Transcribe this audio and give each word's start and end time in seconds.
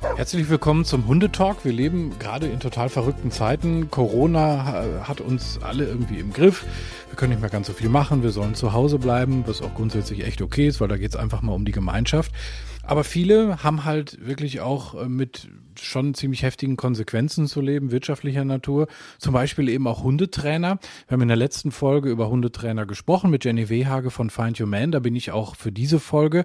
Herzlich 0.00 0.48
willkommen 0.50 0.84
zum 0.84 1.06
Hundetalk. 1.06 1.64
Wir 1.64 1.72
leben 1.72 2.18
gerade 2.18 2.46
in 2.46 2.60
total 2.60 2.88
verrückten 2.88 3.30
Zeiten. 3.30 3.90
Corona 3.90 4.84
hat 5.04 5.20
uns 5.20 5.58
alle 5.62 5.86
irgendwie 5.86 6.18
im 6.18 6.32
Griff. 6.32 6.64
Wir 7.08 7.16
können 7.16 7.30
nicht 7.30 7.40
mehr 7.40 7.50
ganz 7.50 7.66
so 7.66 7.72
viel 7.72 7.88
machen. 7.88 8.22
Wir 8.22 8.30
sollen 8.30 8.54
zu 8.54 8.72
Hause 8.72 8.98
bleiben, 8.98 9.44
was 9.46 9.62
auch 9.62 9.74
grundsätzlich 9.74 10.24
echt 10.24 10.42
okay 10.42 10.68
ist, 10.68 10.80
weil 10.80 10.88
da 10.88 10.98
geht 10.98 11.10
es 11.10 11.16
einfach 11.16 11.40
mal 11.42 11.52
um 11.52 11.64
die 11.64 11.72
Gemeinschaft. 11.72 12.30
Aber 12.86 13.02
viele 13.02 13.64
haben 13.64 13.84
halt 13.84 14.24
wirklich 14.24 14.60
auch 14.60 14.94
äh, 14.94 15.08
mit 15.08 15.48
schon 15.78 16.14
ziemlich 16.14 16.42
heftigen 16.42 16.76
Konsequenzen 16.76 17.46
zu 17.46 17.60
leben, 17.60 17.90
wirtschaftlicher 17.90 18.44
Natur. 18.44 18.86
Zum 19.18 19.32
Beispiel 19.34 19.68
eben 19.68 19.86
auch 19.86 20.02
Hundetrainer. 20.02 20.78
Wir 21.06 21.12
haben 21.12 21.22
in 21.22 21.28
der 21.28 21.36
letzten 21.36 21.72
Folge 21.72 22.08
über 22.10 22.30
Hundetrainer 22.30 22.86
gesprochen 22.86 23.30
mit 23.30 23.44
Jenny 23.44 23.68
Wehage 23.68 24.10
von 24.10 24.30
Find 24.30 24.60
Your 24.60 24.68
Man. 24.68 24.92
Da 24.92 25.00
bin 25.00 25.16
ich 25.16 25.32
auch 25.32 25.56
für 25.56 25.72
diese 25.72 25.98
Folge. 25.98 26.44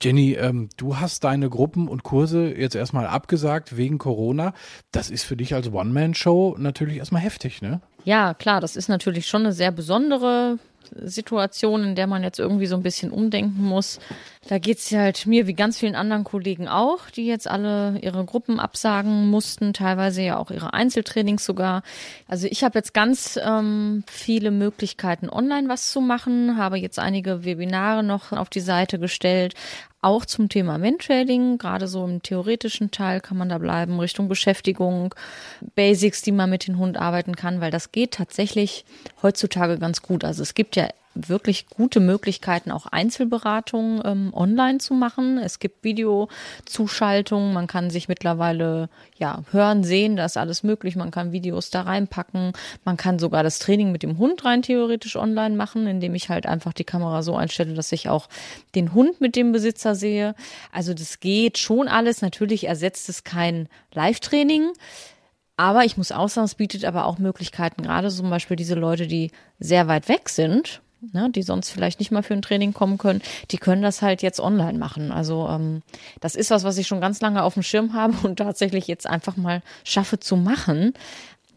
Jenny, 0.00 0.34
ähm, 0.34 0.68
du 0.76 0.98
hast 0.98 1.24
deine 1.24 1.50
Gruppen 1.50 1.88
und 1.88 2.04
Kurse 2.04 2.54
jetzt 2.54 2.76
erstmal 2.76 3.06
abgesagt 3.06 3.76
wegen 3.76 3.98
Corona. 3.98 4.54
Das 4.92 5.10
ist 5.10 5.24
für 5.24 5.36
dich 5.36 5.54
als 5.54 5.72
One-Man-Show 5.72 6.56
natürlich 6.58 6.98
erstmal 6.98 7.22
heftig, 7.22 7.62
ne? 7.62 7.80
Ja, 8.04 8.32
klar, 8.32 8.60
das 8.60 8.76
ist 8.76 8.88
natürlich 8.88 9.26
schon 9.26 9.42
eine 9.42 9.52
sehr 9.52 9.72
besondere 9.72 10.58
Situation, 11.02 11.84
in 11.84 11.94
der 11.94 12.06
man 12.06 12.22
jetzt 12.22 12.38
irgendwie 12.38 12.66
so 12.66 12.76
ein 12.76 12.82
bisschen 12.82 13.10
umdenken 13.10 13.62
muss. 13.62 14.00
Da 14.48 14.58
geht's 14.58 14.90
halt 14.92 15.26
mir 15.26 15.46
wie 15.46 15.54
ganz 15.54 15.78
vielen 15.78 15.94
anderen 15.94 16.24
Kollegen 16.24 16.66
auch, 16.66 17.10
die 17.10 17.26
jetzt 17.26 17.48
alle 17.48 17.98
ihre 18.00 18.24
Gruppen 18.24 18.58
absagen 18.58 19.28
mussten, 19.28 19.72
teilweise 19.72 20.22
ja 20.22 20.38
auch 20.38 20.50
ihre 20.50 20.72
Einzeltrainings 20.72 21.44
sogar. 21.44 21.82
Also 22.26 22.46
ich 22.50 22.64
habe 22.64 22.78
jetzt 22.78 22.94
ganz 22.94 23.38
ähm, 23.42 24.02
viele 24.06 24.50
Möglichkeiten, 24.50 25.28
online 25.28 25.68
was 25.68 25.92
zu 25.92 26.00
machen, 26.00 26.56
habe 26.56 26.78
jetzt 26.78 26.98
einige 26.98 27.44
Webinare 27.44 28.02
noch 28.02 28.32
auf 28.32 28.48
die 28.48 28.60
Seite 28.60 28.98
gestellt, 28.98 29.54
auch 30.02 30.24
zum 30.24 30.48
Thema 30.48 30.78
Mentrading, 30.78 31.58
gerade 31.58 31.86
so 31.86 32.04
im 32.04 32.22
theoretischen 32.22 32.90
Teil 32.90 33.20
kann 33.20 33.36
man 33.36 33.48
da 33.48 33.58
bleiben, 33.58 34.00
Richtung 34.00 34.28
Beschäftigung, 34.28 35.14
Basics, 35.74 36.22
die 36.22 36.32
man 36.32 36.48
mit 36.48 36.66
dem 36.66 36.78
Hund 36.78 36.96
arbeiten 36.96 37.36
kann, 37.36 37.60
weil 37.60 37.70
das 37.70 37.92
geht 37.92 38.12
tatsächlich 38.12 38.84
heutzutage 39.22 39.78
ganz 39.78 40.02
gut. 40.02 40.24
Also 40.24 40.42
es 40.42 40.54
gibt 40.54 40.76
ja 40.76 40.88
wirklich 41.14 41.66
gute 41.66 41.98
Möglichkeiten, 41.98 42.70
auch 42.70 42.86
Einzelberatungen 42.86 44.02
ähm, 44.04 44.34
online 44.34 44.78
zu 44.78 44.94
machen. 44.94 45.38
Es 45.38 45.58
gibt 45.58 45.82
Videozuschaltungen, 45.82 47.52
man 47.52 47.66
kann 47.66 47.90
sich 47.90 48.08
mittlerweile 48.08 48.88
ja 49.16 49.42
hören, 49.50 49.82
sehen, 49.82 50.16
da 50.16 50.24
ist 50.24 50.36
alles 50.36 50.62
möglich. 50.62 50.96
Man 50.96 51.10
kann 51.10 51.32
Videos 51.32 51.70
da 51.70 51.82
reinpacken, 51.82 52.52
man 52.84 52.96
kann 52.96 53.18
sogar 53.18 53.42
das 53.42 53.58
Training 53.58 53.90
mit 53.90 54.02
dem 54.02 54.18
Hund 54.18 54.44
rein 54.44 54.62
theoretisch 54.62 55.16
online 55.16 55.56
machen, 55.56 55.86
indem 55.86 56.14
ich 56.14 56.28
halt 56.28 56.46
einfach 56.46 56.72
die 56.72 56.84
Kamera 56.84 57.22
so 57.22 57.34
einstelle, 57.34 57.74
dass 57.74 57.90
ich 57.92 58.08
auch 58.08 58.28
den 58.74 58.94
Hund 58.94 59.20
mit 59.20 59.34
dem 59.34 59.52
Besitzer 59.52 59.94
sehe. 59.94 60.34
Also 60.72 60.94
das 60.94 61.18
geht 61.18 61.58
schon 61.58 61.88
alles. 61.88 62.22
Natürlich 62.22 62.68
ersetzt 62.68 63.08
es 63.08 63.24
kein 63.24 63.68
Live-Training. 63.92 64.72
Aber 65.56 65.84
ich 65.84 65.98
muss 65.98 66.10
auch 66.10 66.30
sagen, 66.30 66.46
es 66.46 66.54
bietet 66.54 66.86
aber 66.86 67.04
auch 67.04 67.18
Möglichkeiten, 67.18 67.82
gerade 67.82 68.08
zum 68.08 68.30
Beispiel 68.30 68.56
diese 68.56 68.76
Leute, 68.76 69.06
die 69.06 69.30
sehr 69.58 69.88
weit 69.88 70.08
weg 70.08 70.30
sind, 70.30 70.80
ne, 71.12 71.30
die 71.30 71.42
sonst 71.42 71.70
vielleicht 71.70 71.98
nicht 71.98 72.10
mal 72.10 72.22
für 72.22 72.34
ein 72.34 72.42
Training 72.42 72.72
kommen 72.72 72.98
können, 72.98 73.22
die 73.50 73.58
können 73.58 73.82
das 73.82 74.02
halt 74.02 74.22
jetzt 74.22 74.40
online 74.40 74.78
machen. 74.78 75.12
Also 75.12 75.48
ähm, 75.48 75.82
das 76.20 76.34
ist 76.34 76.50
was, 76.50 76.64
was 76.64 76.78
ich 76.78 76.86
schon 76.86 77.00
ganz 77.00 77.20
lange 77.20 77.42
auf 77.42 77.54
dem 77.54 77.62
Schirm 77.62 77.94
habe 77.94 78.14
und 78.22 78.36
tatsächlich 78.36 78.86
jetzt 78.86 79.06
einfach 79.06 79.36
mal 79.36 79.62
schaffe 79.84 80.20
zu 80.20 80.36
machen. 80.36 80.94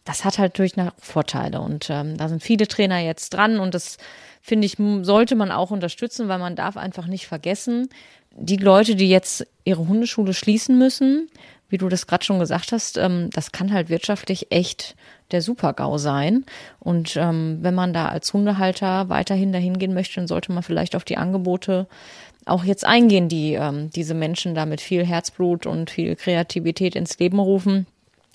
Das 0.06 0.26
hat 0.26 0.38
halt 0.38 0.54
natürlich 0.54 0.74
Vorteile 0.98 1.62
und 1.62 1.90
ähm, 1.90 2.18
da 2.18 2.28
sind 2.28 2.44
viele 2.44 2.68
Trainer 2.68 3.00
jetzt 3.00 3.34
dran 3.34 3.60
und 3.60 3.74
das 3.74 3.98
finde 4.42 4.66
ich, 4.66 4.76
sollte 5.04 5.36
man 5.36 5.52
auch 5.52 5.72
unterstützen, 5.72 6.28
weil 6.28 6.40
man 6.40 6.58
darf 6.58 6.76
einfach 6.76 7.08
nicht 7.08 7.28
vergessen, 7.28 7.88
die 8.36 8.58
Leute, 8.58 8.96
die 8.96 9.10
jetzt 9.10 9.48
ihre 9.64 9.88
Hundeschule 9.88 10.34
schließen 10.34 10.78
müssen, 10.78 11.30
wie 11.70 11.78
du 11.78 11.88
das 11.88 12.08
gerade 12.08 12.26
schon 12.26 12.40
gesagt 12.40 12.72
hast, 12.72 12.98
ähm, 12.98 13.30
das 13.32 13.52
kann 13.52 13.74
halt 13.74 13.90
wirtschaftlich 13.90 14.52
echt 14.52 14.96
der 15.32 15.42
Super-GAU 15.42 15.98
sein. 15.98 16.46
Und 16.80 17.16
ähm, 17.16 17.60
wenn 17.62 17.76
man 17.76 17.94
da 17.94 18.10
als 18.10 18.34
Hundehalter 18.34 19.10
weiterhin 19.10 19.52
dahin 19.54 19.80
gehen 19.80 19.94
möchte, 19.94 20.16
dann 20.16 20.28
sollte 20.28 20.52
man 20.52 20.64
vielleicht 20.64 20.96
auf 20.96 21.04
die 21.04 21.18
Angebote 21.18 21.88
auch 22.46 22.64
jetzt 22.64 22.86
eingehen, 22.86 23.30
die 23.30 23.54
ähm, 23.54 23.90
diese 23.92 24.14
Menschen 24.14 24.56
da 24.56 24.66
mit 24.66 24.82
viel 24.82 25.06
Herzblut 25.06 25.66
und 25.66 25.90
viel 25.90 26.16
Kreativität 26.16 26.96
ins 26.96 27.18
Leben 27.20 27.40
rufen. 27.40 27.88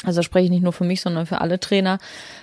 Also 0.05 0.23
spreche 0.23 0.47
ich 0.47 0.51
nicht 0.51 0.63
nur 0.63 0.73
für 0.73 0.85
mich, 0.85 1.01
sondern 1.01 1.27
für 1.27 1.41
alle 1.41 1.59
Trainer, 1.61 1.99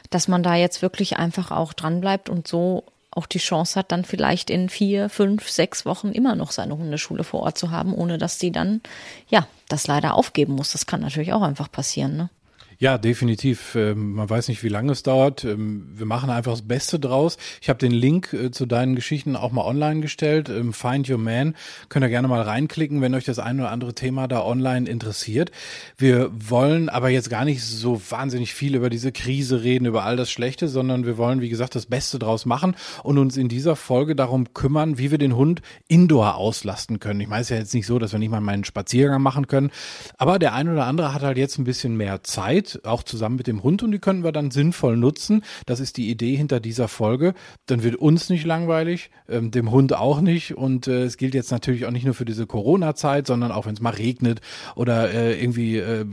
dass 0.10 0.28
man 0.28 0.44
da 0.44 0.56
jetzt 0.56 0.82
wirklich 0.82 1.18
einfach 1.18 1.52
auch 1.52 1.74
dran 1.74 2.02
bleibt 2.02 2.30
und 2.30 2.48
so 2.48 2.84
auch 3.12 3.26
die 3.26 3.40
Chance 3.40 3.80
hat, 3.80 3.92
dann 3.94 4.04
vielleicht 4.04 4.50
in 4.50 4.68
vier, 4.68 5.08
fünf, 5.10 5.50
sechs 5.50 5.86
Wochen 5.86 6.10
immer 6.10 6.36
noch 6.36 6.52
seine 6.52 6.78
Hundeschule 6.78 7.24
vor 7.24 7.44
Ort 7.44 7.58
zu 7.58 7.72
haben, 7.72 7.94
ohne 7.94 8.18
dass 8.18 8.40
sie 8.40 8.52
dann, 8.52 8.82
ja, 9.30 9.48
das 9.70 9.88
leider 9.88 10.16
aufgeben 10.16 10.54
muss. 10.54 10.74
Das 10.74 10.86
kann 10.86 11.00
natürlich 11.00 11.32
auch 11.32 11.42
einfach 11.42 11.72
passieren, 11.72 12.18
ne? 12.18 12.30
Ja, 12.78 12.98
definitiv. 12.98 13.76
Ähm, 13.76 14.14
man 14.14 14.30
weiß 14.30 14.50
nicht, 14.50 14.64
wie 14.64 14.70
lange 14.70 14.92
es 14.92 15.02
dauert. 15.02 15.46
Ähm, 15.46 15.88
wir 15.96 16.06
machen 16.06 16.30
einfach 16.30 16.52
das 16.52 16.62
Beste 16.62 17.00
draus. 17.00 17.38
Ich 17.62 17.70
habe 17.70 17.80
den 17.80 17.92
Link 17.92 18.34
äh, 18.34 18.52
zu 18.52 18.66
deinen 18.66 18.96
Geschichten 18.96 19.36
auch 19.36 19.52
mal 19.52 19.64
online 19.64 20.02
gestellt. 20.02 20.50
Ähm, 20.50 20.74
Find 20.74 21.10
Your 21.10 21.18
Man. 21.18 21.56
Könnt 21.88 22.04
ihr 22.04 22.10
gerne 22.10 22.28
mal 22.28 22.42
reinklicken, 22.42 23.02
wenn 23.02 23.16
euch 23.16 23.24
das 23.24 23.40
ein 23.40 23.60
oder 23.60 23.72
andere 23.72 23.96
Thema 23.96 24.28
da 24.28 24.44
online 24.44 24.90
interessiert. 24.90 25.52
Wir 25.98 26.30
wollen 26.34 26.90
aber 26.90 27.10
jetzt 27.10 27.30
gar 27.30 27.46
nicht 27.46 27.64
so 27.64 28.02
wahnsinnig 28.10 28.54
viel 28.54 28.76
über 28.76 28.90
diese 28.90 29.14
Krise 29.14 29.64
reden, 29.64 29.86
über 29.86 30.04
all 30.04 30.18
das 30.18 30.30
Schlechte, 30.30 30.68
sondern 30.68 31.06
wir 31.06 31.18
wollen, 31.18 31.40
wie 31.40 31.50
gesagt, 31.50 31.76
das 31.76 31.86
Beste 31.86 32.20
draus 32.20 32.46
machen 32.46 32.76
und 33.04 33.18
uns 33.18 33.38
in 33.38 33.48
dieser 33.48 33.78
Folge 33.78 34.16
darum 34.16 34.54
kümmern, 34.54 34.98
wie 34.98 35.12
wir 35.12 35.18
den 35.18 35.36
Hund 35.36 35.62
indoor 35.88 36.36
auslasten 36.36 37.00
können. 37.00 37.22
Ich 37.22 37.28
meine, 37.30 37.42
es 37.42 37.48
ist 37.48 37.52
ja 37.52 37.58
jetzt 37.58 37.74
nicht 37.74 37.88
so, 37.88 38.00
dass 38.00 38.12
wir 38.12 38.20
nicht 38.20 38.32
mal 38.32 38.42
meinen 38.42 38.66
Spaziergang 38.66 39.22
machen 39.22 39.48
können. 39.48 39.72
Aber 40.18 40.40
der 40.40 40.54
ein 40.54 40.68
oder 40.68 40.86
andere 40.86 41.14
hat 41.14 41.22
halt 41.22 41.38
jetzt 41.38 41.58
ein 41.58 41.64
bisschen 41.64 41.96
mehr 41.96 42.24
Zeit 42.24 42.65
Zeit, 42.66 42.86
auch 42.86 43.04
zusammen 43.04 43.38
mit 43.38 43.48
dem 43.48 43.64
Hund 43.64 43.84
und 43.84 43.92
die 43.92 44.00
können 44.00 44.24
wir 44.24 44.32
dann 44.32 44.52
sinnvoll 44.52 44.98
nutzen. 44.98 45.44
Das 45.66 45.80
ist 45.80 45.98
die 45.98 46.10
Idee 46.10 46.36
hinter 46.36 46.60
dieser 46.60 46.88
Folge. 46.88 47.34
Dann 47.66 47.84
wird 47.84 47.96
uns 47.96 48.30
nicht 48.30 48.46
langweilig, 48.46 49.10
ähm, 49.30 49.52
dem 49.52 49.72
Hund 49.72 49.94
auch 49.94 50.22
nicht 50.22 50.56
und 50.56 50.88
äh, 50.88 51.04
es 51.04 51.18
gilt 51.18 51.34
jetzt 51.34 51.52
natürlich 51.52 51.86
auch 51.86 51.92
nicht 51.92 52.06
nur 52.06 52.14
für 52.14 52.26
diese 52.26 52.48
Corona-Zeit, 52.48 53.28
sondern 53.28 53.52
auch 53.52 53.66
wenn 53.66 53.76
es 53.76 53.82
mal 53.82 53.92
regnet 53.92 54.42
oder 54.76 55.12
äh, 55.12 55.40
irgendwie 55.40 55.78
äh, 55.78 56.06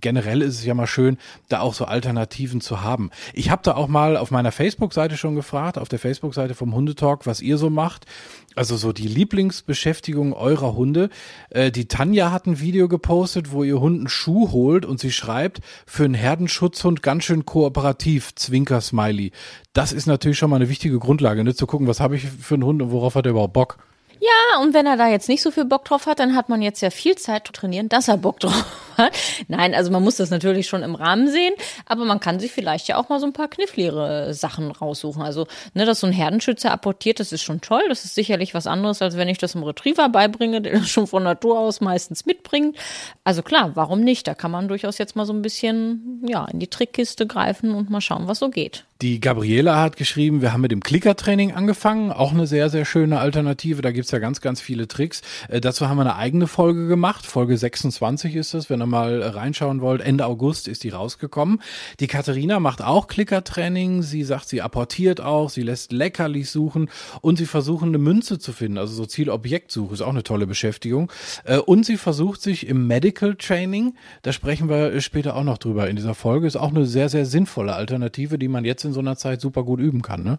generell 0.00 0.42
ist 0.42 0.58
es 0.58 0.64
ja 0.64 0.74
mal 0.74 0.86
schön, 0.86 1.18
da 1.48 1.60
auch 1.60 1.74
so 1.74 1.84
Alternativen 1.84 2.60
zu 2.60 2.82
haben. 2.82 3.10
Ich 3.32 3.50
habe 3.50 3.62
da 3.64 3.74
auch 3.74 3.88
mal 3.88 4.16
auf 4.16 4.30
meiner 4.30 4.52
Facebook-Seite 4.52 5.16
schon 5.16 5.34
gefragt, 5.34 5.78
auf 5.78 5.88
der 5.88 5.98
Facebook-Seite 5.98 6.54
vom 6.54 6.74
Hundetalk, 6.74 7.26
was 7.26 7.40
ihr 7.40 7.58
so 7.58 7.70
macht 7.70 8.06
also 8.54 8.76
so 8.76 8.92
die 8.92 9.08
Lieblingsbeschäftigung 9.08 10.32
eurer 10.32 10.74
Hunde. 10.74 11.10
Äh, 11.50 11.70
die 11.70 11.88
Tanja 11.88 12.30
hat 12.30 12.46
ein 12.46 12.60
Video 12.60 12.88
gepostet, 12.88 13.52
wo 13.52 13.64
ihr 13.64 13.80
Hund 13.80 13.98
einen 13.98 14.08
Schuh 14.08 14.52
holt 14.52 14.84
und 14.86 15.00
sie 15.00 15.12
schreibt, 15.12 15.60
für 15.86 16.04
einen 16.04 16.14
Herdenschutzhund 16.14 17.02
ganz 17.02 17.24
schön 17.24 17.44
kooperativ, 17.44 18.34
Zwinker-Smiley. 18.34 19.32
Das 19.72 19.92
ist 19.92 20.06
natürlich 20.06 20.38
schon 20.38 20.50
mal 20.50 20.56
eine 20.56 20.68
wichtige 20.68 20.98
Grundlage, 20.98 21.44
ne? 21.44 21.54
zu 21.54 21.66
gucken, 21.66 21.86
was 21.86 22.00
habe 22.00 22.16
ich 22.16 22.26
für 22.26 22.54
einen 22.54 22.64
Hund 22.64 22.82
und 22.82 22.90
worauf 22.90 23.14
hat 23.14 23.26
er 23.26 23.30
überhaupt 23.30 23.52
Bock. 23.52 23.78
Ja, 24.20 24.62
und 24.62 24.72
wenn 24.72 24.86
er 24.86 24.96
da 24.96 25.08
jetzt 25.08 25.28
nicht 25.28 25.42
so 25.42 25.50
viel 25.50 25.64
Bock 25.66 25.84
drauf 25.84 26.06
hat, 26.06 26.18
dann 26.18 26.34
hat 26.34 26.48
man 26.48 26.62
jetzt 26.62 26.80
ja 26.80 26.90
viel 26.90 27.16
Zeit 27.16 27.46
zu 27.46 27.52
trainieren, 27.52 27.88
dass 27.88 28.08
er 28.08 28.16
Bock 28.16 28.40
drauf 28.40 28.64
hat. 28.96 29.16
Nein, 29.48 29.74
also 29.74 29.90
man 29.90 30.02
muss 30.02 30.16
das 30.16 30.30
natürlich 30.30 30.66
schon 30.66 30.82
im 30.82 30.94
Rahmen 30.94 31.28
sehen, 31.28 31.54
aber 31.86 32.04
man 32.04 32.20
kann 32.20 32.40
sich 32.40 32.52
vielleicht 32.52 32.88
ja 32.88 32.96
auch 32.96 33.08
mal 33.08 33.20
so 33.20 33.26
ein 33.26 33.32
paar 33.32 33.48
kniffligere 33.48 34.34
Sachen 34.34 34.70
raussuchen. 34.70 35.22
Also, 35.22 35.46
ne, 35.74 35.84
dass 35.84 36.00
so 36.00 36.06
ein 36.06 36.12
Herdenschützer 36.12 36.70
apportiert, 36.70 37.20
das 37.20 37.32
ist 37.32 37.42
schon 37.42 37.60
toll. 37.60 37.82
Das 37.88 38.04
ist 38.04 38.14
sicherlich 38.14 38.54
was 38.54 38.66
anderes, 38.66 39.02
als 39.02 39.16
wenn 39.16 39.28
ich 39.28 39.38
das 39.38 39.54
im 39.54 39.62
Retriever 39.62 40.08
beibringe, 40.08 40.60
der 40.60 40.78
das 40.78 40.88
schon 40.88 41.06
von 41.06 41.22
Natur 41.22 41.58
aus 41.58 41.80
meistens 41.80 42.26
mitbringt. 42.26 42.76
Also 43.24 43.42
klar, 43.42 43.72
warum 43.74 44.00
nicht? 44.00 44.26
Da 44.26 44.34
kann 44.34 44.50
man 44.50 44.68
durchaus 44.68 44.98
jetzt 44.98 45.16
mal 45.16 45.26
so 45.26 45.32
ein 45.32 45.42
bisschen, 45.42 46.22
ja, 46.26 46.44
in 46.46 46.58
die 46.58 46.68
Trickkiste 46.68 47.26
greifen 47.26 47.74
und 47.74 47.90
mal 47.90 48.00
schauen, 48.00 48.28
was 48.28 48.38
so 48.38 48.50
geht. 48.50 48.84
Die 49.02 49.20
Gabriela 49.20 49.80
hat 49.82 49.96
geschrieben, 49.96 50.40
wir 50.40 50.52
haben 50.52 50.60
mit 50.60 50.70
dem 50.70 50.80
Klickertraining 50.80 51.52
angefangen, 51.52 52.12
auch 52.12 52.32
eine 52.32 52.46
sehr, 52.46 52.70
sehr 52.70 52.84
schöne 52.84 53.18
Alternative. 53.18 53.82
Da 53.82 53.90
gibt's 53.90 54.12
ja 54.12 54.18
ganz, 54.18 54.40
ganz 54.40 54.60
viele 54.60 54.88
Tricks. 54.88 55.20
Äh, 55.48 55.60
dazu 55.60 55.88
haben 55.88 55.96
wir 55.96 56.02
eine 56.02 56.16
eigene 56.16 56.46
Folge 56.46 56.86
gemacht. 56.86 57.26
Folge 57.26 57.58
26 57.58 58.36
ist 58.36 58.54
es, 58.54 58.70
wenn 58.70 58.78
ihr 58.84 58.86
mal 58.86 59.22
reinschauen 59.22 59.80
wollt. 59.80 60.00
Ende 60.00 60.26
August 60.26 60.68
ist 60.68 60.84
die 60.84 60.90
rausgekommen. 60.90 61.60
Die 62.00 62.06
Katharina 62.06 62.60
macht 62.60 62.82
auch 62.82 63.06
Klickertraining. 63.06 64.02
Sie 64.02 64.22
sagt, 64.22 64.48
sie 64.48 64.62
apportiert 64.62 65.20
auch, 65.20 65.50
sie 65.50 65.62
lässt 65.62 65.92
leckerlich 65.92 66.50
suchen 66.50 66.90
und 67.20 67.36
sie 67.36 67.46
versuchen 67.46 67.88
eine 67.88 67.98
Münze 67.98 68.38
zu 68.38 68.52
finden. 68.52 68.78
Also 68.78 68.94
so 68.94 69.06
Zielobjektsuche 69.06 69.94
ist 69.94 70.02
auch 70.02 70.08
eine 70.08 70.22
tolle 70.22 70.46
Beschäftigung. 70.46 71.10
Äh, 71.44 71.58
und 71.58 71.84
sie 71.84 71.96
versucht 71.96 72.42
sich 72.42 72.66
im 72.66 72.86
Medical 72.86 73.34
Training, 73.36 73.94
da 74.22 74.32
sprechen 74.32 74.68
wir 74.68 75.00
später 75.00 75.36
auch 75.36 75.44
noch 75.44 75.58
drüber 75.58 75.88
in 75.88 75.96
dieser 75.96 76.14
Folge, 76.14 76.46
ist 76.46 76.56
auch 76.56 76.70
eine 76.70 76.86
sehr, 76.86 77.08
sehr 77.08 77.26
sinnvolle 77.26 77.74
Alternative, 77.74 78.38
die 78.38 78.48
man 78.48 78.64
jetzt 78.64 78.84
in 78.84 78.92
so 78.92 79.00
einer 79.00 79.16
Zeit 79.16 79.40
super 79.40 79.64
gut 79.64 79.80
üben 79.80 80.02
kann, 80.02 80.22
ne? 80.22 80.38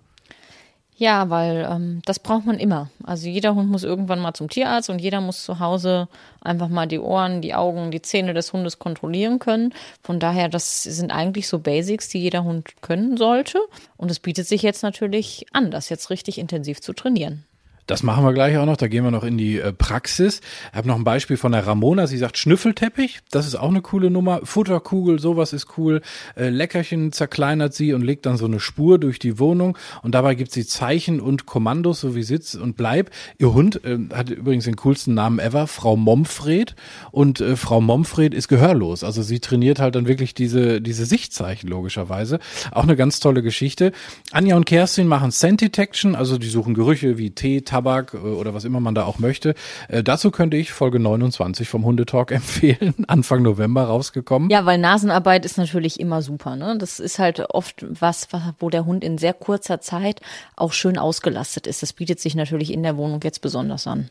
Ja, 0.97 1.29
weil 1.29 1.67
ähm, 1.69 2.01
das 2.05 2.19
braucht 2.19 2.45
man 2.45 2.57
immer. 2.57 2.89
Also 3.03 3.27
jeder 3.27 3.53
Hund 3.53 3.69
muss 3.69 3.83
irgendwann 3.83 4.21
mal 4.21 4.33
zum 4.33 4.49
Tierarzt 4.49 4.89
und 4.89 4.99
jeder 4.99 5.19
muss 5.19 5.43
zu 5.43 5.59
Hause 5.59 6.07
einfach 6.39 6.69
mal 6.69 6.87
die 6.87 6.99
Ohren, 6.99 7.41
die 7.41 7.53
Augen, 7.53 7.91
die 7.91 8.01
Zähne 8.01 8.33
des 8.33 8.53
Hundes 8.53 8.79
kontrollieren 8.79 9.39
können. 9.39 9.73
Von 10.01 10.21
daher, 10.21 10.47
das 10.47 10.83
sind 10.83 11.11
eigentlich 11.11 11.49
so 11.49 11.59
Basics, 11.59 12.07
die 12.07 12.19
jeder 12.19 12.45
Hund 12.45 12.81
können 12.81 13.17
sollte. 13.17 13.59
Und 13.97 14.09
es 14.09 14.21
bietet 14.21 14.47
sich 14.47 14.61
jetzt 14.61 14.83
natürlich 14.83 15.45
an, 15.51 15.69
das 15.69 15.89
jetzt 15.89 16.09
richtig 16.09 16.37
intensiv 16.37 16.79
zu 16.79 16.93
trainieren. 16.93 17.43
Das 17.87 18.01
machen 18.01 18.23
wir 18.23 18.33
gleich 18.33 18.57
auch 18.57 18.65
noch. 18.65 18.77
Da 18.77 18.87
gehen 18.87 19.03
wir 19.03 19.11
noch 19.11 19.23
in 19.23 19.37
die 19.37 19.59
äh, 19.59 19.71
Praxis. 19.71 20.41
Ich 20.71 20.77
habe 20.77 20.87
noch 20.87 20.95
ein 20.95 21.03
Beispiel 21.03 21.37
von 21.37 21.51
der 21.51 21.67
Ramona. 21.67 22.07
Sie 22.07 22.17
sagt 22.17 22.37
Schnüffelteppich. 22.37 23.19
Das 23.29 23.45
ist 23.45 23.55
auch 23.55 23.69
eine 23.69 23.81
coole 23.81 24.09
Nummer. 24.09 24.41
Futterkugel, 24.43 25.19
sowas 25.19 25.53
ist 25.53 25.77
cool. 25.77 26.01
Äh, 26.35 26.49
Leckerchen 26.49 27.11
zerkleinert 27.11 27.73
sie 27.73 27.93
und 27.93 28.01
legt 28.01 28.25
dann 28.25 28.37
so 28.37 28.45
eine 28.45 28.59
Spur 28.59 28.97
durch 28.97 29.19
die 29.19 29.37
Wohnung. 29.37 29.77
Und 30.01 30.15
dabei 30.15 30.33
gibt 30.33 30.51
sie 30.51 30.65
Zeichen 30.65 31.19
und 31.19 31.45
Kommandos, 31.45 32.01
so 32.01 32.15
wie 32.15 32.23
Sitz 32.23 32.55
und 32.55 32.75
Bleib. 32.75 33.11
Ihr 33.37 33.53
Hund 33.53 33.83
äh, 33.85 33.99
hat 34.13 34.31
übrigens 34.31 34.65
den 34.65 34.77
coolsten 34.77 35.13
Namen 35.13 35.37
ever, 35.37 35.67
Frau 35.67 35.95
Momfred. 35.95 36.75
Und 37.11 37.39
äh, 37.39 37.55
Frau 37.55 37.81
Momfred 37.81 38.33
ist 38.33 38.47
gehörlos. 38.47 39.03
Also 39.03 39.21
sie 39.21 39.39
trainiert 39.39 39.79
halt 39.79 39.93
dann 39.93 40.07
wirklich 40.07 40.33
diese, 40.33 40.81
diese 40.81 41.05
Sichtzeichen 41.05 41.69
logischerweise. 41.69 42.39
Auch 42.71 42.83
eine 42.83 42.95
ganz 42.95 43.19
tolle 43.19 43.43
Geschichte. 43.43 43.91
Anja 44.31 44.55
und 44.55 44.65
Kerstin 44.65 45.07
machen 45.07 45.31
Scent 45.31 45.61
Detection. 45.61 46.15
Also 46.15 46.39
die 46.39 46.49
suchen 46.49 46.73
Gerüche 46.73 47.19
wie 47.19 47.29
Tee, 47.29 47.61
Tabak 47.75 48.13
äh, 48.13 48.17
oder 48.17 48.53
was 48.53 48.63
immer 48.63 48.79
man 48.79 48.95
da 48.95 49.05
auch 49.05 49.19
möchte. 49.19 49.53
Äh, 49.89 50.03
dazu 50.03 50.31
könnte 50.31 50.57
ich 50.57 50.71
Folge 50.71 50.99
29 50.99 51.67
vom 51.67 51.85
Hundetalk 51.85 52.31
empfehlen, 52.31 53.05
Anfang 53.07 53.41
November 53.41 53.83
rausgekommen. 53.83 54.49
Ja, 54.49 54.65
weil 54.65 54.77
Nasenarbeit 54.77 55.45
ist 55.45 55.57
natürlich 55.57 55.99
immer 55.99 56.21
super. 56.21 56.55
Ne? 56.55 56.77
Das 56.77 56.99
ist 56.99 57.19
halt 57.19 57.39
oft 57.49 57.85
was, 57.87 58.27
wo 58.59 58.69
der 58.69 58.85
Hund 58.85 59.03
in 59.03 59.17
sehr 59.17 59.33
kurzer 59.33 59.81
Zeit 59.81 60.21
auch 60.55 60.73
schön 60.73 60.97
ausgelastet 60.97 61.67
ist. 61.67 61.81
Das 61.83 61.93
bietet 61.93 62.19
sich 62.19 62.35
natürlich 62.35 62.71
in 62.71 62.83
der 62.83 62.97
Wohnung 62.97 63.19
jetzt 63.23 63.41
besonders 63.41 63.87
an. 63.87 64.09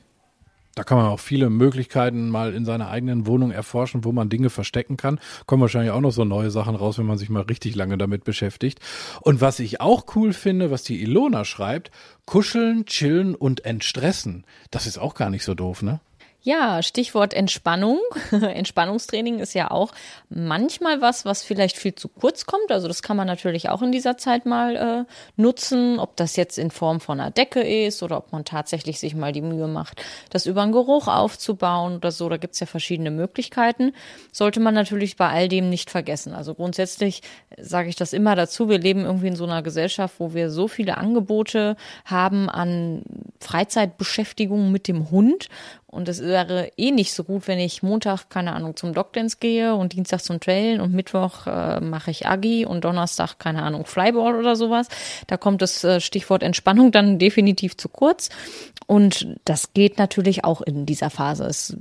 Da 0.75 0.85
kann 0.85 0.99
man 0.99 1.07
auch 1.07 1.21
viele 1.21 1.51
Möglichkeiten 1.51 2.31
mal 2.31 2.55
in 2.55 2.65
seiner 2.65 2.89
eigenen 2.89 3.27
Wohnung 3.27 3.51
erforschen, 3.51 4.05
wo 4.05 4.13
man 4.13 4.29
Dinge 4.29 4.51
verstecken 4.51 4.97
kann. 4.97 5.21
Kommen 5.47 5.63
wahrscheinlich 5.63 5.93
auch 5.93 6.01
noch 6.01 6.11
so 6.11 6.25
neue 6.25 6.51
Sachen 6.51 6.75
raus, 6.75 6.99
wenn 6.99 7.07
man 7.07 7.19
sich 7.19 7.31
mal 7.31 7.43
richtig 7.43 7.75
lange 7.77 7.99
damit 7.99 8.25
beschäftigt. 8.25 8.81
Und 9.21 9.41
was 9.41 9.61
ich 9.61 9.81
auch 9.81 10.05
cool 10.17 10.33
finde, 10.33 10.71
was 10.71 10.83
die 10.83 11.03
Ilona 11.03 11.45
schreibt, 11.45 11.91
kuscheln, 12.27 12.87
chillen 12.87 13.35
und 13.35 13.65
entstressen. 13.65 14.45
Das 14.71 14.87
ist 14.87 14.99
auch 14.99 15.15
gar 15.15 15.31
nicht 15.31 15.45
so 15.45 15.55
doof, 15.55 15.83
ne? 15.83 16.01
Ja, 16.47 16.83
Stichwort 16.83 17.33
Entspannung. 17.33 18.01
Entspannungstraining 18.31 19.39
ist 19.39 19.55
ja 19.55 19.71
auch 19.71 19.93
manchmal 20.29 21.01
was, 21.01 21.25
was 21.25 21.43
vielleicht 21.43 21.79
viel 21.79 21.95
zu 21.95 22.07
kurz 22.07 22.45
kommt. 22.45 22.71
Also 22.71 22.87
das 22.87 23.01
kann 23.01 23.17
man 23.17 23.27
natürlich 23.27 23.71
auch 23.71 23.81
in 23.81 23.93
dieser 23.93 24.19
Zeit 24.19 24.45
mal 24.45 24.77
äh, 24.77 25.41
nutzen, 25.41 25.99
ob 25.99 26.17
das 26.17 26.37
jetzt 26.37 26.59
in 26.59 26.71
Form 26.71 27.01
von 27.01 27.19
einer 27.19 27.31
Decke 27.31 27.63
ist 27.63 28.03
oder 28.03 28.19
ob 28.19 28.31
man 28.31 28.45
tatsächlich 28.45 29.01
sich 29.01 29.15
mal 29.15 29.33
die 29.33 29.41
Mühe 29.41 29.69
macht, 29.69 30.05
das 30.29 30.45
über 30.45 30.61
einen 30.61 30.73
Geruch 30.73 31.09
aufzubauen 31.09 31.97
oder 31.97 32.13
so. 32.13 32.29
Da 32.29 32.37
gibt's 32.37 32.61
ja 32.61 32.67
verschiedene 32.67 33.11
Möglichkeiten. 33.11 33.95
Sollte 34.31 34.61
man 34.61 34.75
natürlich 34.75 35.17
bei 35.17 35.31
all 35.31 35.49
dem 35.49 35.71
nicht 35.71 35.89
vergessen. 35.89 36.35
Also 36.35 36.53
grundsätzlich 36.53 37.23
sage 37.57 37.89
ich 37.89 37.97
das 37.97 38.13
immer 38.13 38.37
dazu. 38.37 38.69
Wir 38.69 38.79
leben 38.79 39.07
irgendwie 39.07 39.29
in 39.29 39.37
so 39.37 39.45
einer 39.45 39.63
Gesellschaft, 39.63 40.17
wo 40.19 40.35
wir 40.35 40.51
so 40.51 40.69
viele 40.69 40.99
Angebote 40.99 41.77
haben 42.05 42.51
an 42.51 43.03
Freizeitbeschäftigung 43.41 44.71
mit 44.71 44.89
dem 44.89 45.11
Hund 45.11 45.49
und 45.95 46.09
es 46.09 46.21
wäre 46.21 46.73
eh 46.77 46.91
nicht 46.91 47.15
so 47.15 47.23
gut, 47.23 47.47
wenn 47.47 47.61
ich 47.61 47.83
Montag, 47.83 48.29
keine 48.29 48.53
Ahnung, 48.53 48.75
zum 48.75 48.93
Dogdance 48.93 49.37
gehe 49.39 49.75
und 49.77 49.93
Dienstag 49.93 50.21
zum 50.21 50.41
Trailen 50.41 50.81
und 50.81 50.93
Mittwoch 50.93 51.47
äh, 51.47 51.81
mache 51.81 52.11
ich 52.11 52.27
Agi 52.27 52.67
und 52.67 52.85
Donnerstag, 52.85 53.39
keine 53.39 53.63
Ahnung, 53.63 53.87
Flyball 53.87 54.35
oder 54.35 54.57
sowas. 54.57 54.89
Da 55.29 55.37
kommt 55.37 55.63
das 55.63 55.85
äh, 55.85 56.01
Stichwort 56.01 56.43
Entspannung 56.43 56.91
dann 56.93 57.19
definitiv 57.19 57.77
zu 57.77 57.89
kurz. 57.89 58.29
Und 58.87 59.29
das 59.45 59.73
geht 59.73 59.99
natürlich 59.99 60.45
auch 60.45 60.61
in 60.61 60.85
dieser 60.85 61.11
Phase. 61.11 61.45
Es 61.45 61.77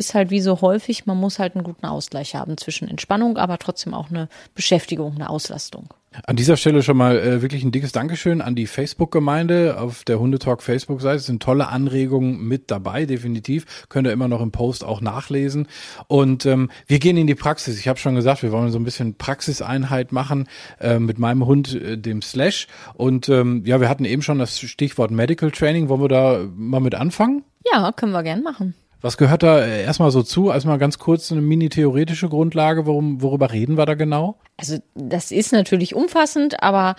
ist 0.00 0.14
halt 0.14 0.30
wie 0.30 0.40
so 0.40 0.60
häufig, 0.62 1.06
man 1.06 1.18
muss 1.18 1.38
halt 1.38 1.54
einen 1.54 1.62
guten 1.62 1.86
Ausgleich 1.86 2.34
haben 2.34 2.56
zwischen 2.56 2.88
Entspannung, 2.88 3.36
aber 3.36 3.58
trotzdem 3.58 3.94
auch 3.94 4.10
eine 4.10 4.28
Beschäftigung, 4.54 5.14
eine 5.14 5.30
Auslastung. 5.30 5.94
An 6.26 6.34
dieser 6.34 6.56
Stelle 6.56 6.82
schon 6.82 6.96
mal 6.96 7.16
äh, 7.16 7.40
wirklich 7.40 7.62
ein 7.62 7.70
dickes 7.70 7.92
Dankeschön 7.92 8.40
an 8.40 8.56
die 8.56 8.66
Facebook-Gemeinde 8.66 9.78
auf 9.78 10.02
der 10.02 10.18
Hundetalk 10.18 10.60
Facebook-Seite. 10.60 11.18
Es 11.18 11.26
sind 11.26 11.40
tolle 11.40 11.68
Anregungen 11.68 12.42
mit 12.48 12.72
dabei, 12.72 13.06
definitiv. 13.06 13.86
Könnt 13.88 14.08
ihr 14.08 14.12
immer 14.12 14.26
noch 14.26 14.40
im 14.40 14.50
Post 14.50 14.82
auch 14.82 15.00
nachlesen. 15.00 15.68
Und 16.08 16.46
ähm, 16.46 16.68
wir 16.88 16.98
gehen 16.98 17.16
in 17.16 17.28
die 17.28 17.36
Praxis. 17.36 17.78
Ich 17.78 17.86
habe 17.86 18.00
schon 18.00 18.16
gesagt, 18.16 18.42
wir 18.42 18.50
wollen 18.50 18.72
so 18.72 18.78
ein 18.80 18.84
bisschen 18.84 19.18
Praxiseinheit 19.18 20.10
machen 20.10 20.48
äh, 20.80 20.98
mit 20.98 21.20
meinem 21.20 21.46
Hund, 21.46 21.74
äh, 21.74 21.96
dem 21.96 22.22
Slash. 22.22 22.66
Und 22.94 23.28
ähm, 23.28 23.62
ja, 23.64 23.80
wir 23.80 23.88
hatten 23.88 24.04
eben 24.04 24.22
schon 24.22 24.40
das 24.40 24.58
Stichwort 24.58 25.12
Medical 25.12 25.52
Training. 25.52 25.88
Wollen 25.88 26.02
wir 26.02 26.08
da 26.08 26.44
mal 26.56 26.80
mit 26.80 26.96
anfangen? 26.96 27.44
Ja, 27.70 27.92
können 27.92 28.12
wir 28.12 28.24
gern 28.24 28.42
machen. 28.42 28.74
Was 29.00 29.16
gehört 29.16 29.42
da 29.42 29.60
äh, 29.60 29.82
erstmal 29.82 30.10
so 30.10 30.22
zu? 30.22 30.50
Erstmal 30.50 30.78
ganz 30.78 30.98
kurz 30.98 31.32
eine 31.32 31.40
mini-theoretische 31.40 32.28
Grundlage. 32.28 32.86
Worum, 32.86 33.22
worüber 33.22 33.52
reden 33.52 33.78
wir 33.78 33.86
da 33.86 33.94
genau? 33.94 34.36
Also, 34.58 34.78
das 34.94 35.30
ist 35.30 35.52
natürlich 35.52 35.94
umfassend, 35.94 36.62
aber 36.62 36.96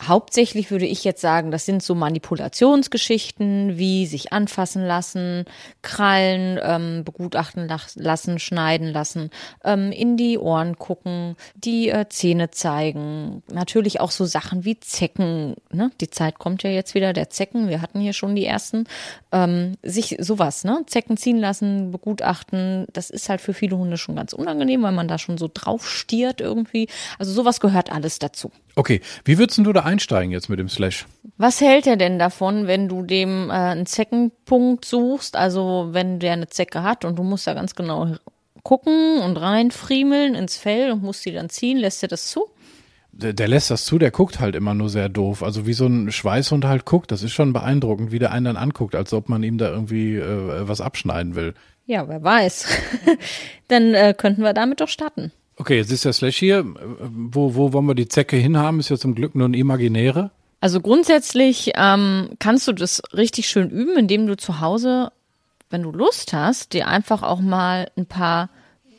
Hauptsächlich 0.00 0.70
würde 0.70 0.86
ich 0.86 1.04
jetzt 1.04 1.20
sagen, 1.20 1.50
das 1.50 1.66
sind 1.66 1.82
so 1.82 1.94
Manipulationsgeschichten, 1.94 3.76
wie 3.76 4.06
sich 4.06 4.32
anfassen 4.32 4.86
lassen, 4.86 5.44
Krallen 5.82 6.58
ähm, 6.62 7.04
begutachten 7.04 7.68
lassen, 7.96 8.38
schneiden 8.38 8.88
lassen, 8.88 9.28
ähm, 9.64 9.92
in 9.92 10.16
die 10.16 10.38
Ohren 10.38 10.78
gucken, 10.78 11.36
die 11.54 11.90
äh, 11.90 12.08
Zähne 12.08 12.50
zeigen. 12.50 13.42
Natürlich 13.52 14.00
auch 14.00 14.12
so 14.12 14.24
Sachen 14.24 14.64
wie 14.64 14.80
Zecken. 14.80 15.56
Ne? 15.70 15.90
Die 16.00 16.08
Zeit 16.08 16.38
kommt 16.38 16.62
ja 16.62 16.70
jetzt 16.70 16.94
wieder 16.94 17.12
der 17.12 17.28
Zecken. 17.28 17.68
Wir 17.68 17.82
hatten 17.82 18.00
hier 18.00 18.14
schon 18.14 18.34
die 18.34 18.46
ersten. 18.46 18.84
Ähm, 19.30 19.76
sich 19.82 20.16
sowas, 20.20 20.64
ne? 20.64 20.84
Zecken 20.86 21.18
ziehen 21.18 21.38
lassen, 21.38 21.90
begutachten. 21.90 22.86
Das 22.94 23.10
ist 23.10 23.28
halt 23.28 23.42
für 23.42 23.52
viele 23.52 23.76
Hunde 23.76 23.98
schon 23.98 24.16
ganz 24.16 24.32
unangenehm, 24.32 24.82
weil 24.82 24.92
man 24.92 25.06
da 25.08 25.18
schon 25.18 25.36
so 25.36 25.50
drauf 25.52 25.86
stiert 25.86 26.40
irgendwie. 26.40 26.88
Also 27.18 27.32
sowas 27.32 27.60
gehört 27.60 27.92
alles 27.92 28.18
dazu. 28.18 28.50
Okay, 28.74 29.00
wie 29.24 29.38
würdest 29.38 29.58
du 29.58 29.72
da 29.72 29.80
einsteigen 29.80 30.32
jetzt 30.32 30.48
mit 30.48 30.58
dem 30.58 30.68
Slash? 30.68 31.06
Was 31.36 31.60
hält 31.60 31.86
er 31.86 31.96
denn 31.96 32.18
davon, 32.18 32.66
wenn 32.66 32.88
du 32.88 33.02
dem 33.02 33.50
äh, 33.50 33.52
einen 33.52 33.86
Zeckenpunkt 33.86 34.84
suchst? 34.84 35.36
Also 35.36 35.88
wenn 35.92 36.18
der 36.18 36.32
eine 36.32 36.48
Zecke 36.48 36.82
hat 36.82 37.04
und 37.04 37.18
du 37.18 37.22
musst 37.22 37.46
da 37.46 37.54
ganz 37.54 37.74
genau 37.74 38.16
gucken 38.62 39.18
und 39.20 39.36
reinfriemeln 39.36 40.34
ins 40.34 40.56
Fell 40.56 40.92
und 40.92 41.02
musst 41.02 41.24
die 41.26 41.32
dann 41.32 41.50
ziehen, 41.50 41.78
lässt 41.78 42.02
er 42.02 42.08
das 42.08 42.30
zu? 42.30 42.46
Der, 43.14 43.34
der, 43.34 43.46
lässt 43.46 43.70
das 43.70 43.84
zu, 43.84 43.98
der 43.98 44.10
guckt 44.10 44.40
halt 44.40 44.56
immer 44.56 44.72
nur 44.72 44.88
sehr 44.88 45.10
doof. 45.10 45.42
Also 45.42 45.66
wie 45.66 45.74
so 45.74 45.86
ein 45.86 46.10
Schweißhund 46.10 46.64
halt 46.64 46.86
guckt, 46.86 47.10
das 47.12 47.22
ist 47.22 47.32
schon 47.32 47.52
beeindruckend, 47.52 48.10
wie 48.10 48.18
der 48.18 48.32
einen 48.32 48.46
dann 48.46 48.56
anguckt, 48.56 48.94
als 48.94 49.12
ob 49.12 49.28
man 49.28 49.42
ihm 49.42 49.58
da 49.58 49.68
irgendwie 49.68 50.16
äh, 50.16 50.66
was 50.66 50.80
abschneiden 50.80 51.34
will. 51.34 51.52
Ja, 51.84 52.08
wer 52.08 52.22
weiß. 52.22 52.66
dann 53.68 53.94
äh, 53.94 54.14
könnten 54.16 54.42
wir 54.42 54.54
damit 54.54 54.80
doch 54.80 54.88
starten. 54.88 55.30
Okay, 55.56 55.76
jetzt 55.76 55.92
ist 55.92 56.04
der 56.04 56.12
Slash 56.12 56.38
hier. 56.38 56.64
Wo, 56.64 57.54
wo 57.54 57.72
wollen 57.72 57.86
wir 57.86 57.94
die 57.94 58.08
Zecke 58.08 58.36
hinhaben? 58.36 58.80
Ist 58.80 58.88
ja 58.88 58.96
zum 58.96 59.14
Glück 59.14 59.34
nur 59.34 59.48
ein 59.48 59.54
imaginäre. 59.54 60.30
Also 60.60 60.80
grundsätzlich 60.80 61.72
ähm, 61.74 62.30
kannst 62.38 62.68
du 62.68 62.72
das 62.72 63.02
richtig 63.12 63.48
schön 63.48 63.68
üben, 63.68 63.96
indem 63.98 64.26
du 64.26 64.36
zu 64.36 64.60
Hause, 64.60 65.10
wenn 65.70 65.82
du 65.82 65.90
Lust 65.90 66.32
hast, 66.32 66.72
dir 66.72 66.86
einfach 66.86 67.22
auch 67.22 67.40
mal 67.40 67.90
ein 67.96 68.06
paar 68.06 68.48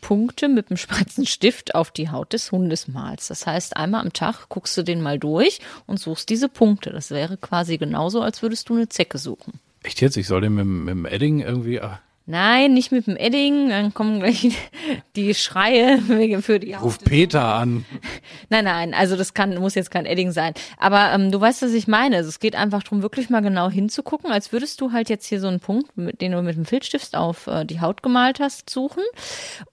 Punkte 0.02 0.50
mit 0.50 0.70
dem 0.70 0.78
schwarzen 0.78 1.26
Stift 1.26 1.74
auf 1.74 1.90
die 1.90 2.10
Haut 2.10 2.34
des 2.34 2.52
Hundes 2.52 2.88
malst. 2.88 3.30
Das 3.30 3.48
heißt, 3.48 3.78
einmal 3.78 4.02
am 4.02 4.14
Tag 4.14 4.50
guckst 4.50 4.78
du 4.78 4.84
den 4.84 5.02
mal 5.02 5.18
durch 5.18 5.60
und 5.88 6.00
suchst 6.00 6.30
diese 6.30 6.50
Punkte. 6.50 6.92
Das 6.92 7.10
wäre 7.10 7.38
quasi 7.38 7.78
genauso, 7.78 8.22
als 8.22 8.42
würdest 8.42 8.70
du 8.70 8.76
eine 8.76 8.90
Zecke 8.90 9.18
suchen. 9.18 9.54
Echt 9.82 10.02
jetzt? 10.02 10.18
Ich 10.18 10.28
soll 10.28 10.42
den 10.42 10.56
mit, 10.56 10.66
mit 10.66 10.92
dem 10.92 11.06
Edding 11.06 11.40
irgendwie. 11.40 11.80
Ah. 11.80 12.00
Nein, 12.26 12.74
nicht 12.74 12.94
mit 12.94 13.06
dem 13.06 13.18
Edding, 13.18 13.68
dann 13.68 13.94
kommen 13.94 14.20
gleich 14.20 14.56
die 15.18 15.34
Schreie 15.34 15.98
für 16.42 16.60
die 16.60 16.74
Ruf 16.74 17.00
Peter 17.00 17.44
an. 17.44 17.86
Nein, 18.50 18.64
nein, 18.64 18.94
also 18.94 19.18
das 19.18 19.34
kann, 19.34 19.58
muss 19.58 19.76
jetzt 19.76 19.92
kein 19.92 20.06
Edding 20.06 20.32
sein. 20.32 20.54
Aber 20.78 21.12
ähm, 21.12 21.32
du 21.32 21.42
weißt, 21.42 21.64
was 21.64 21.74
ich 21.74 21.88
meine. 21.88 22.18
Also 22.18 22.30
es 22.30 22.40
geht 22.40 22.56
einfach 22.56 22.84
darum, 22.84 23.02
wirklich 23.02 23.30
mal 23.30 23.42
genau 23.42 23.70
hinzugucken, 23.70 24.32
als 24.32 24.54
würdest 24.54 24.80
du 24.80 24.92
halt 24.92 25.10
jetzt 25.10 25.26
hier 25.26 25.40
so 25.40 25.48
einen 25.48 25.60
Punkt, 25.60 25.98
mit, 25.98 26.22
den 26.22 26.32
du 26.32 26.42
mit 26.42 26.56
dem 26.56 26.66
Filzstift 26.66 27.16
auf 27.16 27.48
äh, 27.48 27.66
die 27.66 27.82
Haut 27.82 28.04
gemalt 28.04 28.40
hast, 28.40 28.70
suchen. 28.70 29.04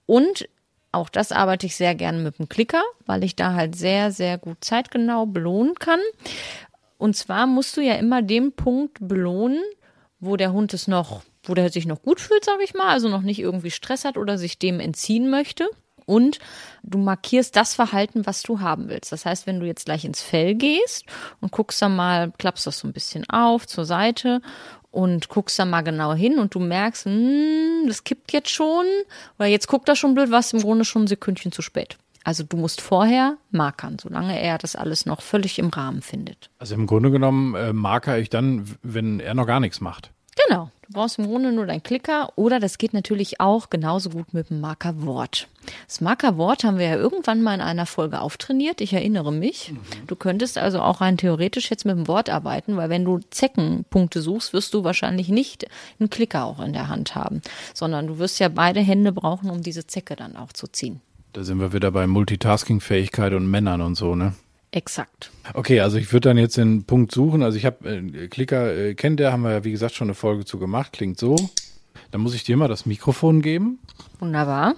Und 0.05 0.49
auch 0.91 1.09
das 1.09 1.31
arbeite 1.31 1.67
ich 1.67 1.75
sehr 1.75 1.95
gerne 1.95 2.17
mit 2.17 2.37
dem 2.37 2.49
Klicker, 2.49 2.83
weil 3.05 3.23
ich 3.23 3.35
da 3.35 3.53
halt 3.53 3.75
sehr, 3.75 4.11
sehr 4.11 4.37
gut 4.37 4.57
zeitgenau 4.61 5.25
belohnen 5.25 5.75
kann. 5.75 6.01
Und 6.97 7.15
zwar 7.15 7.47
musst 7.47 7.77
du 7.77 7.81
ja 7.81 7.95
immer 7.95 8.21
den 8.21 8.51
Punkt 8.51 8.97
belohnen, 8.99 9.61
wo 10.19 10.35
der 10.35 10.51
Hund 10.51 10.73
es 10.73 10.87
noch 10.87 11.23
wo 11.43 11.53
der 11.53 11.69
sich 11.69 11.85
noch 11.85 12.01
gut 12.01 12.19
fühlt, 12.19 12.45
sage 12.45 12.63
ich 12.63 12.73
mal, 12.73 12.89
also 12.89 13.09
noch 13.09 13.21
nicht 13.21 13.39
irgendwie 13.39 13.71
Stress 13.71 14.05
hat 14.05 14.17
oder 14.17 14.37
sich 14.37 14.59
dem 14.59 14.79
entziehen 14.79 15.29
möchte. 15.29 15.69
Und 16.05 16.39
du 16.83 16.97
markierst 16.97 17.55
das 17.55 17.75
Verhalten, 17.75 18.25
was 18.25 18.41
du 18.41 18.59
haben 18.59 18.89
willst. 18.89 19.11
Das 19.11 19.25
heißt, 19.25 19.47
wenn 19.47 19.59
du 19.59 19.65
jetzt 19.65 19.85
gleich 19.85 20.03
ins 20.03 20.21
Fell 20.21 20.55
gehst 20.55 21.05
und 21.39 21.51
guckst 21.51 21.81
dann 21.81 21.95
mal, 21.95 22.31
klappst 22.37 22.67
das 22.67 22.79
so 22.79 22.87
ein 22.87 22.93
bisschen 22.93 23.29
auf 23.29 23.67
zur 23.67 23.85
Seite 23.85 24.41
und 24.89 25.29
guckst 25.29 25.57
da 25.57 25.65
mal 25.65 25.81
genau 25.81 26.13
hin 26.13 26.37
und 26.37 26.53
du 26.53 26.59
merkst, 26.59 27.05
hm, 27.05 27.85
das 27.87 28.03
kippt 28.03 28.33
jetzt 28.33 28.49
schon, 28.49 28.85
oder 29.39 29.47
jetzt 29.47 29.67
guckt 29.67 29.87
er 29.87 29.95
schon 29.95 30.13
blöd, 30.13 30.31
was 30.31 30.53
im 30.53 30.61
Grunde 30.61 30.85
schon 30.85 31.03
ein 31.03 31.07
Sekündchen 31.07 31.51
zu 31.51 31.61
spät. 31.61 31.97
Also 32.23 32.43
du 32.43 32.57
musst 32.57 32.81
vorher 32.81 33.37
markern, 33.49 33.97
solange 33.99 34.39
er 34.39 34.57
das 34.57 34.75
alles 34.75 35.05
noch 35.05 35.21
völlig 35.21 35.57
im 35.57 35.69
Rahmen 35.69 36.01
findet. 36.01 36.51
Also 36.59 36.75
im 36.75 36.85
Grunde 36.85 37.09
genommen 37.09 37.55
äh, 37.55 37.73
marker 37.73 38.19
ich 38.19 38.29
dann, 38.29 38.65
wenn 38.83 39.19
er 39.19 39.33
noch 39.33 39.47
gar 39.47 39.59
nichts 39.59 39.81
macht. 39.81 40.11
Genau. 40.47 40.69
Du 40.91 40.99
brauchst 40.99 41.19
im 41.19 41.27
Grunde 41.27 41.53
nur 41.53 41.65
deinen 41.65 41.83
Klicker 41.83 42.33
oder 42.35 42.59
das 42.59 42.77
geht 42.77 42.93
natürlich 42.93 43.39
auch 43.39 43.69
genauso 43.69 44.09
gut 44.09 44.33
mit 44.33 44.49
dem 44.49 44.59
Markerwort. 44.59 45.47
Das 45.87 46.01
Markerwort 46.01 46.65
haben 46.65 46.79
wir 46.79 46.87
ja 46.87 46.95
irgendwann 46.97 47.41
mal 47.41 47.53
in 47.53 47.61
einer 47.61 47.85
Folge 47.85 48.19
auftrainiert. 48.19 48.81
Ich 48.81 48.91
erinnere 48.91 49.31
mich. 49.31 49.71
Mhm. 49.71 49.77
Du 50.07 50.17
könntest 50.17 50.57
also 50.57 50.81
auch 50.81 50.99
rein 50.99 51.15
theoretisch 51.15 51.69
jetzt 51.69 51.85
mit 51.85 51.95
dem 51.95 52.09
Wort 52.09 52.29
arbeiten, 52.29 52.75
weil 52.75 52.89
wenn 52.89 53.05
du 53.05 53.19
Zeckenpunkte 53.29 54.21
suchst, 54.21 54.51
wirst 54.51 54.73
du 54.73 54.83
wahrscheinlich 54.83 55.29
nicht 55.29 55.65
einen 55.97 56.09
Klicker 56.09 56.43
auch 56.43 56.59
in 56.59 56.73
der 56.73 56.89
Hand 56.89 57.15
haben, 57.15 57.41
sondern 57.73 58.07
du 58.07 58.19
wirst 58.19 58.41
ja 58.41 58.49
beide 58.49 58.81
Hände 58.81 59.13
brauchen, 59.13 59.49
um 59.49 59.61
diese 59.61 59.87
Zecke 59.87 60.17
dann 60.17 60.35
auch 60.35 60.51
zu 60.51 60.67
ziehen. 60.67 60.99
Da 61.31 61.45
sind 61.45 61.61
wir 61.61 61.71
wieder 61.71 61.91
bei 61.91 62.05
Multitasking-Fähigkeit 62.05 63.31
und 63.31 63.49
Männern 63.49 63.79
und 63.79 63.95
so, 63.95 64.13
ne? 64.15 64.33
Exakt. 64.71 65.31
Okay, 65.53 65.81
also 65.81 65.97
ich 65.97 66.11
würde 66.13 66.29
dann 66.29 66.37
jetzt 66.37 66.57
den 66.57 66.85
Punkt 66.85 67.11
suchen. 67.11 67.43
Also 67.43 67.57
ich 67.57 67.65
habe 67.65 67.89
äh, 67.89 68.27
Klicker, 68.27 68.75
äh, 68.75 68.93
kennt 68.95 69.19
der, 69.19 69.33
haben 69.33 69.43
wir 69.43 69.51
ja 69.51 69.63
wie 69.63 69.71
gesagt 69.71 69.95
schon 69.95 70.07
eine 70.07 70.15
Folge 70.15 70.45
zu 70.45 70.59
gemacht. 70.59 70.93
Klingt 70.93 71.19
so. 71.19 71.35
Dann 72.11 72.21
muss 72.21 72.33
ich 72.33 72.43
dir 72.43 72.55
mal 72.55 72.69
das 72.69 72.85
Mikrofon 72.85 73.41
geben. 73.41 73.79
Wunderbar. 74.19 74.75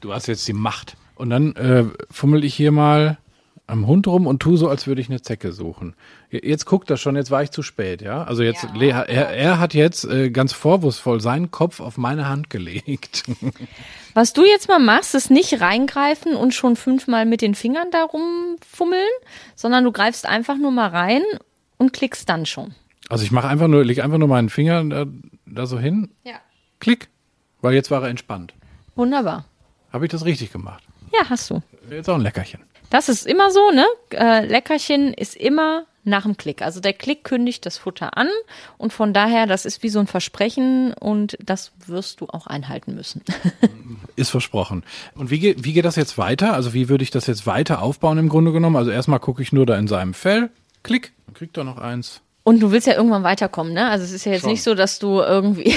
du 0.00 0.12
hast 0.12 0.26
jetzt 0.28 0.46
die 0.46 0.52
Macht. 0.52 0.96
Und 1.16 1.30
dann 1.30 1.56
äh, 1.56 1.84
fummel 2.10 2.44
ich 2.44 2.54
hier 2.54 2.72
mal 2.72 3.18
am 3.66 3.86
Hund 3.86 4.06
rum 4.06 4.26
und 4.26 4.40
tu 4.40 4.56
so, 4.56 4.68
als 4.68 4.86
würde 4.86 5.00
ich 5.00 5.08
eine 5.08 5.22
Zecke 5.22 5.52
suchen. 5.52 5.94
Jetzt 6.30 6.66
guckt 6.66 6.88
er 6.88 6.96
schon, 6.96 7.16
jetzt 7.16 7.30
war 7.30 7.42
ich 7.42 7.50
zu 7.50 7.62
spät, 7.62 8.00
ja? 8.00 8.22
Also 8.22 8.42
jetzt, 8.42 8.66
ja. 8.74 9.02
er, 9.02 9.28
er 9.28 9.58
hat 9.58 9.74
jetzt 9.74 10.04
äh, 10.04 10.30
ganz 10.30 10.52
vorwurfsvoll 10.52 11.20
seinen 11.20 11.50
Kopf 11.50 11.80
auf 11.80 11.98
meine 11.98 12.28
Hand 12.28 12.48
gelegt. 12.48 13.24
Was 14.14 14.32
du 14.32 14.44
jetzt 14.44 14.68
mal 14.68 14.78
machst, 14.78 15.14
ist 15.14 15.30
nicht 15.30 15.60
reingreifen 15.60 16.36
und 16.36 16.54
schon 16.54 16.76
fünfmal 16.76 17.26
mit 17.26 17.42
den 17.42 17.54
Fingern 17.54 17.88
da 17.90 18.04
rumfummeln, 18.04 19.02
sondern 19.56 19.84
du 19.84 19.92
greifst 19.92 20.26
einfach 20.26 20.56
nur 20.56 20.70
mal 20.70 20.88
rein 20.88 21.22
und 21.76 21.92
klickst 21.92 22.28
dann 22.28 22.46
schon. 22.46 22.74
Also 23.08 23.24
ich 23.24 23.32
mache 23.32 23.48
einfach 23.48 23.68
nur, 23.68 23.84
leg 23.84 24.02
einfach 24.02 24.18
nur 24.18 24.28
meinen 24.28 24.48
Finger 24.48 24.84
da, 24.84 25.06
da 25.44 25.66
so 25.66 25.78
hin. 25.78 26.10
Ja. 26.24 26.36
Klick. 26.80 27.08
Weil 27.62 27.74
jetzt 27.74 27.90
war 27.90 28.02
er 28.02 28.10
entspannt. 28.10 28.54
Wunderbar. 28.94 29.44
Habe 29.92 30.06
ich 30.06 30.10
das 30.10 30.24
richtig 30.24 30.52
gemacht? 30.52 30.84
Ja, 31.12 31.28
hast 31.28 31.50
du. 31.50 31.62
Jetzt 31.90 32.08
auch 32.08 32.14
ein 32.14 32.20
Leckerchen. 32.20 32.60
Das 32.90 33.08
ist 33.08 33.26
immer 33.26 33.50
so, 33.50 33.70
ne? 33.70 33.86
Äh, 34.10 34.46
Leckerchen 34.46 35.12
ist 35.12 35.36
immer 35.36 35.86
nach 36.06 36.22
dem 36.22 36.36
Klick. 36.36 36.62
Also 36.62 36.80
der 36.80 36.92
Klick 36.92 37.24
kündigt 37.24 37.66
das 37.66 37.78
Futter 37.78 38.16
an 38.16 38.28
und 38.78 38.92
von 38.92 39.12
daher, 39.12 39.46
das 39.46 39.64
ist 39.66 39.82
wie 39.82 39.88
so 39.88 39.98
ein 39.98 40.06
Versprechen 40.06 40.94
und 40.94 41.36
das 41.44 41.72
wirst 41.84 42.20
du 42.20 42.28
auch 42.28 42.46
einhalten 42.46 42.94
müssen. 42.94 43.22
ist 44.16 44.30
versprochen. 44.30 44.84
Und 45.14 45.30
wie, 45.30 45.40
geht, 45.40 45.64
wie 45.64 45.72
geht 45.72 45.84
das 45.84 45.96
jetzt 45.96 46.16
weiter? 46.16 46.54
Also 46.54 46.72
wie 46.74 46.88
würde 46.88 47.02
ich 47.02 47.10
das 47.10 47.26
jetzt 47.26 47.46
weiter 47.46 47.82
aufbauen 47.82 48.18
im 48.18 48.28
Grunde 48.28 48.52
genommen? 48.52 48.76
Also 48.76 48.92
erstmal 48.92 49.18
gucke 49.18 49.42
ich 49.42 49.52
nur 49.52 49.66
da 49.66 49.76
in 49.76 49.88
seinem 49.88 50.14
Fell, 50.14 50.50
Klick, 50.84 51.12
dann 51.26 51.34
kriegt 51.34 51.56
er 51.56 51.64
noch 51.64 51.78
eins. 51.78 52.22
Und 52.46 52.60
du 52.60 52.70
willst 52.70 52.86
ja 52.86 52.94
irgendwann 52.94 53.24
weiterkommen, 53.24 53.72
ne? 53.72 53.90
Also 53.90 54.04
es 54.04 54.12
ist 54.12 54.24
ja 54.24 54.30
jetzt 54.30 54.42
Schon. 54.42 54.50
nicht 54.52 54.62
so, 54.62 54.76
dass 54.76 55.00
du 55.00 55.18
irgendwie 55.18 55.64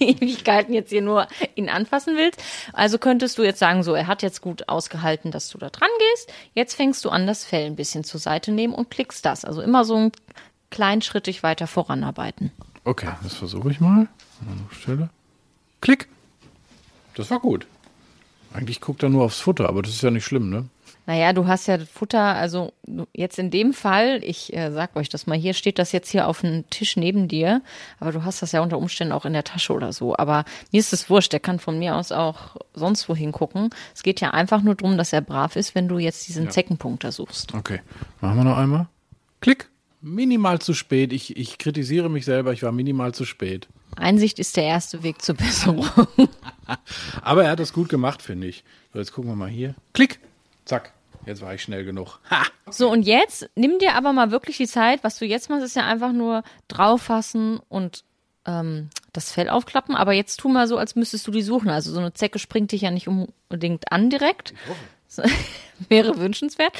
Ewigkeiten 0.00 0.74
jetzt 0.74 0.90
hier 0.90 1.00
nur 1.00 1.28
ihn 1.54 1.68
anfassen 1.68 2.16
willst. 2.16 2.42
Also 2.72 2.98
könntest 2.98 3.38
du 3.38 3.44
jetzt 3.44 3.60
sagen, 3.60 3.84
so, 3.84 3.94
er 3.94 4.08
hat 4.08 4.22
jetzt 4.22 4.40
gut 4.40 4.68
ausgehalten, 4.68 5.30
dass 5.30 5.48
du 5.48 5.58
da 5.58 5.70
dran 5.70 5.88
gehst. 6.00 6.32
Jetzt 6.54 6.74
fängst 6.74 7.04
du 7.04 7.10
an, 7.10 7.28
das 7.28 7.44
Fell 7.44 7.66
ein 7.66 7.76
bisschen 7.76 8.02
zur 8.02 8.18
Seite 8.18 8.50
nehmen 8.50 8.74
und 8.74 8.90
klickst 8.90 9.24
das. 9.24 9.44
Also 9.44 9.62
immer 9.62 9.84
so 9.84 9.94
ein 9.94 10.12
kleinschrittig 10.70 11.44
weiter 11.44 11.68
voranarbeiten. 11.68 12.50
Okay, 12.82 13.10
das 13.22 13.34
versuche 13.34 13.70
ich 13.70 13.78
mal. 13.78 14.08
Stelle. 14.72 15.10
Klick. 15.80 16.08
Das 17.14 17.30
war 17.30 17.38
gut. 17.38 17.68
Eigentlich 18.52 18.80
guckt 18.80 19.04
er 19.04 19.08
nur 19.08 19.22
aufs 19.22 19.38
Futter, 19.38 19.68
aber 19.68 19.82
das 19.82 19.92
ist 19.92 20.02
ja 20.02 20.10
nicht 20.10 20.24
schlimm, 20.24 20.50
ne? 20.50 20.64
Naja, 21.08 21.32
du 21.32 21.46
hast 21.46 21.66
ja 21.68 21.78
Futter, 21.78 22.20
also 22.20 22.74
jetzt 23.14 23.38
in 23.38 23.50
dem 23.50 23.72
Fall, 23.72 24.20
ich 24.22 24.54
äh, 24.54 24.70
sag 24.70 24.94
euch 24.94 25.08
das 25.08 25.26
mal, 25.26 25.38
hier 25.38 25.54
steht 25.54 25.78
das 25.78 25.90
jetzt 25.92 26.10
hier 26.10 26.28
auf 26.28 26.42
dem 26.42 26.68
Tisch 26.68 26.98
neben 26.98 27.28
dir, 27.28 27.62
aber 27.98 28.12
du 28.12 28.26
hast 28.26 28.42
das 28.42 28.52
ja 28.52 28.60
unter 28.60 28.76
Umständen 28.76 29.14
auch 29.14 29.24
in 29.24 29.32
der 29.32 29.42
Tasche 29.42 29.72
oder 29.72 29.94
so. 29.94 30.14
Aber 30.18 30.44
mir 30.70 30.80
ist 30.80 30.92
es 30.92 31.08
wurscht, 31.08 31.32
der 31.32 31.40
kann 31.40 31.60
von 31.60 31.78
mir 31.78 31.96
aus 31.96 32.12
auch 32.12 32.56
sonst 32.74 33.08
wohin 33.08 33.32
gucken. 33.32 33.70
Es 33.94 34.02
geht 34.02 34.20
ja 34.20 34.32
einfach 34.32 34.60
nur 34.60 34.74
darum, 34.74 34.98
dass 34.98 35.14
er 35.14 35.22
brav 35.22 35.56
ist, 35.56 35.74
wenn 35.74 35.88
du 35.88 35.96
jetzt 35.96 36.28
diesen 36.28 36.44
ja. 36.44 36.50
Zeckenpunkt 36.50 37.02
da 37.04 37.10
suchst. 37.10 37.54
Okay, 37.54 37.80
machen 38.20 38.36
wir 38.36 38.44
noch 38.44 38.58
einmal. 38.58 38.86
Klick. 39.40 39.70
Minimal 40.02 40.58
zu 40.58 40.74
spät. 40.74 41.14
Ich, 41.14 41.38
ich 41.38 41.56
kritisiere 41.56 42.10
mich 42.10 42.26
selber, 42.26 42.52
ich 42.52 42.62
war 42.62 42.70
minimal 42.70 43.14
zu 43.14 43.24
spät. 43.24 43.66
Einsicht 43.96 44.38
ist 44.38 44.58
der 44.58 44.64
erste 44.64 45.02
Weg 45.02 45.22
zur 45.22 45.36
Besserung. 45.36 45.86
aber 47.22 47.44
er 47.44 47.52
hat 47.52 47.60
das 47.60 47.72
gut 47.72 47.88
gemacht, 47.88 48.20
finde 48.20 48.46
ich. 48.46 48.62
So, 48.92 48.98
jetzt 48.98 49.12
gucken 49.14 49.30
wir 49.30 49.36
mal 49.36 49.48
hier. 49.48 49.74
Klick. 49.94 50.20
Zack. 50.66 50.92
Jetzt 51.26 51.42
war 51.42 51.54
ich 51.54 51.62
schnell 51.62 51.84
genug. 51.84 52.20
Ha! 52.30 52.42
So, 52.70 52.90
und 52.90 53.02
jetzt 53.02 53.48
nimm 53.54 53.78
dir 53.78 53.94
aber 53.94 54.12
mal 54.12 54.30
wirklich 54.30 54.56
die 54.56 54.66
Zeit. 54.66 55.04
Was 55.04 55.18
du 55.18 55.26
jetzt 55.26 55.50
machst, 55.50 55.64
ist 55.64 55.76
ja 55.76 55.86
einfach 55.86 56.12
nur 56.12 56.42
drauffassen 56.68 57.60
und 57.68 58.04
ähm, 58.46 58.88
das 59.12 59.32
Fell 59.32 59.48
aufklappen. 59.48 59.94
Aber 59.94 60.12
jetzt 60.12 60.38
tu 60.38 60.48
mal 60.48 60.66
so, 60.66 60.78
als 60.78 60.96
müsstest 60.96 61.26
du 61.26 61.30
die 61.30 61.42
suchen. 61.42 61.68
Also 61.68 61.92
so 61.92 62.00
eine 62.00 62.12
Zecke 62.12 62.38
springt 62.38 62.72
dich 62.72 62.82
ja 62.82 62.90
nicht 62.90 63.08
unbedingt 63.08 63.92
an 63.92 64.10
direkt. 64.10 64.54
So, 65.06 65.22
wäre 65.88 66.18
wünschenswert. 66.18 66.72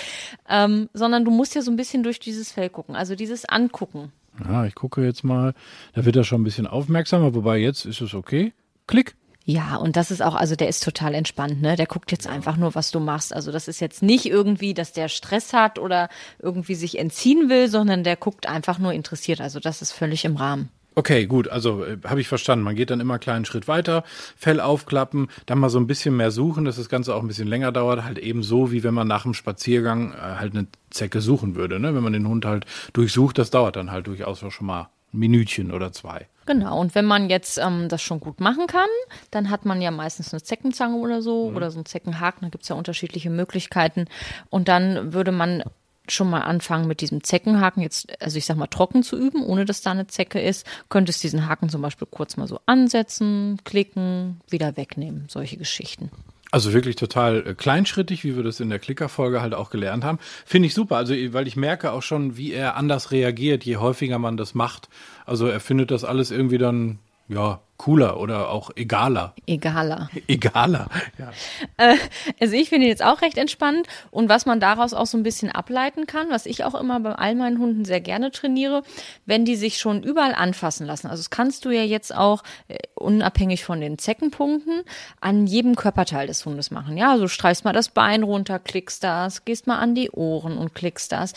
Ähm, 0.49 0.88
sondern 0.92 1.25
du 1.25 1.30
musst 1.30 1.54
ja 1.54 1.62
so 1.62 1.71
ein 1.71 1.76
bisschen 1.76 2.02
durch 2.02 2.21
dieses 2.21 2.52
Fell 2.52 2.71
gucken. 2.71 2.97
Also 2.97 3.14
dieses 3.14 3.45
Angucken. 3.45 4.12
Ja, 4.45 4.64
ich 4.66 4.75
gucke 4.75 5.04
jetzt 5.04 5.25
mal. 5.25 5.54
Da 5.95 6.04
wird 6.04 6.16
er 6.16 6.25
schon 6.25 6.40
ein 6.40 6.45
bisschen 6.45 6.66
aufmerksamer. 6.66 7.35
Wobei 7.35 7.59
jetzt 7.59 7.85
ist 7.85 8.00
es 8.00 8.14
okay. 8.14 8.52
Klick. 8.87 9.14
Ja, 9.50 9.76
und 9.76 9.96
das 9.96 10.10
ist 10.10 10.20
auch, 10.20 10.34
also 10.34 10.56
der 10.56 10.68
ist 10.68 10.84
total 10.84 11.14
entspannt, 11.14 11.62
ne? 11.62 11.74
Der 11.74 11.86
guckt 11.86 12.12
jetzt 12.12 12.26
einfach 12.26 12.58
nur, 12.58 12.74
was 12.74 12.90
du 12.90 13.00
machst. 13.00 13.34
Also 13.34 13.50
das 13.50 13.66
ist 13.66 13.80
jetzt 13.80 14.02
nicht 14.02 14.26
irgendwie, 14.26 14.74
dass 14.74 14.92
der 14.92 15.08
Stress 15.08 15.54
hat 15.54 15.78
oder 15.78 16.10
irgendwie 16.38 16.74
sich 16.74 16.98
entziehen 16.98 17.48
will, 17.48 17.68
sondern 17.68 18.04
der 18.04 18.16
guckt 18.16 18.46
einfach 18.46 18.78
nur 18.78 18.92
interessiert. 18.92 19.40
Also 19.40 19.58
das 19.58 19.80
ist 19.80 19.92
völlig 19.92 20.26
im 20.26 20.36
Rahmen. 20.36 20.68
Okay, 20.96 21.24
gut, 21.24 21.48
also 21.48 21.82
äh, 21.82 21.96
habe 22.04 22.20
ich 22.20 22.28
verstanden. 22.28 22.62
Man 22.62 22.76
geht 22.76 22.90
dann 22.90 23.00
immer 23.00 23.14
einen 23.14 23.20
kleinen 23.20 23.46
Schritt 23.46 23.68
weiter, 23.68 24.04
Fell 24.36 24.60
aufklappen, 24.60 25.28
dann 25.46 25.58
mal 25.60 25.70
so 25.70 25.80
ein 25.80 25.86
bisschen 25.86 26.14
mehr 26.14 26.30
suchen, 26.30 26.66
dass 26.66 26.76
das 26.76 26.90
Ganze 26.90 27.14
auch 27.14 27.22
ein 27.22 27.28
bisschen 27.28 27.48
länger 27.48 27.72
dauert. 27.72 28.04
Halt 28.04 28.18
eben 28.18 28.42
so, 28.42 28.70
wie 28.70 28.82
wenn 28.82 28.92
man 28.92 29.08
nach 29.08 29.22
dem 29.22 29.32
Spaziergang 29.32 30.12
äh, 30.12 30.16
halt 30.16 30.54
eine 30.54 30.66
Zecke 30.90 31.22
suchen 31.22 31.54
würde. 31.54 31.80
Ne? 31.80 31.94
Wenn 31.94 32.02
man 32.02 32.12
den 32.12 32.28
Hund 32.28 32.44
halt 32.44 32.66
durchsucht, 32.92 33.38
das 33.38 33.48
dauert 33.48 33.76
dann 33.76 33.90
halt 33.90 34.08
durchaus 34.08 34.44
schon 34.50 34.66
mal 34.66 34.90
ein 35.14 35.20
Minütchen 35.20 35.72
oder 35.72 35.90
zwei. 35.90 36.26
Genau, 36.48 36.80
und 36.80 36.94
wenn 36.94 37.04
man 37.04 37.28
jetzt 37.28 37.58
ähm, 37.58 37.90
das 37.90 38.00
schon 38.00 38.20
gut 38.20 38.40
machen 38.40 38.66
kann, 38.68 38.88
dann 39.30 39.50
hat 39.50 39.66
man 39.66 39.82
ja 39.82 39.90
meistens 39.90 40.32
eine 40.32 40.42
Zeckenzange 40.42 40.96
oder 40.96 41.20
so 41.20 41.50
mhm. 41.50 41.56
oder 41.56 41.70
so 41.70 41.76
einen 41.76 41.84
Zeckenhaken, 41.84 42.40
da 42.40 42.48
gibt 42.48 42.62
es 42.62 42.70
ja 42.70 42.74
unterschiedliche 42.74 43.28
Möglichkeiten. 43.28 44.06
Und 44.48 44.66
dann 44.68 45.12
würde 45.12 45.30
man 45.30 45.62
schon 46.08 46.30
mal 46.30 46.40
anfangen 46.40 46.88
mit 46.88 47.02
diesem 47.02 47.22
Zeckenhaken, 47.22 47.82
jetzt, 47.82 48.10
also 48.22 48.38
ich 48.38 48.46
sag 48.46 48.56
mal, 48.56 48.66
trocken 48.66 49.02
zu 49.02 49.18
üben, 49.18 49.44
ohne 49.44 49.66
dass 49.66 49.82
da 49.82 49.90
eine 49.90 50.06
Zecke 50.06 50.40
ist, 50.40 50.66
könntest 50.88 51.22
diesen 51.22 51.46
Haken 51.46 51.68
zum 51.68 51.82
Beispiel 51.82 52.08
kurz 52.10 52.38
mal 52.38 52.48
so 52.48 52.60
ansetzen, 52.64 53.60
klicken, 53.64 54.40
wieder 54.48 54.78
wegnehmen, 54.78 55.26
solche 55.28 55.58
Geschichten. 55.58 56.10
Also 56.50 56.72
wirklich 56.72 56.96
total 56.96 57.46
äh, 57.46 57.54
kleinschrittig, 57.54 58.24
wie 58.24 58.36
wir 58.36 58.42
das 58.42 58.60
in 58.60 58.70
der 58.70 58.78
Klickerfolge 58.78 59.42
halt 59.42 59.54
auch 59.54 59.70
gelernt 59.70 60.04
haben. 60.04 60.18
Finde 60.46 60.66
ich 60.66 60.74
super, 60.74 60.96
also 60.96 61.14
weil 61.14 61.46
ich 61.46 61.56
merke 61.56 61.92
auch 61.92 62.02
schon, 62.02 62.36
wie 62.36 62.52
er 62.52 62.76
anders 62.76 63.10
reagiert, 63.10 63.64
je 63.64 63.76
häufiger 63.76 64.18
man 64.18 64.36
das 64.36 64.54
macht. 64.54 64.88
Also 65.26 65.46
er 65.46 65.60
findet 65.60 65.90
das 65.90 66.04
alles 66.04 66.30
irgendwie 66.30 66.58
dann, 66.58 66.98
ja, 67.28 67.60
cooler 67.78 68.20
oder 68.20 68.50
auch 68.50 68.70
egaler. 68.76 69.35
Egaler. 69.47 70.11
Egaler, 70.28 70.88
ja. 71.16 71.30
Äh, 71.76 71.97
also 72.40 72.54
ich 72.54 72.68
finde 72.68 72.88
jetzt 72.88 73.02
auch 73.02 73.23
recht 73.23 73.38
entspannt 73.38 73.87
und 74.11 74.28
was 74.28 74.47
man 74.47 74.61
daraus 74.61 74.92
auch 74.92 75.06
so 75.06 75.16
ein 75.16 75.23
bisschen 75.23 75.50
ableiten 75.50 76.06
kann, 76.06 76.28
was 76.28 76.44
ich 76.44 76.64
auch 76.64 76.75
immer 76.75 77.00
bei 77.00 77.12
all 77.12 77.37
meinen 77.37 77.58
Hunden 77.58 77.85
sehr 77.85 78.00
gerne 78.00 78.32
trainiere, 78.32 78.82
wenn 79.26 79.44
die 79.44 79.56
sich 79.56 79.78
schon 79.78 80.02
überall 80.02 80.35
anfassen 80.35 80.87
lassen. 80.87 81.06
Also 81.06 81.20
das 81.20 81.30
kannst 81.30 81.64
du 81.64 81.70
ja 81.70 81.82
jetzt 81.82 82.14
auch 82.14 82.42
äh, 82.66 82.78
unabhängig 82.97 83.64
von 83.64 83.80
den 83.80 83.97
Zeckenpunkten 83.97 84.82
an 85.20 85.47
jedem 85.47 85.76
Körperteil 85.76 86.26
des 86.26 86.44
Hundes 86.44 86.73
machen. 86.73 86.97
Ja, 86.97 87.12
also 87.12 87.28
streichst 87.28 87.64
mal 87.64 87.73
das 87.73 87.90
Bein 87.90 88.25
runter, 88.25 88.58
klickst 88.58 89.04
das, 89.04 89.44
gehst 89.44 89.68
mal 89.68 89.78
an 89.78 89.94
die 89.94 90.11
Ohren 90.11 90.58
und 90.58 90.75
klickst 90.75 91.12
das. 91.12 91.32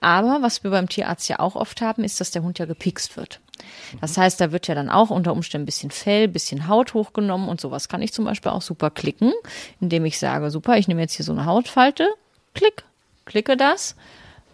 Aber 0.00 0.38
was 0.40 0.64
wir 0.64 0.70
beim 0.70 0.88
Tierarzt 0.88 1.28
ja 1.28 1.38
auch 1.38 1.56
oft 1.56 1.80
haben, 1.82 2.04
ist, 2.04 2.20
dass 2.20 2.30
der 2.30 2.42
Hund 2.42 2.58
ja 2.58 2.64
gepikst 2.64 3.16
wird. 3.16 3.40
Das 4.00 4.16
heißt, 4.16 4.40
da 4.40 4.52
wird 4.52 4.66
ja 4.68 4.74
dann 4.74 4.88
auch 4.88 5.10
unter 5.10 5.32
Umständen 5.32 5.64
ein 5.64 5.66
bisschen 5.66 5.90
Fell, 5.90 6.24
ein 6.24 6.32
bisschen 6.32 6.66
Haut 6.66 6.94
hochgenommen 6.94 7.48
und 7.48 7.60
sowas 7.60 7.88
kann 7.88 8.00
ich 8.00 8.12
zum 8.12 8.24
Beispiel 8.24 8.50
auch 8.52 8.62
super 8.62 8.90
klicken, 8.90 9.32
indem 9.80 10.06
ich 10.06 10.18
sage, 10.18 10.50
super, 10.50 10.78
ich 10.78 10.88
nehme 10.88 11.02
jetzt 11.02 11.14
hier 11.14 11.24
so 11.26 11.32
eine 11.32 11.44
Hautfalte, 11.44 12.08
klick, 12.54 12.84
klicke 13.26 13.58
das 13.58 13.96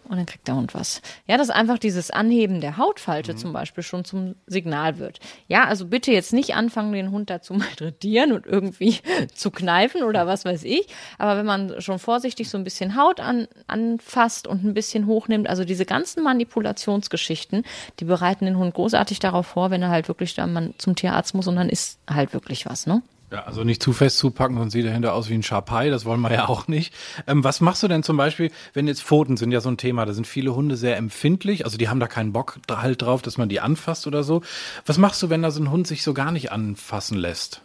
und 0.08 0.16
dann 0.16 0.26
kriegt 0.26 0.48
der 0.48 0.56
Hund 0.56 0.74
was. 0.74 1.02
Ja, 1.26 1.36
dass 1.36 1.50
einfach 1.50 1.78
dieses 1.78 2.10
Anheben 2.10 2.60
der 2.60 2.76
Hautfalte 2.76 3.32
mhm. 3.32 3.38
zum 3.38 3.52
Beispiel 3.52 3.82
schon 3.82 4.04
zum 4.04 4.34
Signal 4.46 4.98
wird. 4.98 5.20
Ja, 5.48 5.64
also 5.64 5.86
bitte 5.86 6.12
jetzt 6.12 6.32
nicht 6.32 6.54
anfangen, 6.54 6.92
den 6.92 7.10
Hund 7.10 7.30
dazu 7.30 7.54
malträtieren 7.54 8.32
und 8.32 8.46
irgendwie 8.46 8.98
zu 9.34 9.50
kneifen 9.50 10.02
oder 10.02 10.26
was 10.26 10.44
weiß 10.44 10.64
ich. 10.64 10.86
Aber 11.18 11.36
wenn 11.36 11.46
man 11.46 11.80
schon 11.80 11.98
vorsichtig 11.98 12.48
so 12.48 12.58
ein 12.58 12.64
bisschen 12.64 12.96
Haut 12.96 13.20
an, 13.20 13.48
anfasst 13.66 14.46
und 14.46 14.64
ein 14.64 14.74
bisschen 14.74 15.06
hochnimmt, 15.06 15.48
also 15.48 15.64
diese 15.64 15.84
ganzen 15.84 16.22
Manipulationsgeschichten, 16.22 17.64
die 18.00 18.04
bereiten 18.04 18.44
den 18.44 18.58
Hund 18.58 18.74
großartig 18.74 19.18
darauf 19.18 19.46
vor, 19.46 19.70
wenn 19.70 19.82
er 19.82 19.90
halt 19.90 20.08
wirklich 20.08 20.34
dann 20.34 20.52
man 20.52 20.74
zum 20.78 20.94
Tierarzt 20.94 21.34
muss 21.34 21.46
und 21.46 21.56
dann 21.56 21.68
ist 21.68 21.98
halt 22.08 22.32
wirklich 22.32 22.66
was, 22.66 22.86
ne? 22.86 23.02
Ja, 23.32 23.42
also 23.42 23.64
nicht 23.64 23.82
zu 23.82 23.92
fest 23.92 24.18
zupacken, 24.18 24.56
sonst 24.56 24.72
sieht 24.72 24.86
er 24.86 24.92
hinter 24.92 25.12
aus 25.12 25.28
wie 25.28 25.34
ein 25.34 25.42
Schapai, 25.42 25.90
das 25.90 26.04
wollen 26.04 26.20
wir 26.20 26.32
ja 26.32 26.48
auch 26.48 26.68
nicht. 26.68 26.94
Ähm, 27.26 27.42
was 27.42 27.60
machst 27.60 27.82
du 27.82 27.88
denn 27.88 28.04
zum 28.04 28.16
Beispiel, 28.16 28.52
wenn 28.72 28.86
jetzt 28.86 29.02
Pfoten 29.02 29.36
sind 29.36 29.50
ja 29.50 29.60
so 29.60 29.68
ein 29.68 29.78
Thema, 29.78 30.06
da 30.06 30.12
sind 30.12 30.28
viele 30.28 30.54
Hunde 30.54 30.76
sehr 30.76 30.96
empfindlich, 30.96 31.64
also 31.64 31.76
die 31.76 31.88
haben 31.88 31.98
da 31.98 32.06
keinen 32.06 32.32
Bock 32.32 32.60
halt 32.70 33.02
drauf, 33.02 33.22
dass 33.22 33.36
man 33.36 33.48
die 33.48 33.60
anfasst 33.60 34.06
oder 34.06 34.22
so. 34.22 34.42
Was 34.84 34.98
machst 34.98 35.22
du, 35.22 35.30
wenn 35.30 35.42
da 35.42 35.50
so 35.50 35.60
ein 35.60 35.72
Hund 35.72 35.88
sich 35.88 36.04
so 36.04 36.14
gar 36.14 36.30
nicht 36.30 36.52
anfassen 36.52 37.18
lässt? 37.18 37.62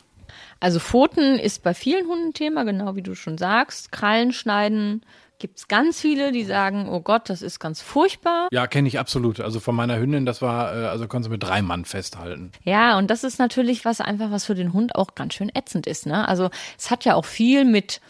Also 0.59 0.79
Pfoten 0.79 1.37
ist 1.37 1.63
bei 1.63 1.73
vielen 1.73 2.07
Hunden 2.07 2.33
Thema, 2.33 2.63
genau 2.63 2.95
wie 2.95 3.01
du 3.01 3.13
schon 3.15 3.37
sagst. 3.37 3.91
Krallen 3.91 4.31
schneiden, 4.31 5.03
gibt 5.41 5.57
es 5.57 5.67
ganz 5.67 5.99
viele, 5.99 6.31
die 6.31 6.45
sagen, 6.45 6.87
oh 6.87 7.01
Gott, 7.01 7.27
das 7.27 7.41
ist 7.41 7.59
ganz 7.59 7.81
furchtbar. 7.81 8.47
Ja, 8.51 8.67
kenne 8.67 8.87
ich 8.87 8.99
absolut. 8.99 9.39
Also 9.39 9.59
von 9.59 9.75
meiner 9.75 9.97
Hündin, 9.97 10.25
das 10.25 10.41
war, 10.41 10.73
äh, 10.73 10.85
also 10.85 11.07
konnte 11.07 11.25
sie 11.25 11.31
mit 11.31 11.43
drei 11.43 11.63
Mann 11.63 11.83
festhalten. 11.83 12.51
Ja, 12.63 12.97
und 12.97 13.09
das 13.09 13.23
ist 13.23 13.39
natürlich 13.39 13.83
was 13.83 13.99
einfach, 14.01 14.29
was 14.31 14.45
für 14.45 14.55
den 14.55 14.71
Hund 14.71 14.95
auch 14.95 15.15
ganz 15.15 15.33
schön 15.33 15.51
ätzend 15.53 15.87
ist. 15.87 16.05
Ne? 16.05 16.27
Also 16.27 16.51
es 16.77 16.91
hat 16.91 17.05
ja 17.05 17.15
auch 17.15 17.25
viel 17.25 17.65
mit 17.65 18.01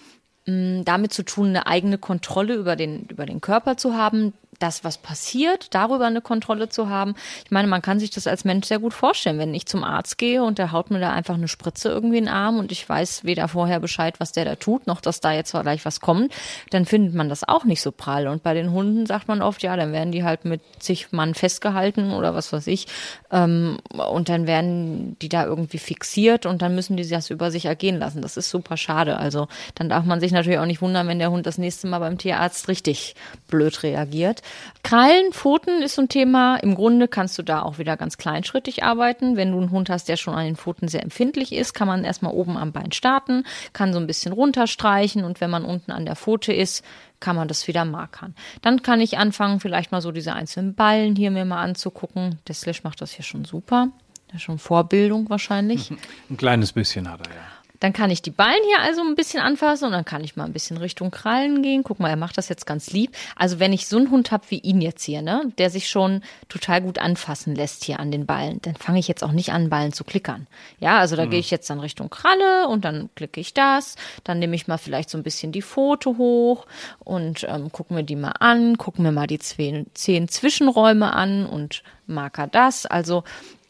mh, 0.45 0.81
mm, 0.81 0.85
damit 0.85 1.13
zu 1.13 1.23
tun, 1.23 1.47
eine 1.47 1.67
eigene 1.67 1.97
Kontrolle 1.97 2.55
über 2.55 2.75
den, 2.75 3.05
über 3.05 3.25
den 3.25 3.39
Körper 3.39 3.77
zu 3.77 3.95
haben, 3.95 4.33
das, 4.62 4.84
was 4.84 4.98
passiert, 4.98 5.74
darüber 5.74 6.06
eine 6.06 6.22
Kontrolle 6.22 6.70
zu 6.70 6.89
haben. 6.89 7.15
Ich 7.46 7.51
meine, 7.51 7.68
man 7.68 7.82
kann 7.82 8.00
sich 8.00 8.12
das 8.12 8.27
als 8.27 8.46
Mensch 8.46 8.68
sehr 8.68 8.80
gut 8.80 8.94
vorstellen, 8.94 9.39
wenn 9.39 9.53
ich 9.53 9.65
zum 9.65 9.84
Arzt 9.84 10.18
gehe 10.18 10.44
und 10.44 10.58
der 10.58 10.72
haut 10.72 10.91
mir 10.91 11.00
da 11.00 11.12
einfach 11.12 11.36
eine 11.36 11.48
Spritze 11.48 11.89
irgendwie 11.89 12.18
in 12.18 12.25
den 12.25 12.34
Arm 12.34 12.60
und 12.60 12.72
ich 12.72 12.88
weiß 12.88 13.24
weder 13.24 13.48
vorher 13.48 13.80
Bescheid, 13.80 14.20
was 14.20 14.32
der 14.32 14.46
da 14.46 14.56
tut, 14.56 14.88
noch 14.88 15.01
dass 15.01 15.20
da 15.20 15.32
jetzt 15.32 15.51
gleich 15.51 15.86
was 15.86 16.00
kommt, 16.00 16.32
dann 16.70 16.86
findet 16.86 17.13
man 17.13 17.30
das 17.30 17.48
auch 17.48 17.65
nicht 17.65 17.82
so 17.82 17.91
prall. 17.91 18.27
Und 18.27 18.44
bei 18.44 18.53
den 18.53 18.72
Hunden 18.72 19.06
sagt 19.06 19.27
man 19.27 19.41
oft, 19.41 19.63
ja, 19.63 19.75
dann 19.75 19.91
werden 19.91 20.12
die 20.12 20.24
halt 20.24 20.46
mit 20.46 20.62
zig 20.80 21.12
Mann 21.12 21.34
festgehalten 21.34 22.12
oder 22.12 22.36
was 22.36 22.53
weiß 22.53 22.68
ich. 22.68 22.88
Ähm, 23.32 23.80
und 23.91 24.30
dann 24.30 24.48
werden 24.48 25.18
die 25.22 25.30
da 25.30 25.46
irgendwie 25.46 25.77
fixiert 25.77 26.46
und 26.46 26.62
dann 26.62 26.75
müssen 26.75 26.98
die 26.98 27.08
das 27.08 27.30
über 27.30 27.51
sich 27.51 27.65
ergehen 27.65 28.00
lassen. 28.00 28.22
Das 28.22 28.38
ist 28.38 28.50
super 28.50 28.77
schade. 28.77 29.18
Also 29.18 29.48
dann 29.75 29.89
darf 29.89 30.06
man 30.06 30.20
sich 30.20 30.32
natürlich 30.32 30.60
auch 30.60 30.65
nicht 30.65 30.82
wundern, 30.82 31.08
wenn 31.08 31.20
der 31.20 31.32
Hund 31.32 31.46
das 31.46 31.58
nächste 31.58 31.88
Mal 31.88 32.00
beim 32.00 32.18
Tierarzt 32.18 32.68
richtig 32.68 33.15
blöd 33.48 33.84
reagiert. 33.84 34.41
Krallen, 34.84 35.31
Pfoten 35.31 35.81
ist 35.81 35.96
so 35.96 36.01
ein 36.01 36.10
Thema. 36.10 36.58
Im 36.58 36.75
Grunde 36.75 37.08
kannst 37.08 37.38
du 37.38 37.43
da 37.43 37.62
auch 37.62 37.77
wieder 37.77 37.98
ganz 37.98 38.17
kleinschrittig 38.17 38.84
arbeiten. 38.84 39.38
Wenn 39.38 39.51
du 39.51 39.58
einen 39.60 39.72
Hund 39.72 39.89
hast, 39.89 40.10
der 40.10 40.17
schon 40.17 40.34
an 40.34 40.46
den 40.46 40.55
Pfoten 40.55 40.88
sehr 40.88 41.03
empfindlich 41.03 41.53
ist, 41.53 41.74
kann 41.74 41.88
man 41.88 42.03
erstmal 42.03 42.34
oben 42.34 42.58
am 42.58 42.72
Bein 42.72 42.91
starten, 42.91 43.46
kann 43.74 43.93
so 43.93 44.00
ein 44.00 44.08
bisschen 44.08 44.34
runterstreichen 44.34 45.24
und 45.24 45.41
wenn 45.41 45.50
man 45.50 45.65
unten 45.65 45.91
an 45.91 46.05
der 46.05 46.15
Pfote 46.15 46.53
ist, 46.53 46.83
kann 47.20 47.35
man 47.35 47.48
das 47.48 47.68
wieder 47.68 47.85
markern. 47.85 48.35
Dann 48.61 48.81
kann 48.81 49.00
ich 49.00 49.18
anfangen, 49.18 49.59
vielleicht 49.59 49.92
mal 49.92 50.01
so 50.01 50.11
diese 50.11 50.33
einzelnen 50.33 50.74
Ballen 50.74 51.16
hier 51.16 51.31
mir 51.31 51.46
mal 51.46 51.61
anzugucken. 51.61 52.40
Der 52.48 52.55
Slash 52.55 52.83
macht 52.83 53.01
das 53.01 53.11
hier 53.11 53.24
schon 53.24 53.46
super. 53.46 53.90
Das 54.31 54.42
schon 54.42 54.59
Vorbildung 54.59 55.29
wahrscheinlich. 55.29 55.92
Ein 56.29 56.37
kleines 56.37 56.72
bisschen 56.72 57.09
hat 57.09 57.27
er 57.27 57.33
ja. 57.33 57.42
Dann 57.81 57.94
kann 57.94 58.11
ich 58.11 58.22
die 58.22 58.31
Ballen 58.31 58.63
hier 58.67 58.79
also 58.79 59.01
ein 59.01 59.15
bisschen 59.15 59.41
anfassen 59.41 59.85
und 59.85 59.91
dann 59.91 60.05
kann 60.05 60.24
ich 60.24 60.35
mal 60.35 60.46
ein 60.46 60.53
bisschen 60.53 60.77
Richtung 60.77 61.11
Krallen 61.11 61.63
gehen. 61.63 61.83
Guck 61.83 62.00
mal, 62.00 62.09
er 62.09 62.15
macht 62.15 62.37
das 62.37 62.48
jetzt 62.48 62.65
ganz 62.65 62.91
lieb. 62.91 63.15
Also 63.35 63.59
wenn 63.59 63.74
ich 63.74 63.87
so 63.87 63.98
einen 63.98 64.11
Hund 64.11 64.31
habe 64.31 64.46
wie 64.50 64.59
ihn 64.59 64.81
jetzt 64.81 65.03
hier, 65.03 65.22
ne, 65.22 65.51
der 65.57 65.70
sich 65.70 65.89
schon 65.89 66.22
total 66.48 66.81
gut 66.81 67.00
anfassen 67.00 67.55
lässt 67.55 67.83
hier 67.83 68.00
an 68.00 68.11
den 68.11 68.25
Ballen, 68.27 68.61
dann 68.61 68.75
fange 68.75 69.00
ich 69.00 69.07
jetzt 69.07 69.24
auch 69.24 69.31
nicht 69.31 69.51
an, 69.51 69.70
Ballen 69.70 69.94
zu 69.94 70.03
klickern. 70.03 70.48
Ja, 70.79 71.00
also 71.00 71.15
da 71.15 71.25
mhm. 71.25 71.31
gehe 71.31 71.39
ich 71.39 71.50
jetzt 71.50 71.70
dann 71.70 71.79
Richtung 71.79 72.11
Kralle 72.11 72.67
und 72.67 72.85
dann 72.85 73.09
klicke 73.15 73.41
ich 73.41 73.53
das. 73.55 73.96
Dann 74.24 74.37
nehme 74.37 74.55
ich 74.55 74.67
mal 74.67 74.77
vielleicht 74.77 75.09
so 75.09 75.17
ein 75.17 75.24
bisschen 75.24 75.51
die 75.51 75.63
Pfote 75.63 76.17
hoch 76.17 76.67
und 77.00 77.46
ähm, 77.50 77.72
gucken 77.72 77.98
wir 77.98 78.03
die 78.03 78.15
mal 78.15 78.33
an, 78.39 78.77
gucken 78.77 79.03
wir 79.03 79.11
mal 79.11 79.27
die 79.27 79.39
zehn, 79.39 79.87
zehn 79.96 80.27
Zwischenräume 80.27 81.13
an 81.13 81.48
und 81.48 81.81
marker 82.05 82.46
das. 82.46 82.85
Also 82.85 83.24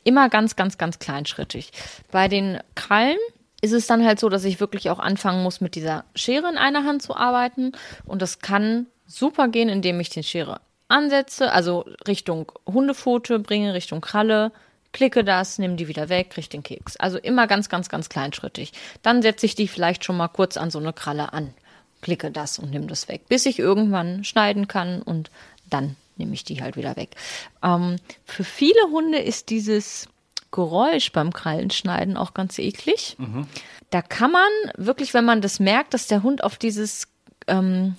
immer 0.04 0.28
ganz, 0.28 0.58
ganz, 0.58 0.78
ganz 0.78 1.00
kleinschrittig. 1.00 1.72
Bei 2.12 2.28
den 2.28 2.60
Krallen 2.76 3.18
ist 3.62 3.72
es 3.72 3.88
dann 3.88 4.06
halt 4.06 4.20
so, 4.20 4.30
dass 4.30 4.44
ich 4.44 4.60
wirklich 4.60 4.90
auch 4.90 5.00
anfangen 5.00 5.44
muss, 5.44 5.62
mit 5.62 5.76
dieser 5.76 6.04
Schere 6.16 6.50
in 6.50 6.58
einer 6.58 6.84
Hand 6.84 7.02
zu 7.04 7.16
arbeiten. 7.16 7.72
Und 8.06 8.22
das 8.22 8.40
kann 8.40 8.88
super 9.06 9.48
gehen, 9.48 9.70
indem 9.70 10.00
ich 10.00 10.10
den 10.10 10.24
Schere 10.24 10.62
ansetze, 10.88 11.52
also 11.52 11.86
Richtung 12.08 12.52
Hundepfote 12.68 13.40
bringe, 13.40 13.74
Richtung 13.74 14.02
Kralle, 14.02 14.52
klicke 14.92 15.24
das, 15.24 15.58
nehme 15.58 15.76
die 15.76 15.88
wieder 15.88 16.10
weg, 16.10 16.32
kriege 16.32 16.50
den 16.50 16.64
Keks. 16.64 16.98
Also 16.98 17.18
immer 17.18 17.48
ganz, 17.48 17.70
ganz, 17.70 17.88
ganz 17.88 18.10
kleinschrittig. 18.10 18.74
Dann 19.02 19.22
setze 19.22 19.46
ich 19.46 19.56
die 19.56 19.68
vielleicht 19.68 20.04
schon 20.04 20.18
mal 20.18 20.28
kurz 20.28 20.58
an 20.58 20.72
so 20.72 20.80
eine 20.80 20.92
Kralle 20.92 21.34
an, 21.34 21.54
klicke 22.02 22.32
das 22.32 22.60
und 22.60 22.72
nehme 22.72 22.88
das 22.88 23.08
weg, 23.08 23.22
bis 23.30 23.46
ich 23.46 23.60
irgendwann 23.60 24.24
schneiden 24.24 24.68
kann 24.68 25.02
und 25.02 25.32
dann 25.70 25.96
nehme 26.18 26.34
ich 26.34 26.44
die 26.44 26.62
halt 26.62 26.76
wieder 26.76 26.98
weg. 26.98 27.12
Ähm, 27.64 27.98
für 28.26 28.44
viele 28.44 28.82
Hunde 28.92 29.20
ist 29.20 29.50
dieses 29.50 30.08
Geräusch 30.52 31.12
beim 31.12 31.34
Krallenschneiden 31.34 32.18
auch 32.18 32.34
ganz 32.34 32.60
eklig. 32.60 33.16
Mhm. 33.18 33.48
Da 33.90 34.02
kann 34.02 34.32
man 34.32 34.50
wirklich, 34.78 35.14
wenn 35.14 35.26
man 35.26 35.42
das 35.42 35.60
merkt, 35.60 35.94
dass 35.94 36.08
der 36.08 36.24
Hund 36.24 36.44
auf 36.44 36.58
dieses 36.58 37.08
ähm, 37.48 37.96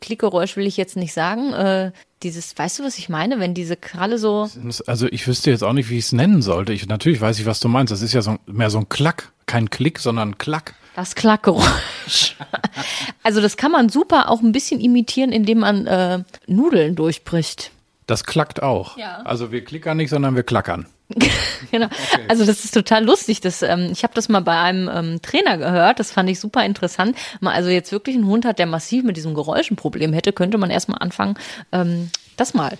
Klickgeräusch 0.00 0.56
will 0.56 0.66
ich 0.66 0.76
jetzt 0.76 0.96
nicht 0.96 1.12
sagen, 1.12 1.52
äh, 1.52 1.92
dieses, 2.22 2.56
weißt 2.56 2.78
du, 2.78 2.84
was 2.84 2.98
ich 2.98 3.08
meine, 3.08 3.40
wenn 3.40 3.54
diese 3.54 3.76
Kralle 3.76 4.18
so. 4.18 4.48
Also 4.86 5.06
ich 5.06 5.26
wüsste 5.26 5.50
jetzt 5.50 5.62
auch 5.62 5.72
nicht, 5.72 5.88
wie 5.88 5.98
ich 5.98 6.06
es 6.06 6.12
nennen 6.12 6.42
sollte. 6.42 6.72
Ich, 6.72 6.86
natürlich 6.86 7.20
weiß 7.20 7.38
ich, 7.38 7.46
was 7.46 7.60
du 7.60 7.68
meinst. 7.68 7.90
Das 7.90 8.02
ist 8.02 8.12
ja 8.12 8.20
so, 8.20 8.36
mehr 8.46 8.70
so 8.70 8.78
ein 8.78 8.88
Klack. 8.88 9.32
Kein 9.46 9.70
Klick, 9.70 9.98
sondern 9.98 10.38
Klack. 10.38 10.74
Das 10.96 11.14
Klackgeräusch. 11.14 12.36
also 13.22 13.40
das 13.40 13.56
kann 13.56 13.72
man 13.72 13.88
super 13.88 14.28
auch 14.28 14.42
ein 14.42 14.52
bisschen 14.52 14.80
imitieren, 14.80 15.32
indem 15.32 15.60
man 15.60 15.86
äh, 15.86 16.22
Nudeln 16.46 16.94
durchbricht. 16.94 17.72
Das 18.06 18.24
klackt 18.24 18.62
auch. 18.62 18.96
Ja. 18.98 19.22
Also 19.22 19.50
wir 19.50 19.64
klickern 19.64 19.96
nicht, 19.96 20.10
sondern 20.10 20.36
wir 20.36 20.42
klackern. 20.42 20.86
genau. 21.70 21.86
Okay. 21.86 22.24
Also 22.28 22.44
das 22.44 22.64
ist 22.64 22.72
total 22.72 23.04
lustig. 23.04 23.40
Das, 23.40 23.62
ähm, 23.62 23.88
ich 23.92 24.02
habe 24.02 24.14
das 24.14 24.28
mal 24.28 24.40
bei 24.40 24.58
einem 24.58 24.88
ähm, 24.92 25.22
Trainer 25.22 25.58
gehört. 25.58 25.98
Das 25.98 26.12
fand 26.12 26.30
ich 26.30 26.40
super 26.40 26.64
interessant. 26.64 27.16
Man 27.40 27.54
also 27.54 27.68
jetzt 27.68 27.92
wirklich 27.92 28.16
einen 28.16 28.26
Hund 28.26 28.44
hat, 28.44 28.58
der 28.58 28.66
massiv 28.66 29.04
mit 29.04 29.16
diesem 29.16 29.34
Geräusch 29.34 29.70
ein 29.70 29.76
Problem 29.76 30.12
hätte, 30.12 30.32
könnte 30.32 30.58
man 30.58 30.70
erstmal 30.70 30.98
anfangen, 31.00 31.34
ähm, 31.72 32.10
das 32.36 32.54
mal 32.54 32.78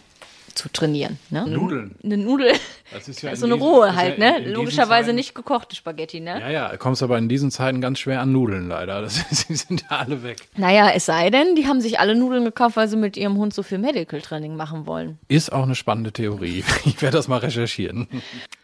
zu 0.54 0.68
trainieren. 0.68 1.18
Ne? 1.30 1.46
Nudeln. 1.46 1.96
Eine 2.02 2.16
Nudel. 2.16 2.52
Das 2.92 3.08
ist 3.08 3.22
ja 3.22 3.34
so 3.36 3.46
eine 3.46 3.54
rohe 3.54 3.94
halt, 3.94 4.18
ja 4.18 4.38
ne? 4.38 4.52
Logischerweise 4.52 5.06
Zeiten, 5.06 5.16
nicht 5.16 5.34
gekochte 5.34 5.76
Spaghetti, 5.76 6.20
ne? 6.20 6.40
Ja, 6.40 6.50
ja, 6.50 6.76
kommst 6.76 7.02
aber 7.02 7.18
in 7.18 7.28
diesen 7.28 7.50
Zeiten 7.50 7.80
ganz 7.80 7.98
schwer 7.98 8.20
an 8.20 8.32
Nudeln 8.32 8.68
leider. 8.68 9.02
Das, 9.02 9.24
die 9.48 9.54
sind 9.54 9.84
ja 9.90 9.98
alle 9.98 10.22
weg. 10.22 10.48
Naja, 10.56 10.90
es 10.94 11.06
sei 11.06 11.30
denn, 11.30 11.54
die 11.54 11.66
haben 11.66 11.80
sich 11.80 12.00
alle 12.00 12.14
Nudeln 12.14 12.44
gekauft, 12.44 12.76
weil 12.76 12.88
sie 12.88 12.96
mit 12.96 13.16
ihrem 13.16 13.36
Hund 13.36 13.54
so 13.54 13.62
viel 13.62 13.78
Medical 13.78 14.20
Training 14.20 14.56
machen 14.56 14.86
wollen. 14.86 15.18
Ist 15.28 15.52
auch 15.52 15.62
eine 15.62 15.74
spannende 15.74 16.12
Theorie. 16.12 16.64
Ich 16.84 17.02
werde 17.02 17.18
das 17.18 17.28
mal 17.28 17.38
recherchieren. 17.38 18.08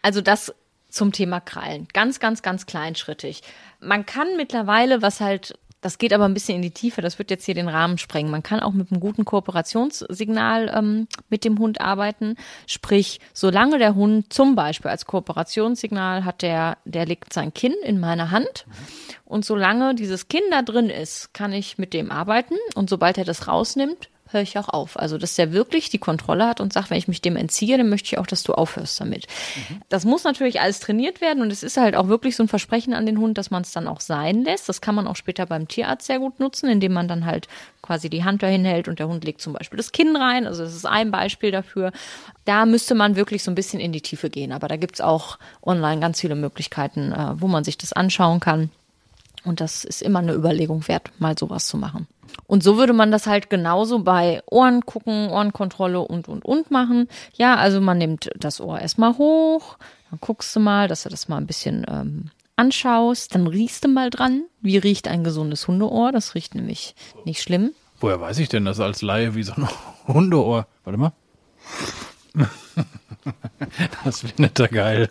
Also 0.01 0.21
das 0.21 0.53
zum 0.89 1.11
Thema 1.11 1.39
Krallen. 1.39 1.87
Ganz, 1.93 2.19
ganz, 2.19 2.41
ganz 2.41 2.65
kleinschrittig. 2.65 3.41
Man 3.79 4.05
kann 4.05 4.27
mittlerweile, 4.37 5.01
was 5.01 5.21
halt 5.21 5.57
das 5.81 5.97
geht 5.97 6.11
aber 6.13 6.25
ein 6.25 6.33
bisschen 6.33 6.55
in 6.55 6.61
die 6.61 6.71
Tiefe, 6.71 7.01
das 7.01 7.19
wird 7.19 7.29
jetzt 7.29 7.45
hier 7.45 7.53
den 7.53 7.69
Rahmen 7.69 7.97
sprengen. 7.97 8.31
Man 8.31 8.43
kann 8.43 8.59
auch 8.59 8.73
mit 8.73 8.91
einem 8.91 8.99
guten 8.99 9.25
Kooperationssignal 9.25 10.71
ähm, 10.75 11.07
mit 11.29 11.45
dem 11.45 11.59
Hund 11.59 11.81
arbeiten. 11.81 12.35
Sprich, 12.65 13.19
solange 13.33 13.77
der 13.77 13.95
Hund 13.95 14.33
zum 14.33 14.55
Beispiel 14.55 14.89
als 14.89 15.05
Kooperationssignal 15.05 16.25
hat, 16.25 16.41
der, 16.41 16.77
der 16.85 17.05
legt 17.05 17.31
sein 17.31 17.53
Kinn 17.53 17.75
in 17.83 17.99
meine 17.99 18.31
Hand. 18.31 18.65
Und 19.23 19.45
solange 19.45 19.93
dieses 19.93 20.27
Kinn 20.27 20.43
da 20.49 20.63
drin 20.63 20.89
ist, 20.89 21.33
kann 21.33 21.53
ich 21.53 21.77
mit 21.77 21.93
dem 21.93 22.11
arbeiten. 22.11 22.55
Und 22.75 22.89
sobald 22.89 23.17
er 23.17 23.25
das 23.25 23.47
rausnimmt, 23.47 24.09
höre 24.31 24.41
ich 24.41 24.57
auch 24.57 24.69
auf. 24.69 24.99
Also, 24.99 25.17
dass 25.17 25.35
der 25.35 25.51
wirklich 25.51 25.89
die 25.89 25.97
Kontrolle 25.97 26.47
hat 26.47 26.61
und 26.61 26.73
sagt, 26.73 26.89
wenn 26.89 26.97
ich 26.97 27.07
mich 27.07 27.21
dem 27.21 27.35
entziehe, 27.35 27.77
dann 27.77 27.89
möchte 27.89 28.07
ich 28.07 28.17
auch, 28.17 28.27
dass 28.27 28.43
du 28.43 28.53
aufhörst 28.53 28.99
damit. 28.99 29.27
Mhm. 29.55 29.81
Das 29.89 30.05
muss 30.05 30.23
natürlich 30.23 30.61
alles 30.61 30.79
trainiert 30.79 31.21
werden 31.21 31.41
und 31.41 31.51
es 31.51 31.63
ist 31.63 31.77
halt 31.77 31.95
auch 31.95 32.07
wirklich 32.07 32.35
so 32.35 32.43
ein 32.43 32.47
Versprechen 32.47 32.93
an 32.93 33.05
den 33.05 33.19
Hund, 33.19 33.37
dass 33.37 33.51
man 33.51 33.61
es 33.61 33.71
dann 33.71 33.87
auch 33.87 34.01
sein 34.01 34.43
lässt. 34.43 34.69
Das 34.69 34.81
kann 34.81 34.95
man 34.95 35.07
auch 35.07 35.15
später 35.15 35.45
beim 35.45 35.67
Tierarzt 35.67 36.07
sehr 36.07 36.19
gut 36.19 36.39
nutzen, 36.39 36.69
indem 36.69 36.93
man 36.93 37.07
dann 37.07 37.25
halt 37.25 37.47
quasi 37.81 38.09
die 38.09 38.23
Hand 38.23 38.43
dahin 38.43 38.65
hält 38.65 38.87
und 38.87 38.99
der 38.99 39.07
Hund 39.07 39.23
legt 39.23 39.41
zum 39.41 39.53
Beispiel 39.53 39.77
das 39.77 39.91
Kinn 39.91 40.15
rein. 40.15 40.45
Also, 40.45 40.63
das 40.63 40.75
ist 40.75 40.85
ein 40.85 41.11
Beispiel 41.11 41.51
dafür. 41.51 41.91
Da 42.45 42.65
müsste 42.65 42.95
man 42.95 43.15
wirklich 43.15 43.43
so 43.43 43.51
ein 43.51 43.55
bisschen 43.55 43.79
in 43.79 43.91
die 43.91 44.01
Tiefe 44.01 44.29
gehen. 44.29 44.51
Aber 44.51 44.67
da 44.67 44.75
gibt's 44.75 45.01
auch 45.01 45.37
online 45.63 46.01
ganz 46.01 46.21
viele 46.21 46.35
Möglichkeiten, 46.35 47.11
äh, 47.11 47.39
wo 47.39 47.47
man 47.47 47.63
sich 47.63 47.77
das 47.77 47.93
anschauen 47.93 48.39
kann. 48.39 48.69
Und 49.43 49.61
das 49.61 49.85
ist 49.85 50.01
immer 50.01 50.19
eine 50.19 50.33
Überlegung 50.33 50.87
wert, 50.87 51.11
mal 51.19 51.37
sowas 51.37 51.67
zu 51.67 51.77
machen. 51.77 52.07
Und 52.45 52.63
so 52.63 52.77
würde 52.77 52.93
man 52.93 53.11
das 53.11 53.27
halt 53.27 53.49
genauso 53.49 53.99
bei 53.99 54.41
Ohren 54.49 54.85
gucken, 54.85 55.29
Ohrenkontrolle 55.29 55.99
und, 55.99 56.27
und, 56.27 56.45
und 56.45 56.71
machen. 56.71 57.07
Ja, 57.33 57.55
also 57.55 57.81
man 57.81 57.97
nimmt 57.97 58.29
das 58.37 58.61
Ohr 58.61 58.79
erstmal 58.79 59.17
hoch, 59.17 59.77
dann 60.09 60.19
guckst 60.21 60.55
du 60.55 60.59
mal, 60.59 60.87
dass 60.87 61.03
du 61.03 61.09
das 61.09 61.27
mal 61.27 61.37
ein 61.37 61.47
bisschen 61.47 61.85
ähm, 61.89 62.31
anschaust, 62.55 63.35
dann 63.35 63.47
riechst 63.47 63.83
du 63.85 63.87
mal 63.87 64.09
dran. 64.09 64.43
Wie 64.61 64.77
riecht 64.77 65.07
ein 65.07 65.23
gesundes 65.23 65.67
Hundeohr? 65.67 66.11
Das 66.11 66.35
riecht 66.35 66.55
nämlich 66.55 66.95
nicht 67.25 67.41
schlimm. 67.41 67.71
Woher 67.99 68.19
weiß 68.19 68.39
ich 68.39 68.49
denn 68.49 68.65
das 68.65 68.79
als 68.79 69.01
Laie 69.01 69.35
wie 69.35 69.43
so 69.43 69.53
ein 69.53 69.67
Hundeohr? 70.07 70.67
Warte 70.83 70.99
mal. 70.99 71.13
das 74.03 74.21
findet 74.21 74.59
er 74.59 74.67
geil. 74.67 75.09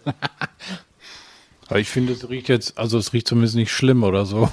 Aber 1.68 1.78
ich 1.78 1.88
finde, 1.88 2.12
es 2.12 2.28
riecht 2.28 2.48
jetzt, 2.48 2.78
also 2.78 2.98
es 2.98 3.12
riecht 3.12 3.28
zumindest 3.28 3.56
nicht 3.56 3.72
schlimm 3.72 4.04
oder 4.04 4.24
so. 4.24 4.48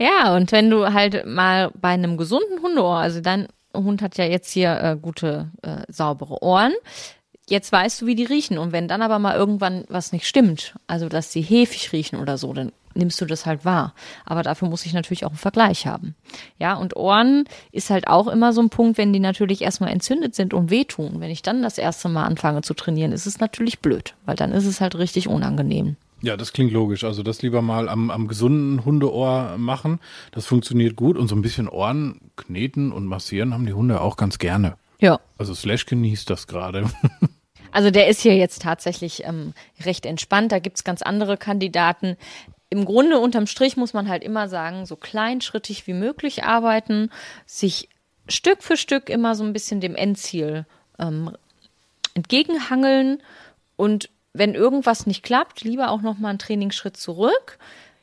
Ja, 0.00 0.34
und 0.34 0.50
wenn 0.50 0.70
du 0.70 0.94
halt 0.94 1.26
mal 1.26 1.70
bei 1.78 1.90
einem 1.90 2.16
gesunden 2.16 2.62
Hundeohr, 2.62 2.96
also 2.96 3.20
dein 3.20 3.48
Hund 3.76 4.00
hat 4.00 4.16
ja 4.16 4.24
jetzt 4.24 4.50
hier 4.50 4.80
äh, 4.80 4.96
gute, 4.96 5.50
äh, 5.60 5.82
saubere 5.88 6.42
Ohren, 6.42 6.72
jetzt 7.46 7.70
weißt 7.70 8.00
du, 8.00 8.06
wie 8.06 8.14
die 8.14 8.24
riechen. 8.24 8.56
Und 8.56 8.72
wenn 8.72 8.88
dann 8.88 9.02
aber 9.02 9.18
mal 9.18 9.36
irgendwann 9.36 9.84
was 9.88 10.12
nicht 10.12 10.26
stimmt, 10.26 10.74
also 10.86 11.10
dass 11.10 11.32
sie 11.32 11.42
hefig 11.42 11.92
riechen 11.92 12.18
oder 12.18 12.38
so, 12.38 12.54
dann 12.54 12.72
nimmst 12.94 13.20
du 13.20 13.26
das 13.26 13.44
halt 13.44 13.66
wahr. 13.66 13.94
Aber 14.24 14.42
dafür 14.42 14.68
muss 14.68 14.86
ich 14.86 14.94
natürlich 14.94 15.26
auch 15.26 15.30
einen 15.30 15.36
Vergleich 15.36 15.86
haben. 15.86 16.14
Ja, 16.58 16.74
und 16.74 16.96
Ohren 16.96 17.44
ist 17.70 17.90
halt 17.90 18.08
auch 18.08 18.26
immer 18.26 18.54
so 18.54 18.62
ein 18.62 18.70
Punkt, 18.70 18.96
wenn 18.96 19.12
die 19.12 19.20
natürlich 19.20 19.60
erstmal 19.60 19.90
entzündet 19.90 20.34
sind 20.34 20.54
und 20.54 20.70
wehtun. 20.70 21.20
Wenn 21.20 21.30
ich 21.30 21.42
dann 21.42 21.62
das 21.62 21.76
erste 21.76 22.08
Mal 22.08 22.24
anfange 22.24 22.62
zu 22.62 22.72
trainieren, 22.72 23.12
ist 23.12 23.26
es 23.26 23.38
natürlich 23.38 23.80
blöd, 23.80 24.14
weil 24.24 24.36
dann 24.36 24.52
ist 24.52 24.64
es 24.64 24.80
halt 24.80 24.96
richtig 24.96 25.28
unangenehm. 25.28 25.96
Ja, 26.22 26.36
das 26.36 26.52
klingt 26.52 26.72
logisch. 26.72 27.04
Also 27.04 27.22
das 27.22 27.42
lieber 27.42 27.62
mal 27.62 27.88
am, 27.88 28.10
am 28.10 28.28
gesunden 28.28 28.84
Hundeohr 28.84 29.56
machen. 29.56 30.00
Das 30.32 30.46
funktioniert 30.46 30.96
gut. 30.96 31.16
Und 31.16 31.28
so 31.28 31.34
ein 31.34 31.42
bisschen 31.42 31.68
Ohren 31.68 32.20
kneten 32.36 32.92
und 32.92 33.06
massieren 33.06 33.54
haben 33.54 33.66
die 33.66 33.72
Hunde 33.72 34.00
auch 34.00 34.16
ganz 34.16 34.38
gerne. 34.38 34.76
Ja. 35.00 35.18
Also 35.38 35.54
Slash 35.54 35.86
genießt 35.86 36.28
das 36.28 36.46
gerade. 36.46 36.90
Also 37.72 37.92
der 37.92 38.08
ist 38.08 38.20
hier 38.20 38.36
jetzt 38.36 38.62
tatsächlich 38.62 39.24
ähm, 39.24 39.54
recht 39.84 40.04
entspannt. 40.04 40.50
Da 40.50 40.58
gibt's 40.58 40.82
ganz 40.82 41.02
andere 41.02 41.36
Kandidaten. 41.36 42.16
Im 42.68 42.84
Grunde 42.84 43.18
unterm 43.18 43.46
Strich 43.46 43.76
muss 43.76 43.92
man 43.92 44.08
halt 44.08 44.24
immer 44.24 44.48
sagen, 44.48 44.86
so 44.86 44.96
kleinschrittig 44.96 45.86
wie 45.86 45.92
möglich 45.92 46.42
arbeiten, 46.42 47.10
sich 47.46 47.88
Stück 48.28 48.62
für 48.62 48.76
Stück 48.76 49.08
immer 49.08 49.34
so 49.34 49.44
ein 49.44 49.52
bisschen 49.52 49.80
dem 49.80 49.94
Endziel 49.94 50.66
ähm, 50.98 51.36
entgegenhangeln 52.14 53.22
und 53.76 54.08
wenn 54.32 54.54
irgendwas 54.54 55.06
nicht 55.06 55.22
klappt, 55.22 55.62
lieber 55.62 55.90
auch 55.90 56.02
noch 56.02 56.18
mal 56.18 56.28
einen 56.28 56.38
Trainingsschritt 56.38 56.96
zurück 56.96 57.58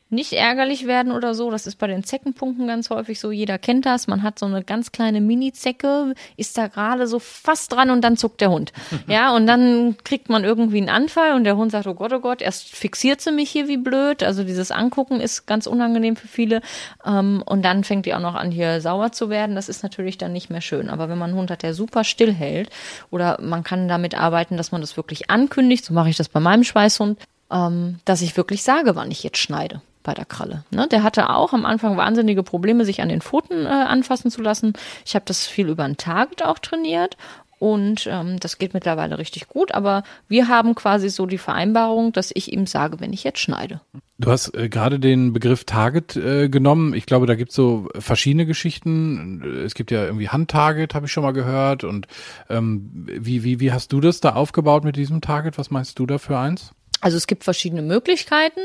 nicht 0.10 0.34
ärgerlich 0.34 0.88
werden 0.88 1.12
oder 1.12 1.34
so. 1.34 1.52
Das 1.52 1.67
ist 1.67 1.78
bei 1.78 1.88
den 1.88 2.04
Zeckenpunkten 2.04 2.67
ganz 2.67 2.89
häufig 2.89 3.20
so. 3.20 3.32
Jeder 3.32 3.58
kennt 3.58 3.86
das. 3.86 4.08
Man 4.08 4.24
hat 4.24 4.39
so 4.39 4.46
eine 4.46 4.63
ganz 4.63 4.91
kleine 4.91 5.20
Mini-Zecke, 5.20 6.13
ist 6.38 6.58
da 6.58 6.67
gerade 6.67 7.08
so 7.08 7.20
fast 7.20 7.74
dran 7.74 7.89
und 7.89 8.02
dann 8.02 8.15
zuckt 8.15 8.41
der 8.41 8.52
Hund. 8.52 8.72
Ja, 9.08 9.34
und 9.36 9.48
dann 9.48 9.96
kriegt 10.04 10.28
man 10.28 10.43
irgendwie 10.43 10.80
einen 10.80 10.89
Anfall 10.89 11.34
und 11.34 11.43
der 11.46 11.56
Hund 11.56 11.72
sagt, 11.72 11.88
oh 11.88 11.93
Gott, 11.93 12.12
oh 12.12 12.20
Gott, 12.20 12.41
erst 12.41 12.76
fixiert 12.76 13.22
sie 13.22 13.32
mich 13.32 13.50
hier 13.50 13.67
wie 13.67 13.78
blöd. 13.78 14.22
Also 14.22 14.43
dieses 14.43 14.70
Angucken 14.70 15.22
ist 15.22 15.46
ganz 15.46 15.65
unangenehm 15.65 16.15
für 16.17 16.28
viele. 16.28 16.62
Ähm, 17.06 17.41
und 17.46 17.63
dann 17.63 17.84
fängt 17.84 18.06
die 18.06 18.13
auch 18.13 18.20
noch 18.20 18.36
an, 18.36 18.52
hier 18.52 18.82
sauer 18.82 19.12
zu 19.12 19.30
werden. 19.30 19.56
Das 19.56 19.70
ist 19.70 19.82
natürlich 19.82 20.17
dann 20.17 20.34
nicht 20.34 20.50
mehr 20.50 20.62
schön. 20.62 20.89
Aber 20.89 21.10
wenn 21.10 21.17
man 21.17 21.30
einen 21.30 21.39
Hund 21.39 21.52
hat, 21.52 21.63
der 21.63 21.74
super 21.74 22.04
still 22.04 22.34
hält 22.34 22.70
oder 23.12 23.39
man 23.41 23.63
kann 23.63 23.88
damit 23.88 24.15
arbeiten, 24.15 24.58
dass 24.58 24.72
man 24.72 24.82
das 24.82 24.98
wirklich 24.98 25.30
ankündigt, 25.30 25.86
so 25.86 25.93
mache 25.93 26.10
ich 26.10 26.17
das 26.17 26.28
bei 26.28 26.39
meinem 26.39 26.63
Schweißhund, 26.63 27.20
ähm, 27.52 28.00
dass 28.04 28.22
ich 28.22 28.36
wirklich 28.36 28.63
sage, 28.63 28.96
wann 28.96 29.12
ich 29.12 29.24
jetzt 29.24 29.38
schneide 29.38 29.82
bei 30.08 30.13
der 30.13 30.26
Kralle. 30.26 30.63
Ne? 30.72 30.88
Der 30.88 31.04
hatte 31.04 31.30
auch 31.30 31.54
am 31.54 31.65
Anfang 31.65 31.98
wahnsinnige 31.98 32.41
Probleme, 32.41 32.86
sich 32.86 33.02
an 33.02 33.10
den 33.10 33.22
Pfoten 33.22 33.65
äh, 33.65 33.70
anfassen 33.70 34.32
zu 34.32 34.41
lassen. 34.41 34.74
Ich 35.06 35.15
habe 35.15 35.26
das 35.26 35.46
viel 35.46 35.67
über 35.67 35.86
den 35.86 35.98
Target 35.98 36.46
auch 36.46 36.60
trainiert 36.60 37.17
und 37.60 38.08
ähm, 38.10 38.39
das 38.39 38.58
geht 38.58 38.74
mittlerweile 38.74 39.17
richtig 39.17 39.48
gut, 39.48 39.74
aber 39.74 40.04
wir 40.30 40.48
haben 40.48 40.76
quasi 40.76 41.10
so 41.10 41.26
die 41.26 41.39
Vereinbarung, 41.39 42.13
dass 42.13 42.32
ich 42.34 42.54
ihm 42.54 42.67
sage, 42.67 43.00
wenn 43.02 43.12
ich 43.12 43.26
jetzt 43.26 43.39
schneide. 43.39 43.82
Du 44.17 44.32
hast 44.32 44.56
äh, 44.56 44.70
gerade 44.70 45.00
den 45.00 45.34
Begriff 45.34 45.65
Target 45.65 46.15
äh, 46.15 46.48
genommen. 46.48 46.93
Ich 46.93 47.06
glaube, 47.06 47.26
da 47.26 47.36
gibt 47.36 47.50
es 47.50 47.56
so 47.56 47.89
verschiedene 48.00 48.46
Geschichten. 48.46 49.43
Es 49.65 49.74
gibt 49.74 49.91
ja 49.91 50.06
irgendwie 50.06 50.30
Handtarget, 50.30 50.96
habe 50.96 51.08
ich 51.08 51.12
schon 51.12 51.24
mal 51.24 51.34
gehört. 51.34 51.84
Und 51.84 52.08
ähm, 52.50 52.89
wie, 52.93 53.43
wie, 53.43 53.60
wie 53.60 53.74
hast 53.74 53.91
du 53.91 54.00
das 54.00 54.22
da 54.22 54.34
aufgebaut 54.34 54.86
mit 54.86 54.96
diesem 54.96 55.20
Target? 55.20 55.58
Was 55.58 55.70
meinst 55.70 56.00
du 56.00 56.06
da 56.06 56.17
für 56.17 56.38
eins? 56.38 56.72
Also 57.02 57.17
es 57.17 57.28
gibt 57.28 57.43
verschiedene 57.43 57.82
Möglichkeiten 57.82 58.62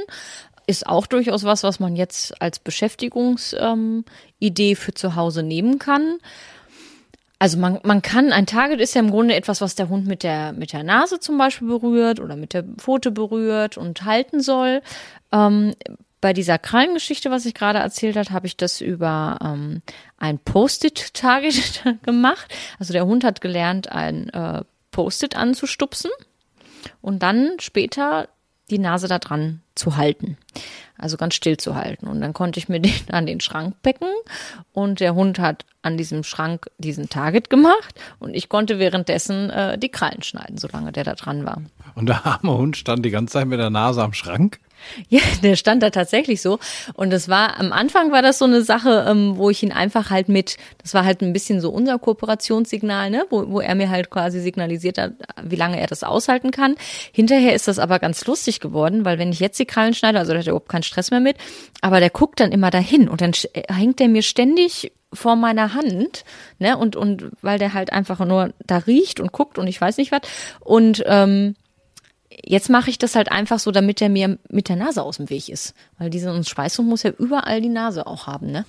ist 0.72 0.86
auch 0.86 1.06
durchaus 1.06 1.44
was, 1.44 1.62
was 1.62 1.78
man 1.78 1.94
jetzt 1.94 2.40
als 2.40 2.58
Beschäftigungsidee 2.58 4.04
ähm, 4.70 4.76
für 4.76 4.94
zu 4.94 5.14
Hause 5.14 5.42
nehmen 5.42 5.78
kann. 5.78 6.18
Also 7.38 7.58
man, 7.58 7.78
man 7.82 8.02
kann, 8.02 8.32
ein 8.32 8.46
Target 8.46 8.80
ist 8.80 8.94
ja 8.94 9.00
im 9.00 9.10
Grunde 9.10 9.34
etwas, 9.34 9.60
was 9.60 9.74
der 9.74 9.88
Hund 9.88 10.06
mit 10.06 10.22
der, 10.22 10.52
mit 10.52 10.72
der 10.72 10.84
Nase 10.84 11.20
zum 11.20 11.36
Beispiel 11.38 11.68
berührt 11.68 12.20
oder 12.20 12.36
mit 12.36 12.54
der 12.54 12.62
Pfote 12.62 13.10
berührt 13.10 13.76
und 13.76 14.04
halten 14.04 14.40
soll. 14.40 14.80
Ähm, 15.32 15.74
bei 16.20 16.32
dieser 16.32 16.58
Krallengeschichte, 16.58 17.30
was 17.30 17.44
ich 17.44 17.54
gerade 17.54 17.80
erzählt 17.80 18.16
habe, 18.16 18.30
habe 18.30 18.46
ich 18.46 18.56
das 18.56 18.80
über 18.80 19.38
ähm, 19.44 19.82
ein 20.18 20.38
Post-it-Target 20.38 21.82
gemacht. 22.02 22.46
Also 22.78 22.92
der 22.92 23.06
Hund 23.06 23.24
hat 23.24 23.40
gelernt, 23.40 23.90
ein 23.90 24.28
äh, 24.30 24.62
Post-it 24.92 25.36
anzustupsen 25.36 26.12
und 27.00 27.24
dann 27.24 27.56
später 27.58 28.28
die 28.70 28.78
Nase 28.78 29.08
da 29.08 29.18
dran 29.18 29.61
zu 29.82 29.96
halten. 29.96 30.36
Also 30.96 31.16
ganz 31.16 31.34
still 31.34 31.56
zu 31.56 31.74
halten. 31.74 32.06
Und 32.06 32.20
dann 32.20 32.32
konnte 32.32 32.58
ich 32.60 32.68
mir 32.68 32.80
den 32.80 32.92
an 33.10 33.26
den 33.26 33.40
Schrank 33.40 33.74
becken 33.82 34.08
und 34.72 35.00
der 35.00 35.14
Hund 35.14 35.38
hat 35.40 35.64
an 35.82 35.96
diesem 35.96 36.22
Schrank 36.22 36.70
diesen 36.78 37.08
Target 37.08 37.50
gemacht 37.50 38.00
und 38.20 38.34
ich 38.34 38.48
konnte 38.48 38.78
währenddessen 38.78 39.50
äh, 39.50 39.76
die 39.76 39.88
Krallen 39.88 40.22
schneiden, 40.22 40.56
solange 40.56 40.92
der 40.92 41.02
da 41.02 41.14
dran 41.14 41.44
war. 41.44 41.60
Und 41.96 42.08
der 42.08 42.24
arme 42.24 42.56
Hund 42.56 42.76
stand 42.76 43.04
die 43.04 43.10
ganze 43.10 43.32
Zeit 43.32 43.48
mit 43.48 43.58
der 43.58 43.70
Nase 43.70 44.02
am 44.02 44.12
Schrank? 44.12 44.60
Ja, 45.08 45.20
der 45.42 45.56
stand 45.56 45.82
da 45.82 45.90
tatsächlich 45.90 46.40
so. 46.40 46.58
Und 46.94 47.10
das 47.10 47.28
war, 47.28 47.58
am 47.58 47.72
Anfang 47.72 48.12
war 48.12 48.22
das 48.22 48.38
so 48.38 48.44
eine 48.44 48.62
Sache, 48.62 49.06
ähm, 49.08 49.36
wo 49.36 49.50
ich 49.50 49.62
ihn 49.62 49.72
einfach 49.72 50.10
halt 50.10 50.28
mit, 50.28 50.56
das 50.82 50.94
war 50.94 51.04
halt 51.04 51.22
ein 51.22 51.32
bisschen 51.32 51.60
so 51.60 51.70
unser 51.70 51.98
Kooperationssignal, 51.98 53.10
ne, 53.10 53.24
wo, 53.30 53.48
wo 53.48 53.60
er 53.60 53.74
mir 53.74 53.90
halt 53.90 54.10
quasi 54.10 54.40
signalisiert 54.40 54.98
hat, 54.98 55.12
wie 55.42 55.56
lange 55.56 55.80
er 55.80 55.86
das 55.86 56.04
aushalten 56.04 56.50
kann. 56.50 56.76
Hinterher 57.12 57.54
ist 57.54 57.68
das 57.68 57.78
aber 57.78 57.98
ganz 57.98 58.24
lustig 58.26 58.60
geworden, 58.60 59.04
weil 59.04 59.18
wenn 59.18 59.32
ich 59.32 59.40
jetzt 59.40 59.58
die 59.58 59.66
Krallen 59.66 59.94
schneide, 59.94 60.18
also 60.18 60.32
da 60.32 60.38
hat 60.38 60.46
er 60.46 60.52
überhaupt 60.52 60.68
keinen 60.68 60.82
Stress 60.82 61.10
mehr 61.10 61.20
mit, 61.20 61.36
aber 61.80 62.00
der 62.00 62.10
guckt 62.10 62.40
dann 62.40 62.52
immer 62.52 62.70
dahin 62.70 63.08
und 63.08 63.20
dann 63.20 63.32
äh, 63.52 63.72
hängt 63.72 64.00
er 64.00 64.08
mir 64.08 64.22
ständig 64.22 64.92
vor 65.12 65.36
meiner 65.36 65.74
Hand, 65.74 66.24
ne, 66.58 66.76
und, 66.76 66.96
und 66.96 67.30
weil 67.42 67.58
der 67.58 67.74
halt 67.74 67.92
einfach 67.92 68.24
nur 68.24 68.54
da 68.66 68.78
riecht 68.78 69.20
und 69.20 69.32
guckt 69.32 69.58
und 69.58 69.66
ich 69.66 69.80
weiß 69.80 69.98
nicht 69.98 70.12
was. 70.12 70.22
Und 70.60 71.04
ähm, 71.06 71.54
jetzt 72.44 72.70
mache 72.70 72.90
ich 72.90 72.98
das 72.98 73.14
halt 73.14 73.30
einfach 73.30 73.58
so, 73.58 73.70
damit 73.70 74.00
er 74.00 74.08
mir 74.08 74.38
mit 74.48 74.68
der 74.68 74.76
Nase 74.76 75.02
aus 75.02 75.16
dem 75.16 75.30
Weg 75.30 75.48
ist. 75.48 75.74
Weil 75.98 76.10
dieser 76.10 76.42
Schweißhund 76.42 76.88
muss 76.88 77.02
ja 77.02 77.10
überall 77.10 77.60
die 77.60 77.68
Nase 77.68 78.06
auch 78.06 78.26
haben, 78.26 78.50
ne? 78.50 78.64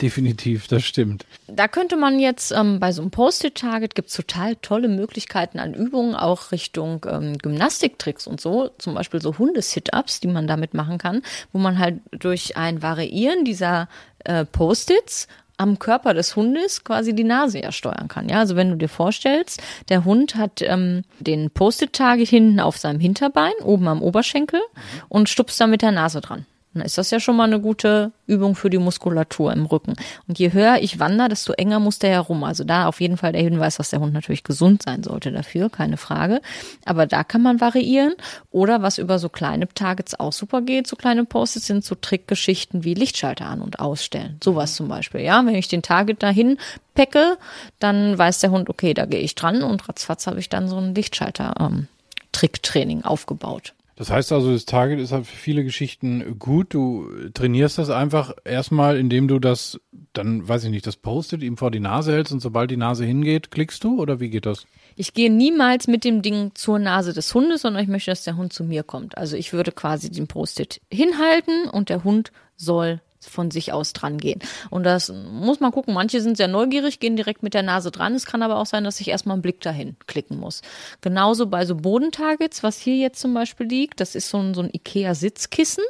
Definitiv, 0.00 0.68
das 0.68 0.84
stimmt. 0.84 1.26
Da 1.46 1.68
könnte 1.68 1.96
man 1.96 2.20
jetzt 2.20 2.52
ähm, 2.52 2.80
bei 2.80 2.92
so 2.92 3.02
einem 3.02 3.10
Post-it-Target 3.10 3.94
gibt 3.94 4.08
es 4.08 4.14
total 4.14 4.56
tolle 4.56 4.88
Möglichkeiten 4.88 5.58
an 5.58 5.74
Übungen, 5.74 6.14
auch 6.14 6.52
Richtung 6.52 7.04
ähm, 7.08 7.38
Gymnastiktricks 7.38 8.26
und 8.26 8.40
so. 8.40 8.70
Zum 8.78 8.94
Beispiel 8.94 9.20
so 9.20 9.38
Hunde-Sit-Ups, 9.38 10.20
die 10.20 10.28
man 10.28 10.46
damit 10.46 10.74
machen 10.74 10.98
kann, 10.98 11.22
wo 11.52 11.58
man 11.58 11.78
halt 11.78 12.00
durch 12.10 12.56
ein 12.56 12.82
Variieren 12.82 13.44
dieser 13.44 13.88
äh, 14.24 14.44
Post-its 14.44 15.28
am 15.58 15.78
Körper 15.78 16.14
des 16.14 16.34
Hundes 16.36 16.84
quasi 16.84 17.14
die 17.14 17.24
Nase 17.24 17.60
ja 17.60 17.72
steuern 17.72 18.08
kann. 18.08 18.28
Ja, 18.28 18.38
also 18.38 18.56
wenn 18.56 18.70
du 18.70 18.76
dir 18.76 18.88
vorstellst, 18.88 19.60
der 19.88 20.04
Hund 20.04 20.36
hat 20.36 20.62
ähm, 20.62 21.02
den 21.18 21.50
Post-it-Target 21.50 22.28
hinten 22.28 22.60
auf 22.60 22.78
seinem 22.78 23.00
Hinterbein, 23.00 23.52
oben 23.62 23.88
am 23.88 24.02
Oberschenkel 24.02 24.60
und 25.08 25.28
stupst 25.28 25.60
da 25.60 25.66
mit 25.66 25.82
der 25.82 25.92
Nase 25.92 26.20
dran. 26.20 26.46
Dann 26.74 26.82
ist 26.84 26.98
das 26.98 27.10
ja 27.10 27.18
schon 27.18 27.36
mal 27.36 27.44
eine 27.44 27.60
gute 27.60 28.12
Übung 28.26 28.54
für 28.54 28.70
die 28.70 28.78
Muskulatur 28.78 29.52
im 29.52 29.66
Rücken. 29.66 29.94
Und 30.26 30.38
je 30.38 30.52
höher 30.52 30.78
ich 30.80 30.98
wandere, 31.00 31.28
desto 31.28 31.52
enger 31.54 31.80
muss 31.80 31.98
der 31.98 32.10
herum. 32.10 32.44
Also 32.44 32.62
da 32.62 32.86
auf 32.86 33.00
jeden 33.00 33.16
Fall 33.16 33.32
der 33.32 33.42
Hinweis, 33.42 33.76
dass 33.76 33.90
der 33.90 34.00
Hund 34.00 34.12
natürlich 34.12 34.44
gesund 34.44 34.82
sein 34.82 35.02
sollte 35.02 35.32
dafür, 35.32 35.70
keine 35.70 35.96
Frage. 35.96 36.40
Aber 36.84 37.06
da 37.06 37.24
kann 37.24 37.42
man 37.42 37.60
variieren. 37.60 38.14
Oder 38.50 38.82
was 38.82 38.98
über 38.98 39.18
so 39.18 39.28
kleine 39.28 39.66
Targets 39.68 40.18
auch 40.18 40.32
super 40.32 40.60
geht, 40.60 40.86
so 40.86 40.96
kleine 40.96 41.24
Post-its 41.24 41.66
sind 41.66 41.84
so 41.84 41.94
Trickgeschichten 41.94 42.84
wie 42.84 42.94
Lichtschalter 42.94 43.46
an 43.46 43.62
und 43.62 43.80
ausstellen. 43.80 44.38
Sowas 44.44 44.74
zum 44.74 44.88
Beispiel. 44.88 45.22
Ja, 45.22 45.44
wenn 45.44 45.54
ich 45.54 45.68
den 45.68 45.82
Target 45.82 46.22
dahin 46.22 46.58
packe, 46.94 47.38
dann 47.78 48.18
weiß 48.18 48.40
der 48.40 48.50
Hund, 48.50 48.68
okay, 48.68 48.92
da 48.92 49.06
gehe 49.06 49.20
ich 49.20 49.34
dran 49.34 49.62
und 49.62 49.88
ratzfatz 49.88 50.26
habe 50.26 50.38
ich 50.38 50.48
dann 50.48 50.68
so 50.68 50.76
ein 50.76 50.94
Lichtschalter 50.94 51.54
ähm, 51.60 51.88
Tricktraining 52.32 53.02
aufgebaut. 53.02 53.72
Das 53.98 54.10
heißt 54.10 54.30
also, 54.30 54.52
das 54.52 54.64
Target 54.64 55.00
ist 55.00 55.10
halt 55.10 55.26
für 55.26 55.36
viele 55.36 55.64
Geschichten 55.64 56.38
gut. 56.38 56.72
Du 56.72 57.10
trainierst 57.34 57.78
das 57.78 57.90
einfach 57.90 58.32
erstmal, 58.44 58.96
indem 58.96 59.26
du 59.26 59.40
das, 59.40 59.80
dann 60.12 60.46
weiß 60.46 60.62
ich 60.62 60.70
nicht, 60.70 60.86
das 60.86 60.94
Post-it 60.94 61.42
ihm 61.42 61.56
vor 61.56 61.72
die 61.72 61.80
Nase 61.80 62.12
hältst 62.12 62.32
und 62.32 62.38
sobald 62.38 62.70
die 62.70 62.76
Nase 62.76 63.04
hingeht, 63.04 63.50
klickst 63.50 63.82
du 63.82 64.00
oder 64.00 64.20
wie 64.20 64.30
geht 64.30 64.46
das? 64.46 64.66
Ich 64.94 65.14
gehe 65.14 65.32
niemals 65.32 65.88
mit 65.88 66.04
dem 66.04 66.22
Ding 66.22 66.52
zur 66.54 66.78
Nase 66.78 67.12
des 67.12 67.34
Hundes, 67.34 67.62
sondern 67.62 67.82
ich 67.82 67.88
möchte, 67.88 68.12
dass 68.12 68.22
der 68.22 68.36
Hund 68.36 68.52
zu 68.52 68.62
mir 68.62 68.84
kommt. 68.84 69.18
Also 69.18 69.36
ich 69.36 69.52
würde 69.52 69.72
quasi 69.72 70.12
den 70.12 70.28
Post-it 70.28 70.80
hinhalten 70.92 71.68
und 71.68 71.88
der 71.88 72.04
Hund 72.04 72.30
soll 72.54 73.00
von 73.28 73.50
sich 73.50 73.72
aus 73.72 73.92
dran 73.92 74.18
gehen. 74.18 74.40
Und 74.70 74.84
das 74.84 75.12
muss 75.12 75.60
man 75.60 75.72
gucken. 75.72 75.94
Manche 75.94 76.20
sind 76.20 76.36
sehr 76.36 76.48
neugierig, 76.48 77.00
gehen 77.00 77.16
direkt 77.16 77.42
mit 77.42 77.54
der 77.54 77.62
Nase 77.62 77.90
dran. 77.90 78.14
Es 78.14 78.26
kann 78.26 78.42
aber 78.42 78.56
auch 78.56 78.66
sein, 78.66 78.84
dass 78.84 79.00
ich 79.00 79.08
erstmal 79.08 79.34
einen 79.34 79.42
Blick 79.42 79.60
dahin 79.60 79.96
klicken 80.06 80.38
muss. 80.38 80.62
Genauso 81.00 81.46
bei 81.46 81.64
so 81.64 81.76
Bodentargets, 81.76 82.62
was 82.62 82.78
hier 82.78 82.96
jetzt 82.96 83.20
zum 83.20 83.34
Beispiel 83.34 83.66
liegt, 83.66 84.00
das 84.00 84.14
ist 84.14 84.28
so 84.28 84.38
ein, 84.38 84.54
so 84.54 84.62
ein 84.62 84.70
Ikea-Sitzkissen. 84.72 85.84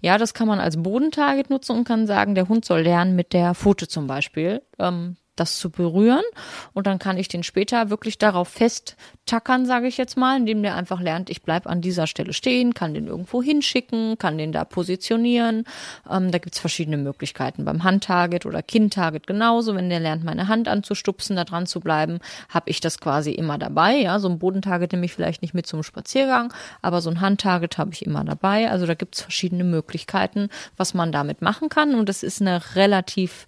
Ja, 0.00 0.18
das 0.18 0.34
kann 0.34 0.48
man 0.48 0.60
als 0.60 0.82
Bodentarget 0.82 1.50
nutzen 1.50 1.76
und 1.76 1.84
kann 1.84 2.06
sagen, 2.06 2.34
der 2.34 2.48
Hund 2.48 2.64
soll 2.64 2.82
lernen 2.82 3.16
mit 3.16 3.32
der 3.32 3.54
Pfote 3.54 3.88
zum 3.88 4.06
Beispiel. 4.06 4.62
Ähm, 4.78 5.16
das 5.38 5.56
zu 5.58 5.70
berühren. 5.70 6.24
Und 6.72 6.86
dann 6.86 6.98
kann 6.98 7.18
ich 7.18 7.28
den 7.28 7.42
später 7.42 7.90
wirklich 7.90 8.18
darauf 8.18 8.48
festtackern, 8.48 9.66
sage 9.66 9.86
ich 9.86 9.96
jetzt 9.96 10.16
mal, 10.16 10.36
indem 10.36 10.62
der 10.62 10.74
einfach 10.74 11.00
lernt, 11.00 11.30
ich 11.30 11.42
bleib 11.42 11.66
an 11.66 11.80
dieser 11.80 12.06
Stelle 12.06 12.32
stehen, 12.32 12.74
kann 12.74 12.94
den 12.94 13.06
irgendwo 13.06 13.42
hinschicken, 13.42 14.18
kann 14.18 14.38
den 14.38 14.52
da 14.52 14.64
positionieren. 14.64 15.64
Ähm, 16.10 16.30
da 16.30 16.38
gibt's 16.38 16.58
verschiedene 16.58 16.96
Möglichkeiten. 16.96 17.64
Beim 17.64 17.84
Handtarget 17.84 18.46
oder 18.46 18.62
Kindtarget 18.62 19.26
genauso. 19.26 19.74
Wenn 19.74 19.90
der 19.90 20.00
lernt, 20.00 20.24
meine 20.24 20.48
Hand 20.48 20.68
anzustupsen, 20.68 21.36
da 21.36 21.44
dran 21.44 21.66
zu 21.66 21.80
bleiben, 21.80 22.18
habe 22.48 22.70
ich 22.70 22.80
das 22.80 23.00
quasi 23.00 23.32
immer 23.32 23.58
dabei. 23.58 23.96
Ja, 23.96 24.18
so 24.18 24.28
ein 24.28 24.38
Bodentarget 24.38 24.92
nehme 24.92 25.04
ich 25.04 25.14
vielleicht 25.14 25.42
nicht 25.42 25.54
mit 25.54 25.66
zum 25.66 25.82
Spaziergang, 25.82 26.52
aber 26.82 27.00
so 27.00 27.10
ein 27.10 27.20
Handtarget 27.20 27.78
habe 27.78 27.92
ich 27.92 28.04
immer 28.04 28.24
dabei. 28.24 28.70
Also 28.70 28.86
da 28.86 28.94
gibt's 28.94 29.22
verschiedene 29.22 29.64
Möglichkeiten, 29.64 30.48
was 30.76 30.94
man 30.94 31.12
damit 31.12 31.42
machen 31.42 31.68
kann. 31.68 31.94
Und 31.94 32.08
das 32.08 32.22
ist 32.22 32.40
eine 32.40 32.74
relativ 32.74 33.46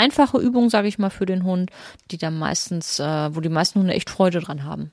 einfache 0.00 0.38
Übung, 0.38 0.70
sage 0.70 0.88
ich 0.88 0.98
mal, 0.98 1.10
für 1.10 1.26
den 1.26 1.44
Hund, 1.44 1.70
die 2.10 2.18
dann 2.18 2.38
meistens, 2.38 2.98
äh, 2.98 3.34
wo 3.34 3.40
die 3.40 3.48
meisten 3.48 3.80
Hunde 3.80 3.94
echt 3.94 4.10
Freude 4.10 4.40
dran 4.40 4.64
haben. 4.64 4.90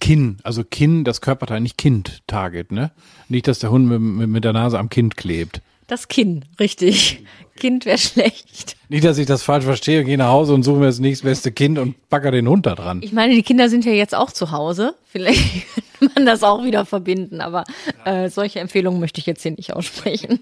Kinn, 0.00 0.38
also 0.44 0.62
Kinn, 0.64 1.04
das 1.04 1.20
Körperteil, 1.20 1.60
nicht 1.60 1.78
Kind-Target, 1.78 2.72
ne? 2.72 2.90
Nicht, 3.28 3.48
dass 3.48 3.58
der 3.58 3.70
Hund 3.70 3.86
mit, 3.86 4.28
mit 4.28 4.44
der 4.44 4.52
Nase 4.52 4.78
am 4.78 4.88
Kind 4.88 5.16
klebt. 5.16 5.60
Das 5.86 6.06
Kinn, 6.06 6.44
richtig. 6.60 7.24
Kind 7.56 7.84
wäre 7.84 7.98
schlecht. 7.98 8.76
Nicht, 8.88 9.04
dass 9.04 9.18
ich 9.18 9.26
das 9.26 9.42
falsch 9.42 9.64
verstehe, 9.64 10.04
gehe 10.04 10.16
nach 10.16 10.28
Hause 10.28 10.54
und 10.54 10.62
suche 10.62 10.78
mir 10.78 10.86
das 10.86 11.00
nächstbeste 11.00 11.52
Kind 11.52 11.78
und 11.78 12.08
packe 12.08 12.30
den 12.30 12.48
Hund 12.48 12.64
da 12.64 12.74
dran. 12.74 13.00
Ich 13.02 13.12
meine, 13.12 13.34
die 13.34 13.42
Kinder 13.42 13.68
sind 13.68 13.84
ja 13.84 13.92
jetzt 13.92 14.14
auch 14.14 14.30
zu 14.30 14.52
Hause. 14.52 14.94
Vielleicht 15.04 15.66
könnte 15.98 16.14
man 16.14 16.26
das 16.26 16.42
auch 16.42 16.64
wieder 16.64 16.86
verbinden, 16.86 17.40
aber 17.40 17.64
äh, 18.04 18.30
solche 18.30 18.60
Empfehlungen 18.60 19.00
möchte 19.00 19.20
ich 19.20 19.26
jetzt 19.26 19.42
hier 19.42 19.50
nicht 19.50 19.74
aussprechen. 19.74 20.40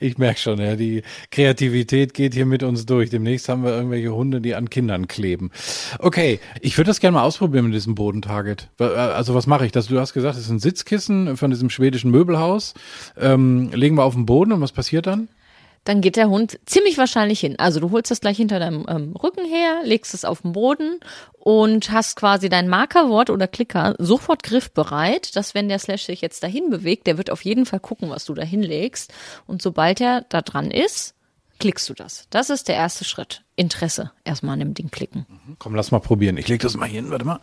Ich 0.00 0.18
merke 0.18 0.40
schon, 0.40 0.58
ja, 0.58 0.76
die 0.76 1.02
Kreativität 1.30 2.14
geht 2.14 2.34
hier 2.34 2.46
mit 2.46 2.62
uns 2.62 2.86
durch. 2.86 3.10
Demnächst 3.10 3.48
haben 3.48 3.64
wir 3.64 3.70
irgendwelche 3.70 4.14
Hunde, 4.14 4.40
die 4.40 4.54
an 4.54 4.70
Kindern 4.70 5.08
kleben. 5.08 5.50
Okay, 5.98 6.40
ich 6.60 6.76
würde 6.76 6.88
das 6.88 7.00
gerne 7.00 7.16
mal 7.16 7.22
ausprobieren 7.22 7.66
mit 7.66 7.74
diesem 7.74 7.94
Bodentarget. 7.94 8.68
Also 8.78 9.34
was 9.34 9.46
mache 9.46 9.66
ich? 9.66 9.72
Das, 9.72 9.86
du 9.86 9.98
hast 9.98 10.12
gesagt, 10.12 10.36
es 10.36 10.44
ist 10.44 10.50
ein 10.50 10.58
Sitzkissen 10.58 11.36
von 11.36 11.50
diesem 11.50 11.70
schwedischen 11.70 12.10
Möbelhaus. 12.10 12.74
Ähm, 13.18 13.70
legen 13.72 13.96
wir 13.96 14.04
auf 14.04 14.14
den 14.14 14.26
Boden 14.26 14.52
und 14.52 14.60
was 14.60 14.72
passiert 14.72 15.06
dann? 15.06 15.28
Dann 15.86 16.00
geht 16.00 16.16
der 16.16 16.28
Hund 16.28 16.58
ziemlich 16.66 16.98
wahrscheinlich 16.98 17.40
hin. 17.40 17.58
Also 17.58 17.78
du 17.80 17.92
holst 17.92 18.10
das 18.10 18.20
gleich 18.20 18.36
hinter 18.36 18.58
deinem 18.58 18.84
ähm, 18.88 19.14
Rücken 19.14 19.46
her, 19.46 19.80
legst 19.84 20.14
es 20.14 20.24
auf 20.24 20.42
den 20.42 20.52
Boden 20.52 20.98
und 21.38 21.92
hast 21.92 22.16
quasi 22.16 22.48
dein 22.48 22.68
Markerwort 22.68 23.30
oder 23.30 23.46
Klicker 23.46 23.94
sofort 23.98 24.42
griffbereit, 24.42 25.36
dass 25.36 25.54
wenn 25.54 25.68
der 25.68 25.78
Slash 25.78 26.04
sich 26.04 26.20
jetzt 26.20 26.42
dahin 26.42 26.70
bewegt, 26.70 27.06
der 27.06 27.18
wird 27.18 27.30
auf 27.30 27.44
jeden 27.44 27.66
Fall 27.66 27.78
gucken, 27.78 28.10
was 28.10 28.24
du 28.24 28.34
da 28.34 28.42
hinlegst. 28.42 29.14
Und 29.46 29.62
sobald 29.62 30.00
er 30.00 30.26
da 30.28 30.42
dran 30.42 30.72
ist, 30.72 31.14
klickst 31.60 31.88
du 31.88 31.94
das. 31.94 32.26
Das 32.30 32.50
ist 32.50 32.66
der 32.66 32.74
erste 32.74 33.04
Schritt. 33.04 33.44
Interesse 33.54 34.10
erstmal 34.24 34.54
an 34.54 34.60
dem 34.60 34.74
Ding 34.74 34.90
klicken. 34.90 35.24
Mhm. 35.28 35.56
Komm, 35.60 35.76
lass 35.76 35.92
mal 35.92 36.00
probieren. 36.00 36.36
Ich 36.36 36.48
leg 36.48 36.60
das 36.60 36.76
mal 36.76 36.88
hin, 36.88 37.10
warte 37.10 37.24
mal. 37.24 37.40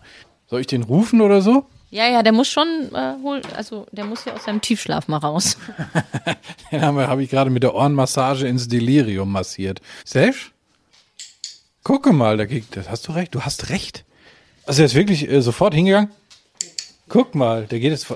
Soll 0.48 0.60
ich 0.60 0.68
den 0.68 0.84
rufen 0.84 1.22
oder 1.22 1.42
so? 1.42 1.66
Ja, 1.94 2.08
ja, 2.08 2.24
der 2.24 2.32
muss 2.32 2.50
schon 2.50 2.90
äh, 2.92 3.14
hol, 3.22 3.40
also 3.56 3.86
der 3.92 4.06
muss 4.06 4.26
ja 4.26 4.34
aus 4.34 4.46
seinem 4.46 4.62
Tiefschlaf 4.62 5.08
mal 5.08 5.18
raus. 5.18 5.58
den 6.72 6.82
habe 6.82 7.08
hab 7.08 7.20
ich 7.20 7.30
gerade 7.30 7.52
mit 7.52 7.62
der 7.62 7.76
Ohrenmassage 7.76 8.48
ins 8.48 8.68
Delirium 8.68 9.32
massiert. 9.32 9.80
Sesh? 10.04 10.54
Gucke 11.84 12.12
mal, 12.12 12.36
da 12.38 12.46
geht, 12.46 12.76
das 12.76 12.90
hast 12.90 13.08
du 13.08 13.12
recht, 13.12 13.36
du 13.36 13.42
hast 13.42 13.70
recht. 13.70 14.06
Also 14.66 14.82
er 14.82 14.88
ist 14.88 14.96
wirklich 14.96 15.30
äh, 15.30 15.44
sofort 15.44 15.76
hingegangen. 15.76 16.10
Guck 17.10 17.36
mal, 17.36 17.68
der 17.68 17.80
geht 17.80 17.92
jetzt, 17.92 18.12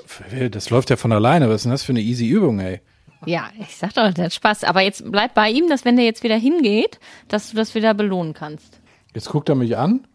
das 0.50 0.70
läuft 0.70 0.90
ja 0.90 0.96
von 0.96 1.12
alleine. 1.12 1.48
Was 1.48 1.56
ist 1.56 1.62
denn 1.62 1.70
das 1.70 1.84
für 1.84 1.92
eine 1.92 2.00
easy 2.00 2.26
Übung, 2.26 2.58
ey? 2.58 2.80
Ja, 3.26 3.48
ich 3.60 3.76
sag 3.76 3.94
doch, 3.94 4.12
der 4.12 4.24
hat 4.24 4.34
Spaß. 4.34 4.64
Aber 4.64 4.80
jetzt 4.80 5.08
bleib 5.08 5.34
bei 5.34 5.50
ihm, 5.50 5.68
dass 5.68 5.84
wenn 5.84 5.94
der 5.94 6.04
jetzt 6.04 6.24
wieder 6.24 6.36
hingeht, 6.36 6.98
dass 7.28 7.50
du 7.50 7.56
das 7.56 7.76
wieder 7.76 7.94
belohnen 7.94 8.34
kannst. 8.34 8.80
Jetzt 9.14 9.28
guckt 9.28 9.48
er 9.48 9.54
mich 9.54 9.76
an, 9.76 10.08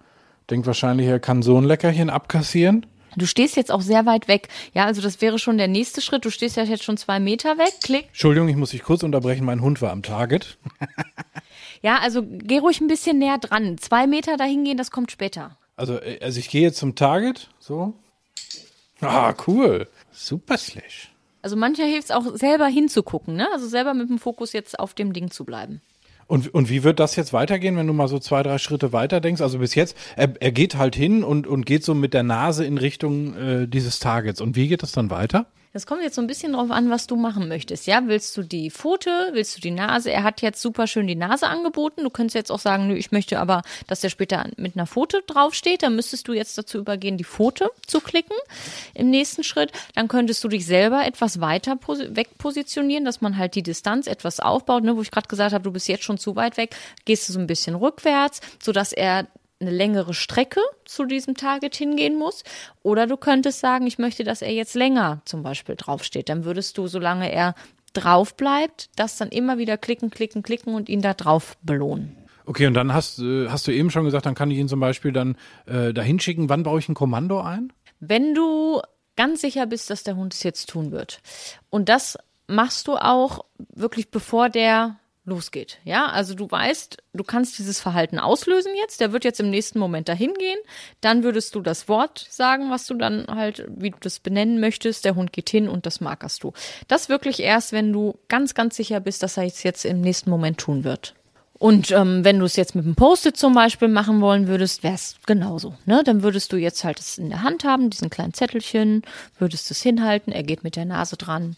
denkt 0.49 0.67
wahrscheinlich, 0.67 1.07
er 1.07 1.21
kann 1.21 1.41
so 1.43 1.57
ein 1.57 1.63
Leckerchen 1.63 2.09
abkassieren. 2.09 2.87
Du 3.15 3.25
stehst 3.25 3.55
jetzt 3.55 3.71
auch 3.71 3.81
sehr 3.81 4.05
weit 4.05 4.27
weg. 4.27 4.47
Ja, 4.73 4.85
also 4.85 5.01
das 5.01 5.21
wäre 5.21 5.39
schon 5.39 5.57
der 5.57 5.67
nächste 5.67 6.01
Schritt. 6.01 6.25
Du 6.25 6.29
stehst 6.29 6.57
ja 6.57 6.63
jetzt 6.63 6.83
schon 6.83 6.97
zwei 6.97 7.19
Meter 7.19 7.57
weg. 7.57 7.73
Klick. 7.83 8.07
Entschuldigung, 8.07 8.49
ich 8.49 8.55
muss 8.55 8.71
dich 8.71 8.83
kurz 8.83 9.03
unterbrechen. 9.03 9.45
Mein 9.45 9.61
Hund 9.61 9.81
war 9.81 9.91
am 9.91 10.03
Target. 10.03 10.57
ja, 11.81 11.99
also 11.99 12.23
geh 12.23 12.59
ruhig 12.59 12.81
ein 12.81 12.87
bisschen 12.87 13.19
näher 13.19 13.37
dran. 13.37 13.77
Zwei 13.77 14.07
Meter 14.07 14.37
dahin 14.37 14.63
gehen, 14.63 14.77
das 14.77 14.91
kommt 14.91 15.11
später. 15.11 15.57
Also, 15.75 15.99
äh, 15.99 16.19
also 16.21 16.39
ich 16.39 16.49
gehe 16.49 16.61
jetzt 16.61 16.77
zum 16.77 16.95
Target. 16.95 17.49
So. 17.59 17.93
Ah, 19.01 19.33
cool. 19.47 19.87
Super 20.11 20.57
Slash. 20.57 21.11
Also 21.41 21.57
mancher 21.57 21.83
hilft 21.83 22.05
es 22.05 22.11
auch 22.11 22.35
selber 22.35 22.67
hinzugucken, 22.67 23.35
ne? 23.35 23.49
Also 23.51 23.67
selber 23.67 23.93
mit 23.93 24.09
dem 24.09 24.17
Fokus 24.17 24.53
jetzt 24.53 24.79
auf 24.79 24.93
dem 24.93 25.11
Ding 25.11 25.29
zu 25.29 25.43
bleiben. 25.43 25.81
Und, 26.27 26.53
und 26.53 26.69
wie 26.69 26.83
wird 26.83 26.99
das 26.99 27.15
jetzt 27.15 27.33
weitergehen, 27.33 27.75
wenn 27.77 27.87
du 27.87 27.93
mal 27.93 28.07
so 28.07 28.19
zwei, 28.19 28.43
drei 28.43 28.57
Schritte 28.57 28.93
weiter 28.93 29.21
denkst? 29.21 29.41
Also 29.41 29.59
bis 29.59 29.75
jetzt, 29.75 29.97
er, 30.15 30.33
er 30.39 30.51
geht 30.51 30.75
halt 30.75 30.95
hin 30.95 31.23
und, 31.23 31.47
und 31.47 31.65
geht 31.65 31.83
so 31.83 31.93
mit 31.93 32.13
der 32.13 32.23
Nase 32.23 32.65
in 32.65 32.77
Richtung 32.77 33.35
äh, 33.35 33.67
dieses 33.67 33.99
Targets. 33.99 34.41
Und 34.41 34.55
wie 34.55 34.67
geht 34.67 34.83
das 34.83 34.91
dann 34.91 35.09
weiter? 35.09 35.47
Das 35.73 35.87
kommt 35.87 36.03
jetzt 36.03 36.13
so 36.13 36.21
ein 36.21 36.27
bisschen 36.27 36.53
drauf 36.53 36.69
an, 36.69 36.91
was 36.91 37.07
du 37.07 37.15
machen 37.15 37.47
möchtest. 37.47 37.87
Ja, 37.87 38.03
willst 38.05 38.37
du 38.37 38.43
die 38.43 38.69
Pfote, 38.69 39.29
willst 39.31 39.57
du 39.57 39.61
die 39.61 39.71
Nase? 39.71 40.11
Er 40.11 40.21
hat 40.21 40.43
jetzt 40.43 40.61
super 40.61 40.85
schön 40.85 41.07
die 41.07 41.15
Nase 41.15 41.47
angeboten. 41.47 42.03
Du 42.03 42.11
könntest 42.11 42.35
jetzt 42.35 42.51
auch 42.51 42.59
sagen, 42.59 42.87
nö, 42.87 42.93
ich 42.93 43.11
möchte 43.11 43.39
aber, 43.39 43.63
dass 43.87 44.01
der 44.01 44.09
später 44.09 44.45
mit 44.55 44.75
einer 44.75 44.85
Pfote 44.85 45.23
draufsteht. 45.25 45.81
Dann 45.81 45.95
müsstest 45.95 46.27
du 46.27 46.33
jetzt 46.33 46.55
dazu 46.59 46.77
übergehen, 46.77 47.17
die 47.17 47.23
Pfote 47.23 47.71
zu 47.87 48.01
klicken 48.01 48.37
im 48.93 49.09
nächsten 49.09 49.43
Schritt. 49.43 49.71
Dann 49.95 50.07
könntest 50.07 50.43
du 50.43 50.47
dich 50.47 50.67
selber 50.67 51.07
etwas 51.07 51.41
weiter 51.41 51.79
wegpositionieren, 51.79 53.03
dass 53.03 53.21
man 53.21 53.39
halt 53.39 53.55
die 53.55 53.63
Distanz 53.63 54.05
etwas 54.05 54.39
aufbaut, 54.39 54.83
ne, 54.83 54.95
wo 54.95 55.01
ich 55.01 55.09
gerade 55.09 55.27
gesagt 55.27 55.53
habe, 55.53 55.63
du 55.63 55.71
bist 55.71 55.87
jetzt 55.87 56.03
schon 56.03 56.19
zu 56.19 56.35
weit 56.35 56.57
weg, 56.57 56.75
gehst 57.05 57.27
du 57.27 57.33
so 57.33 57.39
ein 57.39 57.47
bisschen 57.47 57.73
rückwärts, 57.73 58.41
sodass 58.61 58.93
er 58.93 59.27
eine 59.67 59.75
längere 59.75 60.13
Strecke 60.13 60.59
zu 60.85 61.05
diesem 61.05 61.35
Target 61.35 61.75
hingehen 61.75 62.17
muss. 62.17 62.43
Oder 62.81 63.07
du 63.07 63.17
könntest 63.17 63.59
sagen, 63.59 63.87
ich 63.87 63.97
möchte, 63.97 64.23
dass 64.23 64.41
er 64.41 64.53
jetzt 64.53 64.75
länger 64.75 65.21
zum 65.25 65.43
Beispiel 65.43 65.75
draufsteht. 65.75 66.29
Dann 66.29 66.45
würdest 66.45 66.77
du, 66.77 66.87
solange 66.87 67.31
er 67.31 67.55
drauf 67.93 68.35
bleibt, 68.35 68.89
das 68.95 69.17
dann 69.17 69.29
immer 69.29 69.57
wieder 69.57 69.77
klicken, 69.77 70.09
klicken, 70.09 70.43
klicken 70.43 70.73
und 70.73 70.89
ihn 70.89 71.01
da 71.01 71.13
drauf 71.13 71.57
belohnen. 71.61 72.17
Okay, 72.45 72.67
und 72.67 72.73
dann 72.73 72.93
hast, 72.93 73.19
äh, 73.19 73.47
hast 73.47 73.67
du 73.67 73.71
eben 73.71 73.89
schon 73.89 74.05
gesagt, 74.05 74.25
dann 74.25 74.35
kann 74.35 74.51
ich 74.51 74.57
ihn 74.57 74.67
zum 74.67 74.79
Beispiel 74.79 75.11
dann 75.11 75.37
äh, 75.65 75.93
dahin 75.93 76.19
schicken. 76.19 76.49
Wann 76.49 76.63
baue 76.63 76.79
ich 76.79 76.89
ein 76.89 76.95
Kommando 76.95 77.39
ein? 77.39 77.71
Wenn 77.99 78.33
du 78.33 78.81
ganz 79.15 79.41
sicher 79.41 79.65
bist, 79.65 79.89
dass 79.89 80.03
der 80.03 80.15
Hund 80.15 80.33
es 80.33 80.43
jetzt 80.43 80.69
tun 80.69 80.91
wird. 80.91 81.21
Und 81.69 81.89
das 81.89 82.17
machst 82.47 82.87
du 82.87 82.95
auch 82.97 83.45
wirklich 83.73 84.11
bevor 84.11 84.49
der 84.49 84.97
losgeht. 85.25 85.79
Ja, 85.85 86.07
also 86.07 86.33
du 86.33 86.49
weißt, 86.49 86.97
du 87.13 87.23
kannst 87.23 87.57
dieses 87.57 87.79
Verhalten 87.79 88.19
auslösen 88.19 88.73
jetzt. 88.75 88.99
Der 88.99 89.13
wird 89.13 89.23
jetzt 89.23 89.39
im 89.39 89.49
nächsten 89.49 89.79
Moment 89.79 90.09
dahin 90.09 90.33
gehen. 90.33 90.59
Dann 91.01 91.23
würdest 91.23 91.55
du 91.55 91.61
das 91.61 91.87
Wort 91.87 92.25
sagen, 92.29 92.69
was 92.69 92.85
du 92.87 92.95
dann 92.95 93.27
halt, 93.27 93.65
wie 93.69 93.91
du 93.91 93.97
das 93.99 94.19
benennen 94.19 94.59
möchtest. 94.59 95.05
Der 95.05 95.15
Hund 95.15 95.31
geht 95.31 95.49
hin 95.49 95.69
und 95.69 95.85
das 95.85 96.01
markerst 96.01 96.43
du. 96.43 96.53
Das 96.87 97.09
wirklich 97.09 97.39
erst, 97.39 97.71
wenn 97.71 97.93
du 97.93 98.19
ganz, 98.27 98.53
ganz 98.53 98.75
sicher 98.75 98.99
bist, 98.99 99.23
dass 99.23 99.37
er 99.37 99.45
es 99.45 99.63
jetzt 99.63 99.85
im 99.85 100.01
nächsten 100.01 100.29
Moment 100.29 100.57
tun 100.57 100.83
wird. 100.83 101.15
Und 101.63 101.91
ähm, 101.91 102.25
wenn 102.25 102.39
du 102.39 102.45
es 102.45 102.57
jetzt 102.57 102.75
mit 102.75 102.83
einem 102.83 102.95
Post-it 102.95 103.37
zum 103.37 103.53
Beispiel 103.53 103.87
machen 103.87 104.19
wollen 104.19 104.47
würdest, 104.49 104.83
wäre 104.83 104.95
es 104.95 105.15
genauso. 105.25 105.75
Ne? 105.85 106.01
Dann 106.03 106.21
würdest 106.21 106.51
du 106.51 106.57
jetzt 106.57 106.83
halt 106.83 106.99
es 106.99 107.17
in 107.17 107.29
der 107.29 107.41
Hand 107.41 107.63
haben, 107.63 107.89
diesen 107.89 108.09
kleinen 108.09 108.33
Zettelchen, 108.33 109.03
würdest 109.39 109.71
es 109.71 109.81
hinhalten, 109.81 110.33
er 110.33 110.43
geht 110.43 110.65
mit 110.65 110.75
der 110.75 110.83
Nase 110.83 111.15
dran, 111.15 111.55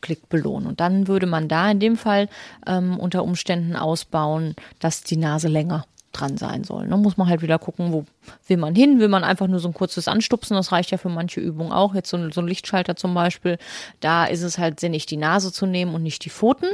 Klick 0.00 0.28
belohnen. 0.28 0.68
Und 0.68 0.80
dann 0.80 1.08
würde 1.08 1.26
man 1.26 1.48
da 1.48 1.70
in 1.70 1.80
dem 1.80 1.96
Fall 1.96 2.28
ähm, 2.66 2.98
unter 2.98 3.24
Umständen 3.24 3.76
ausbauen, 3.76 4.54
dass 4.78 5.02
die 5.02 5.16
Nase 5.16 5.48
länger 5.48 5.86
dran 6.12 6.36
sein 6.36 6.64
soll. 6.64 6.88
Da 6.88 6.96
ne? 6.96 7.02
muss 7.02 7.16
man 7.16 7.28
halt 7.28 7.42
wieder 7.42 7.58
gucken, 7.58 7.92
wo 7.92 8.04
will 8.46 8.56
man 8.56 8.74
hin? 8.74 8.98
Will 8.98 9.08
man 9.08 9.24
einfach 9.24 9.46
nur 9.46 9.60
so 9.60 9.68
ein 9.68 9.74
kurzes 9.74 10.08
Anstupsen? 10.08 10.56
Das 10.56 10.72
reicht 10.72 10.90
ja 10.90 10.98
für 10.98 11.08
manche 11.08 11.40
Übungen 11.40 11.72
auch. 11.72 11.94
Jetzt 11.94 12.10
so 12.10 12.16
ein, 12.16 12.32
so 12.32 12.40
ein 12.40 12.48
Lichtschalter 12.48 12.96
zum 12.96 13.14
Beispiel. 13.14 13.58
Da 14.00 14.24
ist 14.24 14.42
es 14.42 14.58
halt 14.58 14.80
sinnig, 14.80 15.06
die 15.06 15.16
Nase 15.16 15.52
zu 15.52 15.66
nehmen 15.66 15.94
und 15.94 16.02
nicht 16.02 16.24
die 16.24 16.30
Pfoten. 16.30 16.68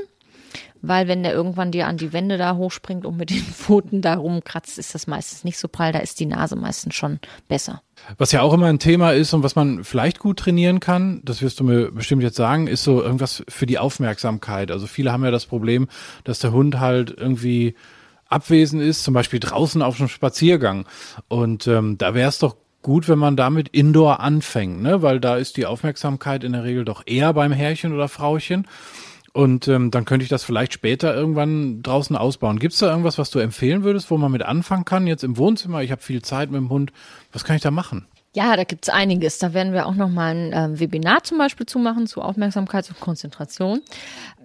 Weil 0.83 1.09
wenn 1.09 1.23
der 1.23 1.33
irgendwann 1.33 1.73
dir 1.73 1.87
an 1.87 1.97
die 1.97 2.13
Wände 2.13 2.37
da 2.37 2.57
hochspringt 2.57 3.07
und 3.07 3.17
mit 3.17 3.31
den 3.31 3.39
Pfoten 3.43 4.03
da 4.03 4.15
rumkratzt, 4.15 4.79
ist 4.79 4.95
das 4.95 5.07
meistens 5.07 5.45
nicht 5.45 5.59
so 5.59 5.69
prall. 5.69 5.93
Da 5.93 5.99
ist 5.99 6.21
die 6.21 6.27
Nase 6.27 6.57
meistens 6.57 6.95
schon 6.95 7.21
besser. 7.49 7.83
Was 8.19 8.33
ja 8.33 8.43
auch 8.43 8.53
immer 8.53 8.67
ein 8.67 8.79
Thema 8.79 9.13
ist 9.13 9.33
und 9.33 9.43
was 9.43 9.57
man 9.57 9.85
vielleicht 9.85 10.19
gut 10.19 10.39
trainieren 10.39 10.81
kann, 10.81 11.21
das 11.25 11.43
wirst 11.43 11.61
du 11.61 11.65
mir 11.65 11.91
bestimmt 11.91 12.23
jetzt 12.23 12.37
sagen, 12.37 12.67
ist 12.67 12.85
so 12.85 13.03
irgendwas 13.03 13.45
für 13.49 13.67
die 13.67 13.79
Aufmerksamkeit. 13.79 14.71
Also 14.71 14.87
viele 14.87 15.13
haben 15.13 15.25
ja 15.25 15.31
das 15.31 15.47
Problem, 15.47 15.89
dass 16.25 16.39
der 16.39 16.53
Hund 16.53 16.81
halt 16.81 17.15
irgendwie 17.17 17.75
abwesend 18.29 18.83
ist, 18.83 19.05
zum 19.05 19.15
Beispiel 19.15 19.41
draußen 19.41 19.83
auf 19.83 19.99
einem 19.99 20.09
Spaziergang. 20.09 20.87
Und 21.29 21.67
ähm, 21.67 21.99
da 21.99 22.15
wäre 22.15 22.29
es 22.29 22.39
doch 22.39 22.57
gut, 22.83 23.09
wenn 23.09 23.19
man 23.19 23.37
damit 23.37 23.69
Indoor 23.69 24.21
anfängt, 24.21 24.83
ne? 24.83 25.03
weil 25.03 25.19
da 25.19 25.37
ist 25.37 25.57
die 25.57 25.67
Aufmerksamkeit 25.67 26.45
in 26.45 26.53
der 26.53 26.65
Regel 26.65 26.85
doch 26.85 27.03
eher 27.07 27.33
beim 27.33 27.53
Herrchen 27.53 27.93
oder 27.93 28.09
Frauchen. 28.09 28.69
Und 29.35 29.67
ähm, 29.67 29.91
dann 29.91 30.05
könnte 30.05 30.23
ich 30.23 30.29
das 30.29 30.45
vielleicht 30.45 30.73
später 30.73 31.13
irgendwann 31.13 31.83
draußen 31.83 32.15
ausbauen. 32.15 32.61
Gibt 32.61 32.73
es 32.73 32.79
da 32.79 32.89
irgendwas, 32.89 33.19
was 33.19 33.31
du 33.31 33.41
empfehlen 33.41 33.83
würdest, 33.83 34.09
wo 34.13 34.17
man 34.17 34.31
mit 34.31 34.43
anfangen 34.43 34.85
kann? 34.85 35.09
Jetzt 35.09 35.25
im 35.25 35.37
Wohnzimmer, 35.37 35.83
ich 35.83 35.91
habe 35.91 36.01
viel 36.01 36.23
Zeit 36.23 36.53
mit 36.53 36.61
dem 36.61 36.71
Hund. 36.71 36.93
Was 37.33 37.43
kann 37.43 37.57
ich 37.57 37.63
da 37.63 37.73
machen? 37.73 38.07
Ja, 38.37 38.55
da 38.57 38.63
gibt's 38.63 38.89
einiges. 38.89 39.39
Da 39.39 39.53
werden 39.53 39.73
wir 39.73 39.87
auch 39.87 39.97
noch 39.97 40.09
mal 40.09 40.37
ein 40.37 40.53
äh, 40.53 40.79
Webinar 40.79 41.25
zum 41.25 41.39
Beispiel 41.39 41.67
zu 41.67 41.81
machen 41.81 42.07
zu 42.07 42.23
Aufmerksamkeit 42.23 42.89
und 42.89 43.01
Konzentration. 43.01 43.81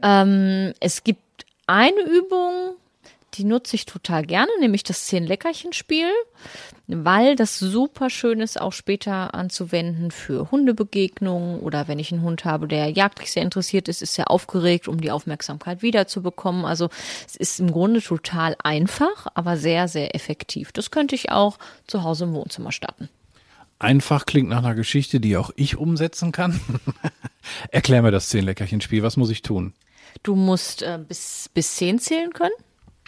Ähm, 0.02 0.74
es 0.80 1.04
gibt 1.04 1.46
eine 1.68 2.02
Übung, 2.02 2.76
die 3.40 3.46
nutze 3.46 3.78
ich 3.78 3.86
total 3.86 4.26
gerne, 4.26 4.52
nämlich 4.60 4.84
das 4.84 5.06
Zehn-Leckerchen-Spiel, 5.06 6.10
weil 6.88 7.38
das 7.38 7.58
super 7.58 8.10
schön 8.10 8.42
ist, 8.42 8.60
auch 8.60 8.74
später 8.74 9.34
anzuwenden 9.34 10.12
für 10.12 10.52
Hundebegegnungen 10.52 11.62
oder 11.62 11.88
wenn 11.88 12.00
ich 12.00 12.12
einen 12.12 12.22
Hund 12.22 12.44
habe, 12.44 12.68
der 12.68 12.90
jagdlich 12.90 13.32
sehr 13.32 13.44
interessiert 13.44 13.88
ist, 13.88 14.02
ist 14.02 14.16
sehr 14.16 14.30
aufgeregt, 14.30 14.90
um 14.90 15.00
die 15.00 15.10
Aufmerksamkeit 15.10 15.82
wiederzubekommen. 15.82 16.66
Also 16.66 16.90
es 17.26 17.38
ist 17.38 17.62
im 17.62 17.72
Grunde 17.72 18.02
total 18.02 18.58
einfach, 18.62 19.28
aber 19.36 19.56
sehr, 19.56 19.88
sehr 19.88 20.14
effektiv. 20.16 20.74
Das 20.74 20.92
könnte 20.92 21.16
ich 21.16 21.32
auch 21.32 21.58
zu 21.88 22.04
Hause 22.04 22.26
im 22.26 22.34
Wohnzimmer 22.34 22.74
starten. 22.74 23.08
Einfach 23.80 24.26
klingt 24.26 24.50
nach 24.50 24.58
einer 24.58 24.76
Geschichte, 24.76 25.22
die 25.22 25.38
auch 25.38 25.52
ich 25.56 25.78
umsetzen 25.78 26.34
kann. 26.34 26.60
Erklär 27.72 28.02
mir 28.02 28.12
das 28.12 28.28
Zehn-Leckerchen-Spiel. 28.28 29.02
Was 29.02 29.16
muss 29.16 29.30
ich 29.30 29.44
tun? 29.44 29.74
Du 30.24 30.36
musst 30.36 30.82
äh, 30.82 31.00
bis, 31.08 31.50
bis 31.54 31.76
zehn 31.76 32.00
zählen 32.00 32.34
können. 32.34 32.52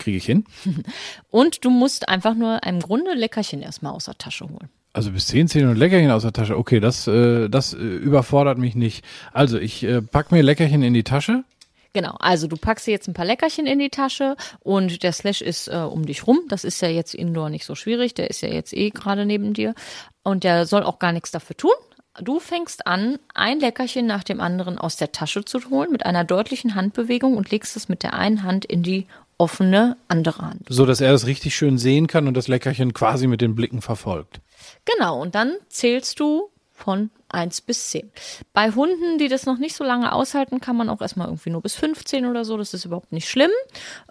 Kriege 0.02 0.18
ich 0.18 0.26
hin. 0.26 0.46
Und 1.30 1.64
du 1.64 1.70
musst 1.70 2.10
einfach 2.10 2.34
nur 2.34 2.64
im 2.64 2.80
Grunde 2.80 3.14
Leckerchen 3.14 3.62
erstmal 3.62 3.94
aus 3.94 4.06
der 4.06 4.18
Tasche 4.18 4.46
holen. 4.46 4.70
Also 4.94 5.12
bis 5.12 5.28
10 5.28 5.48
Zähne 5.48 5.70
und 5.70 5.78
Leckerchen 5.78 6.12
aus 6.12 6.24
der 6.24 6.34
Tasche. 6.34 6.58
Okay, 6.58 6.82
das, 6.82 7.08
äh, 7.08 7.48
das 7.48 7.74
äh, 7.74 7.78
überfordert 7.78 8.58
mich 8.58 8.76
nicht. 8.76 9.06
Also 9.32 9.58
ich 9.58 9.84
äh, 9.84 10.02
pack 10.02 10.34
mir 10.34 10.42
Leckerchen 10.42 10.84
in 10.84 10.94
die 10.94 11.06
Tasche. 11.06 11.46
Genau, 11.94 12.16
also 12.20 12.48
du 12.48 12.58
packst 12.58 12.88
dir 12.88 12.92
jetzt 12.92 13.08
ein 13.08 13.14
paar 13.14 13.26
Leckerchen 13.26 13.68
in 13.68 13.80
die 13.80 13.90
Tasche 13.90 14.36
und 14.62 15.04
der 15.04 15.12
Slash 15.12 15.42
ist 15.42 15.68
äh, 15.70 15.78
um 15.78 16.06
dich 16.06 16.28
rum. 16.28 16.40
Das 16.50 16.64
ist 16.64 16.82
ja 16.82 16.90
jetzt 16.90 17.14
indoor 17.14 17.50
nicht 17.50 17.66
so 17.66 17.76
schwierig, 17.76 18.14
der 18.14 18.30
ist 18.30 18.42
ja 18.42 18.50
jetzt 18.50 18.74
eh 18.74 18.90
gerade 18.90 19.26
neben 19.26 19.54
dir 19.54 19.76
und 20.24 20.44
der 20.44 20.66
soll 20.66 20.84
auch 20.84 21.00
gar 21.00 21.12
nichts 21.14 21.32
dafür 21.32 21.56
tun. 21.56 21.72
Du 22.20 22.40
fängst 22.40 22.88
an, 22.88 23.20
ein 23.34 23.62
Leckerchen 23.62 24.06
nach 24.06 24.24
dem 24.24 24.42
anderen 24.42 24.78
aus 24.78 24.98
der 24.98 25.14
Tasche 25.14 25.46
zu 25.46 25.70
holen 25.70 25.92
mit 25.92 26.06
einer 26.06 26.26
deutlichen 26.26 26.76
Handbewegung 26.76 27.38
und 27.38 27.52
legst 27.52 27.78
es 27.78 27.88
mit 27.88 28.04
der 28.04 28.14
einen 28.14 28.44
Hand 28.44 28.66
in 28.66 28.84
die 28.84 29.08
offene 29.42 29.98
andere 30.08 30.44
Hand. 30.44 30.68
So 30.70 30.86
dass 30.86 31.02
er 31.02 31.12
es 31.14 31.26
richtig 31.26 31.56
schön 31.56 31.80
sehen 31.80 32.06
kann 32.06 32.28
und 32.28 32.38
das 32.38 32.48
Leckerchen 32.48 32.94
quasi 32.94 33.26
mit 33.26 33.42
den 33.42 33.56
Blicken 33.56 33.82
verfolgt. 33.82 34.40
Genau, 34.86 35.20
und 35.20 35.34
dann 35.34 35.56
zählst 35.68 36.20
du 36.20 36.52
von 36.76 37.10
1 37.30 37.62
bis 37.62 37.90
10. 37.90 38.12
Bei 38.54 38.72
Hunden, 38.72 39.18
die 39.18 39.30
das 39.30 39.48
noch 39.48 39.58
nicht 39.58 39.76
so 39.76 39.84
lange 39.84 40.14
aushalten, 40.14 40.62
kann 40.62 40.76
man 40.76 40.90
auch 40.90 41.02
erstmal 41.02 41.28
irgendwie 41.28 41.50
nur 41.50 41.62
bis 41.62 41.74
15 41.74 42.28
oder 42.28 42.46
so. 42.46 42.56
Das 42.56 42.76
ist 42.76 42.86
überhaupt 42.86 43.12
nicht 43.12 43.28
schlimm. 43.28 43.50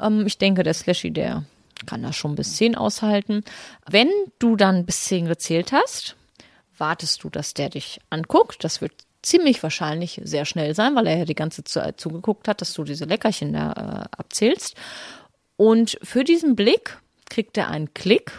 Ähm, 0.00 0.26
ich 0.26 0.36
denke, 0.36 0.64
der 0.64 0.74
Slashy, 0.74 1.12
der 1.12 1.44
kann 1.86 2.02
das 2.02 2.16
schon 2.16 2.34
bis 2.34 2.56
10 2.56 2.74
aushalten. 2.74 3.44
Wenn 3.88 4.10
du 4.40 4.56
dann 4.56 4.84
bis 4.84 5.04
10 5.04 5.26
gezählt 5.26 5.70
hast, 5.70 6.16
wartest 6.76 7.22
du, 7.22 7.30
dass 7.30 7.54
der 7.54 7.68
dich 7.68 8.00
anguckt. 8.10 8.64
Das 8.64 8.80
wird 8.80 8.94
ziemlich 9.22 9.62
wahrscheinlich 9.62 10.20
sehr 10.24 10.44
schnell 10.44 10.74
sein, 10.74 10.94
weil 10.96 11.06
er 11.06 11.18
ja 11.18 11.24
die 11.24 11.34
ganze 11.34 11.64
Zeit 11.64 12.00
zugeguckt 12.00 12.48
hat, 12.48 12.60
dass 12.60 12.72
du 12.72 12.84
diese 12.84 13.04
Leckerchen 13.04 13.52
da 13.52 13.72
äh, 13.72 14.16
abzählst. 14.16 14.74
Und 15.60 15.98
für 16.02 16.24
diesen 16.24 16.56
Blick 16.56 16.96
kriegt 17.28 17.58
er 17.58 17.68
einen 17.68 17.92
Klick 17.92 18.32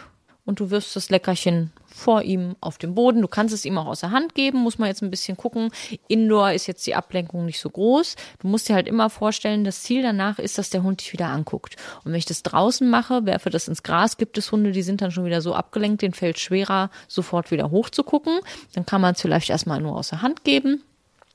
und 0.44 0.58
du 0.58 0.70
wirfst 0.70 0.96
das 0.96 1.08
Leckerchen 1.08 1.70
vor 1.86 2.22
ihm 2.22 2.56
auf 2.60 2.78
den 2.78 2.96
Boden. 2.96 3.22
Du 3.22 3.28
kannst 3.28 3.54
es 3.54 3.64
ihm 3.64 3.78
auch 3.78 3.86
aus 3.86 4.00
der 4.00 4.10
Hand 4.10 4.34
geben, 4.34 4.58
muss 4.58 4.78
man 4.78 4.88
jetzt 4.88 5.04
ein 5.04 5.10
bisschen 5.12 5.36
gucken. 5.36 5.70
Indoor 6.08 6.50
ist 6.50 6.66
jetzt 6.66 6.84
die 6.84 6.96
Ablenkung 6.96 7.44
nicht 7.44 7.60
so 7.60 7.70
groß. 7.70 8.16
Du 8.40 8.48
musst 8.48 8.68
dir 8.68 8.74
halt 8.74 8.88
immer 8.88 9.08
vorstellen, 9.08 9.62
das 9.62 9.82
Ziel 9.82 10.02
danach 10.02 10.40
ist, 10.40 10.58
dass 10.58 10.70
der 10.70 10.82
Hund 10.82 11.00
dich 11.00 11.12
wieder 11.12 11.28
anguckt. 11.28 11.76
Und 12.02 12.10
wenn 12.10 12.18
ich 12.18 12.24
das 12.24 12.42
draußen 12.42 12.90
mache, 12.90 13.24
werfe 13.24 13.50
das 13.50 13.68
ins 13.68 13.84
Gras, 13.84 14.16
gibt 14.16 14.36
es 14.36 14.50
Hunde, 14.50 14.72
die 14.72 14.82
sind 14.82 15.00
dann 15.00 15.12
schon 15.12 15.24
wieder 15.24 15.42
so 15.42 15.54
abgelenkt, 15.54 16.02
denen 16.02 16.14
fällt 16.14 16.40
schwerer, 16.40 16.90
sofort 17.06 17.52
wieder 17.52 17.70
hoch 17.70 17.88
zu 17.88 18.02
gucken. 18.02 18.40
Dann 18.74 18.84
kann 18.84 19.00
man 19.00 19.14
es 19.14 19.20
vielleicht 19.20 19.48
erstmal 19.48 19.80
nur 19.80 19.96
aus 19.96 20.08
der 20.08 20.22
Hand 20.22 20.42
geben 20.42 20.82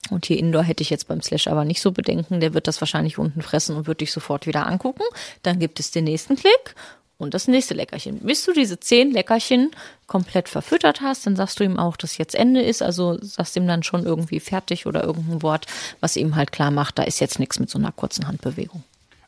und 0.09 0.25
hier 0.25 0.37
Indoor 0.37 0.63
hätte 0.63 0.81
ich 0.81 0.89
jetzt 0.89 1.07
beim 1.07 1.21
Slash 1.21 1.47
aber 1.47 1.65
nicht 1.65 1.81
so 1.81 1.91
bedenken. 1.91 2.39
Der 2.39 2.53
wird 2.53 2.67
das 2.67 2.81
wahrscheinlich 2.81 3.17
unten 3.17 3.41
fressen 3.41 3.75
und 3.75 3.87
wird 3.87 4.01
dich 4.01 4.11
sofort 4.11 4.47
wieder 4.47 4.67
angucken. 4.67 5.03
Dann 5.43 5.59
gibt 5.59 5.79
es 5.79 5.91
den 5.91 6.05
nächsten 6.05 6.35
Klick 6.35 6.75
und 7.17 7.33
das 7.33 7.47
nächste 7.47 7.73
Leckerchen. 7.73 8.19
Bis 8.19 8.45
du 8.45 8.53
diese 8.53 8.79
zehn 8.79 9.11
Leckerchen 9.11 9.71
komplett 10.05 10.49
verfüttert 10.49 11.01
hast, 11.01 11.25
dann 11.25 11.35
sagst 11.35 11.59
du 11.59 11.63
ihm 11.63 11.79
auch, 11.79 11.97
dass 11.97 12.17
jetzt 12.17 12.35
Ende 12.35 12.61
ist. 12.61 12.81
Also 12.81 13.17
sagst 13.21 13.55
ihm 13.55 13.67
dann 13.67 13.83
schon 13.83 14.05
irgendwie 14.05 14.39
fertig 14.39 14.85
oder 14.85 15.03
irgendein 15.03 15.41
Wort, 15.41 15.65
was 15.99 16.15
ihm 16.15 16.35
halt 16.35 16.51
klar 16.51 16.71
macht, 16.71 16.99
da 16.99 17.03
ist 17.03 17.19
jetzt 17.19 17.39
nichts 17.39 17.59
mit 17.59 17.69
so 17.69 17.79
einer 17.79 17.91
kurzen 17.91 18.27
Handbewegung. 18.27 18.83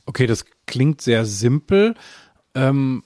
Okay, 0.05 0.27
das 0.27 0.45
klingt 0.65 1.01
sehr 1.01 1.25
simpel. 1.25 1.95
Ähm, 2.55 3.03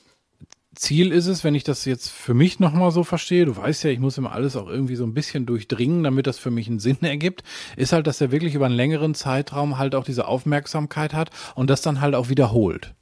Ziel 0.84 1.14
ist 1.14 1.28
es, 1.28 1.46
wenn 1.46 1.56
ich 1.56 1.64
das 1.64 1.86
jetzt 1.86 2.10
für 2.10 2.34
mich 2.34 2.60
nochmal 2.60 2.92
so 2.92 3.06
verstehe, 3.06 3.46
du 3.46 3.56
weißt 3.56 3.86
ja, 3.86 3.90
ich 3.90 4.00
muss 4.00 4.18
immer 4.18 4.34
alles 4.34 4.58
auch 4.58 4.68
irgendwie 4.68 4.98
so 4.98 5.06
ein 5.06 5.14
bisschen 5.14 5.46
durchdringen, 5.46 6.04
damit 6.04 6.28
das 6.28 6.40
für 6.40 6.52
mich 6.52 6.68
einen 6.68 6.80
Sinn 6.80 6.98
ergibt, 7.02 7.42
ist 7.78 7.94
halt, 7.94 8.06
dass 8.06 8.20
er 8.20 8.34
wirklich 8.34 8.54
über 8.54 8.66
einen 8.66 8.76
längeren 8.76 9.16
Zeitraum 9.16 9.78
halt 9.78 9.96
auch 9.96 10.04
diese 10.04 10.28
Aufmerksamkeit 10.28 11.14
hat 11.14 11.30
und 11.56 11.70
das 11.70 11.82
dann 11.84 12.02
halt 12.02 12.16
auch 12.16 12.28
wiederholt. 12.28 12.94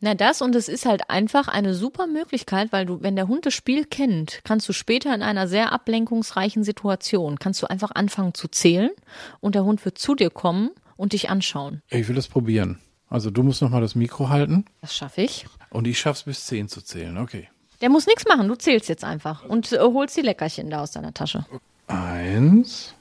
Na, 0.00 0.16
das 0.16 0.42
und 0.42 0.56
es 0.56 0.68
ist 0.68 0.86
halt 0.86 1.08
einfach 1.08 1.46
eine 1.46 1.72
super 1.72 2.08
Möglichkeit, 2.08 2.72
weil 2.72 2.84
du, 2.84 3.00
wenn 3.00 3.14
der 3.14 3.28
Hund 3.28 3.46
das 3.46 3.54
Spiel 3.54 3.84
kennt, 3.84 4.40
kannst 4.42 4.68
du 4.68 4.72
später 4.72 5.14
in 5.14 5.22
einer 5.22 5.46
sehr 5.46 5.70
ablenkungsreichen 5.70 6.64
Situation, 6.64 7.38
kannst 7.38 7.62
du 7.62 7.70
einfach 7.70 7.92
anfangen 7.92 8.34
zu 8.34 8.48
zählen 8.48 8.90
und 9.38 9.54
der 9.54 9.64
Hund 9.64 9.84
wird 9.84 9.98
zu 9.98 10.16
dir 10.16 10.30
kommen 10.30 10.70
und 10.96 11.12
dich 11.12 11.30
anschauen. 11.30 11.80
Ich 11.90 12.08
will 12.08 12.16
das 12.16 12.26
probieren. 12.26 12.80
Also 13.14 13.30
du 13.30 13.44
musst 13.44 13.62
nochmal 13.62 13.80
das 13.80 13.94
Mikro 13.94 14.28
halten. 14.28 14.64
Das 14.80 14.96
schaffe 14.96 15.22
ich. 15.22 15.46
Und 15.70 15.86
ich 15.86 16.00
schaff's 16.00 16.24
bis 16.24 16.46
zehn 16.46 16.68
zu 16.68 16.82
zählen, 16.82 17.16
okay. 17.16 17.48
Der 17.80 17.88
muss 17.88 18.08
nichts 18.08 18.24
machen, 18.26 18.48
du 18.48 18.56
zählst 18.56 18.88
jetzt 18.88 19.04
einfach 19.04 19.44
und 19.44 19.70
äh, 19.70 19.78
holst 19.78 20.16
die 20.16 20.22
Leckerchen 20.22 20.68
da 20.68 20.82
aus 20.82 20.90
deiner 20.90 21.14
Tasche. 21.14 21.46
Eins, 21.86 22.92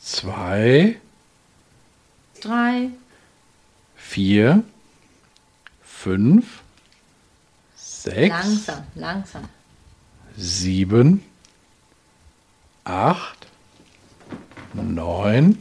zwei, 0.00 1.00
drei, 2.40 2.90
vier, 3.96 4.62
fünf, 5.82 6.62
sechs. 7.74 8.28
Langsam, 8.28 8.86
langsam. 8.94 9.48
Sieben, 10.36 11.24
acht, 12.84 13.48
neun, 14.72 15.60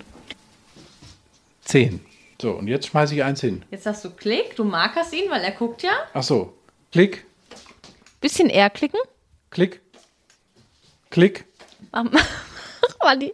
zehn. 1.65 2.05
So, 2.41 2.53
und 2.53 2.67
jetzt 2.67 2.87
schmeiße 2.87 3.13
ich 3.13 3.23
eins 3.23 3.39
hin. 3.41 3.63
Jetzt 3.69 3.83
sagst 3.83 4.03
du 4.03 4.09
Klick, 4.09 4.55
du 4.55 4.63
markerst 4.63 5.13
ihn, 5.13 5.29
weil 5.29 5.43
er 5.43 5.51
guckt 5.51 5.83
ja. 5.83 5.91
Ach 6.13 6.23
so. 6.23 6.53
Klick, 6.91 7.23
Bisschen 8.19 8.49
eher 8.49 8.71
klicken. 8.71 8.99
klick, 9.51 9.79
klick. 11.11 11.45
Die. 13.19 13.33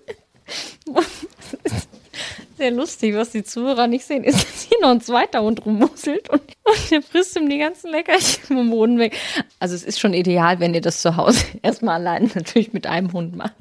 Sehr 2.57 2.71
lustig, 2.71 3.15
was 3.15 3.29
die 3.31 3.43
Zuhörer 3.43 3.87
nicht 3.87 4.05
sehen, 4.05 4.23
ist, 4.23 4.41
dass 4.43 4.61
hier 4.63 4.79
noch 4.81 4.89
ein 4.89 5.01
zweiter 5.01 5.41
Hund 5.41 5.65
rummusselt 5.65 6.29
und, 6.29 6.41
und 6.63 6.91
der 6.91 7.01
frisst 7.01 7.35
ihm 7.37 7.49
die 7.49 7.59
ganzen 7.59 7.91
Leckerchen 7.91 8.43
vom 8.57 8.69
Boden 8.71 8.97
weg. 8.97 9.15
Also 9.59 9.75
es 9.75 9.83
ist 9.83 9.99
schon 9.99 10.13
ideal, 10.13 10.59
wenn 10.59 10.73
ihr 10.73 10.81
das 10.81 11.01
zu 11.01 11.15
Hause 11.15 11.45
erstmal 11.61 11.95
allein 11.95 12.31
natürlich 12.33 12.73
mit 12.73 12.87
einem 12.87 13.13
Hund 13.13 13.35
macht. 13.35 13.53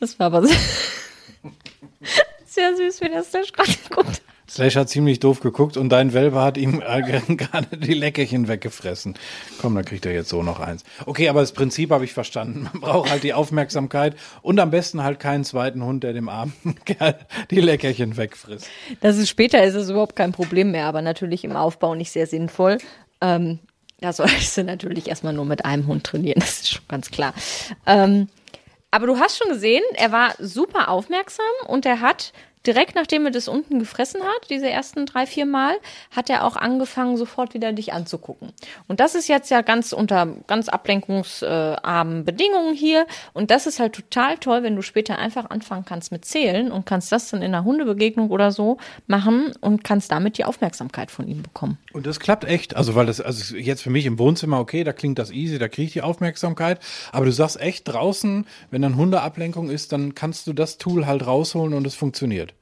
Das 0.00 0.18
war 0.18 0.26
aber 0.26 0.46
sehr, 0.46 0.56
sehr 2.46 2.76
süß, 2.76 3.00
wie 3.00 3.08
der 3.08 3.22
Slash 3.22 3.52
gerade 3.52 3.72
guckt. 3.90 4.22
Slash 4.54 4.76
hat 4.76 4.88
ziemlich 4.88 5.18
doof 5.18 5.40
geguckt 5.40 5.76
und 5.76 5.88
dein 5.88 6.12
Welpe 6.12 6.40
hat 6.40 6.56
ihm 6.56 6.78
gerade 7.36 7.76
die 7.76 7.92
Leckerchen 7.92 8.46
weggefressen. 8.46 9.16
Komm, 9.60 9.74
dann 9.74 9.84
kriegt 9.84 10.06
er 10.06 10.12
jetzt 10.12 10.28
so 10.28 10.44
noch 10.44 10.60
eins. 10.60 10.84
Okay, 11.06 11.28
aber 11.28 11.40
das 11.40 11.50
Prinzip 11.50 11.90
habe 11.90 12.04
ich 12.04 12.12
verstanden. 12.12 12.68
Man 12.72 12.80
braucht 12.80 13.10
halt 13.10 13.24
die 13.24 13.34
Aufmerksamkeit 13.34 14.14
und 14.42 14.60
am 14.60 14.70
besten 14.70 15.02
halt 15.02 15.18
keinen 15.18 15.42
zweiten 15.42 15.84
Hund, 15.84 16.04
der 16.04 16.12
dem 16.12 16.28
armen 16.28 16.52
die 17.50 17.60
Leckerchen 17.60 18.16
wegfrisst. 18.16 18.68
Das 19.00 19.18
ist 19.18 19.28
später 19.28 19.64
ist 19.64 19.74
es 19.74 19.90
überhaupt 19.90 20.14
kein 20.14 20.30
Problem 20.30 20.70
mehr, 20.70 20.86
aber 20.86 21.02
natürlich 21.02 21.42
im 21.42 21.56
Aufbau 21.56 21.96
nicht 21.96 22.12
sehr 22.12 22.28
sinnvoll. 22.28 22.78
Ähm, 23.20 23.58
da 23.98 24.12
solltest 24.12 24.56
du 24.56 24.62
natürlich 24.62 25.08
erstmal 25.08 25.32
nur 25.32 25.46
mit 25.46 25.64
einem 25.64 25.88
Hund 25.88 26.04
trainieren, 26.04 26.38
das 26.38 26.60
ist 26.60 26.70
schon 26.74 26.84
ganz 26.86 27.10
klar. 27.10 27.34
Ähm, 27.86 28.28
aber 28.92 29.08
du 29.08 29.18
hast 29.18 29.36
schon 29.36 29.48
gesehen, 29.48 29.82
er 29.94 30.12
war 30.12 30.34
super 30.38 30.90
aufmerksam 30.90 31.44
und 31.66 31.84
er 31.86 32.00
hat 32.00 32.32
direkt 32.66 32.94
nachdem 32.94 33.26
er 33.26 33.30
das 33.30 33.48
unten 33.48 33.78
gefressen 33.78 34.22
hat, 34.22 34.50
diese 34.50 34.68
ersten 34.68 35.06
drei, 35.06 35.26
vier 35.26 35.46
Mal, 35.46 35.74
hat 36.10 36.30
er 36.30 36.44
auch 36.44 36.56
angefangen, 36.56 37.16
sofort 37.16 37.54
wieder 37.54 37.72
dich 37.72 37.92
anzugucken. 37.92 38.52
Und 38.88 39.00
das 39.00 39.14
ist 39.14 39.28
jetzt 39.28 39.50
ja 39.50 39.60
ganz 39.60 39.92
unter 39.92 40.26
ganz 40.46 40.68
ablenkungsarmen 40.68 42.24
Bedingungen 42.24 42.74
hier. 42.74 43.06
Und 43.32 43.50
das 43.50 43.66
ist 43.66 43.80
halt 43.80 43.94
total 43.94 44.38
toll, 44.38 44.62
wenn 44.62 44.76
du 44.76 44.82
später 44.82 45.18
einfach 45.18 45.50
anfangen 45.50 45.84
kannst 45.84 46.12
mit 46.12 46.24
Zählen 46.24 46.72
und 46.72 46.86
kannst 46.86 47.12
das 47.12 47.30
dann 47.30 47.42
in 47.42 47.54
einer 47.54 47.64
Hundebegegnung 47.64 48.30
oder 48.30 48.50
so 48.50 48.78
machen 49.06 49.52
und 49.60 49.84
kannst 49.84 50.10
damit 50.10 50.38
die 50.38 50.44
Aufmerksamkeit 50.44 51.10
von 51.10 51.28
ihm 51.28 51.42
bekommen. 51.42 51.78
Und 51.92 52.06
das 52.06 52.20
klappt 52.20 52.44
echt. 52.44 52.76
Also, 52.76 52.94
weil 52.94 53.06
das, 53.06 53.20
also 53.20 53.56
jetzt 53.56 53.82
für 53.82 53.90
mich 53.90 54.06
im 54.06 54.18
Wohnzimmer, 54.18 54.58
okay, 54.58 54.84
da 54.84 54.92
klingt 54.92 55.18
das 55.18 55.30
easy, 55.30 55.58
da 55.58 55.68
kriege 55.68 55.86
ich 55.86 55.92
die 55.92 56.02
Aufmerksamkeit. 56.02 56.80
Aber 57.12 57.24
du 57.26 57.32
sagst 57.32 57.60
echt 57.60 57.88
draußen, 57.88 58.46
wenn 58.70 58.82
dann 58.82 58.96
Hundeablenkung 58.96 59.70
ist, 59.70 59.92
dann 59.92 60.14
kannst 60.14 60.46
du 60.46 60.52
das 60.52 60.78
Tool 60.78 61.06
halt 61.06 61.26
rausholen 61.26 61.74
und 61.74 61.86
es 61.86 61.94
funktioniert. 61.94 62.53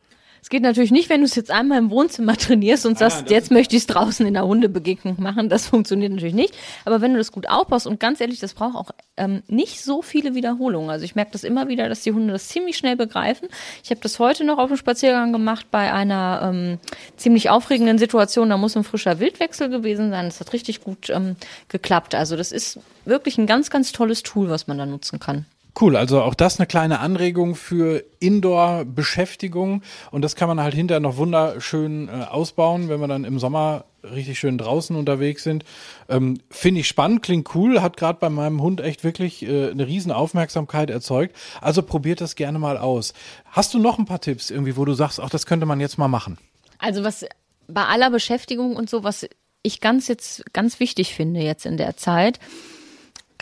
Es 0.42 0.48
geht 0.48 0.64
natürlich 0.64 0.90
nicht, 0.90 1.08
wenn 1.08 1.20
du 1.20 1.26
es 1.26 1.36
jetzt 1.36 1.52
einmal 1.52 1.78
im 1.78 1.90
Wohnzimmer 1.90 2.36
trainierst 2.36 2.84
und 2.84 2.94
ah, 2.94 3.08
sagst, 3.08 3.30
jetzt 3.30 3.52
möchte 3.52 3.76
ich 3.76 3.82
es 3.82 3.86
draußen 3.86 4.26
in 4.26 4.34
der 4.34 4.44
Hundebegegnung 4.44 5.22
machen. 5.22 5.48
Das 5.48 5.66
funktioniert 5.68 6.10
natürlich 6.10 6.34
nicht. 6.34 6.52
Aber 6.84 7.00
wenn 7.00 7.12
du 7.12 7.18
das 7.18 7.30
gut 7.30 7.48
aufbaust 7.48 7.86
und 7.86 8.00
ganz 8.00 8.20
ehrlich, 8.20 8.40
das 8.40 8.54
braucht 8.54 8.74
auch 8.74 8.90
ähm, 9.16 9.44
nicht 9.46 9.80
so 9.80 10.02
viele 10.02 10.34
Wiederholungen. 10.34 10.90
Also 10.90 11.04
ich 11.04 11.14
merke 11.14 11.30
das 11.30 11.44
immer 11.44 11.68
wieder, 11.68 11.88
dass 11.88 12.02
die 12.02 12.10
Hunde 12.10 12.32
das 12.32 12.48
ziemlich 12.48 12.76
schnell 12.76 12.96
begreifen. 12.96 13.48
Ich 13.84 13.90
habe 13.90 14.00
das 14.00 14.18
heute 14.18 14.42
noch 14.44 14.58
auf 14.58 14.66
dem 14.66 14.76
Spaziergang 14.76 15.32
gemacht 15.32 15.66
bei 15.70 15.92
einer 15.92 16.50
ähm, 16.52 16.78
ziemlich 17.16 17.48
aufregenden 17.48 17.98
Situation. 17.98 18.50
Da 18.50 18.56
muss 18.56 18.76
ein 18.76 18.82
frischer 18.82 19.20
Wildwechsel 19.20 19.68
gewesen 19.68 20.10
sein. 20.10 20.24
Das 20.24 20.40
hat 20.40 20.52
richtig 20.52 20.82
gut 20.82 21.08
ähm, 21.10 21.36
geklappt. 21.68 22.16
Also 22.16 22.36
das 22.36 22.50
ist 22.50 22.80
wirklich 23.04 23.38
ein 23.38 23.46
ganz, 23.46 23.70
ganz 23.70 23.92
tolles 23.92 24.24
Tool, 24.24 24.50
was 24.50 24.66
man 24.66 24.76
da 24.76 24.86
nutzen 24.86 25.20
kann. 25.20 25.46
Cool, 25.80 25.96
also 25.96 26.20
auch 26.20 26.34
das 26.34 26.58
eine 26.58 26.66
kleine 26.66 27.00
Anregung 27.00 27.54
für 27.54 28.04
Indoor-Beschäftigung 28.20 29.82
und 30.10 30.22
das 30.22 30.36
kann 30.36 30.48
man 30.48 30.60
halt 30.60 30.74
hinterher 30.74 31.00
noch 31.00 31.16
wunderschön 31.16 32.08
äh, 32.08 32.24
ausbauen, 32.24 32.90
wenn 32.90 33.00
wir 33.00 33.08
dann 33.08 33.24
im 33.24 33.38
Sommer 33.38 33.86
richtig 34.04 34.38
schön 34.38 34.58
draußen 34.58 34.94
unterwegs 34.94 35.44
sind. 35.44 35.64
Ähm, 36.08 36.40
Finde 36.50 36.80
ich 36.80 36.88
spannend, 36.88 37.22
klingt 37.22 37.54
cool, 37.54 37.80
hat 37.80 37.96
gerade 37.96 38.18
bei 38.18 38.28
meinem 38.28 38.60
Hund 38.60 38.80
echt 38.80 39.02
wirklich 39.02 39.42
äh, 39.44 39.70
eine 39.70 39.86
riesen 39.86 40.12
Aufmerksamkeit 40.12 40.90
erzeugt. 40.90 41.36
Also 41.60 41.82
probiert 41.82 42.20
das 42.20 42.36
gerne 42.36 42.58
mal 42.58 42.76
aus. 42.76 43.14
Hast 43.46 43.72
du 43.72 43.78
noch 43.78 43.98
ein 43.98 44.04
paar 44.04 44.20
Tipps 44.20 44.50
irgendwie, 44.50 44.76
wo 44.76 44.84
du 44.84 44.92
sagst, 44.92 45.20
auch 45.20 45.30
das 45.30 45.46
könnte 45.46 45.64
man 45.64 45.80
jetzt 45.80 45.96
mal 45.96 46.08
machen? 46.08 46.38
Also 46.78 47.02
was 47.02 47.24
bei 47.66 47.84
aller 47.84 48.10
Beschäftigung 48.10 48.76
und 48.76 48.90
so, 48.90 49.04
was 49.04 49.26
ich 49.62 49.80
ganz 49.80 50.08
jetzt 50.08 50.44
ganz 50.52 50.80
wichtig 50.80 51.14
finde 51.14 51.40
jetzt 51.40 51.64
in 51.64 51.76
der 51.76 51.96
Zeit, 51.96 52.40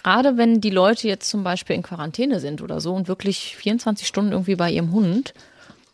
gerade 0.03 0.37
wenn 0.37 0.61
die 0.61 0.71
Leute 0.71 1.09
jetzt 1.09 1.29
zum 1.29 1.45
Beispiel 1.45 1.77
in 1.77 1.83
Quarantäne 1.83 2.41
sind 2.41 2.63
oder 2.63 2.81
so 2.81 2.95
und 2.95 3.09
wirklich 3.09 3.57
24 3.57 4.07
Stunden 4.07 4.33
irgendwie 4.33 4.57
bei 4.57 4.71
ihrem 4.71 4.93
Hund, 4.93 5.35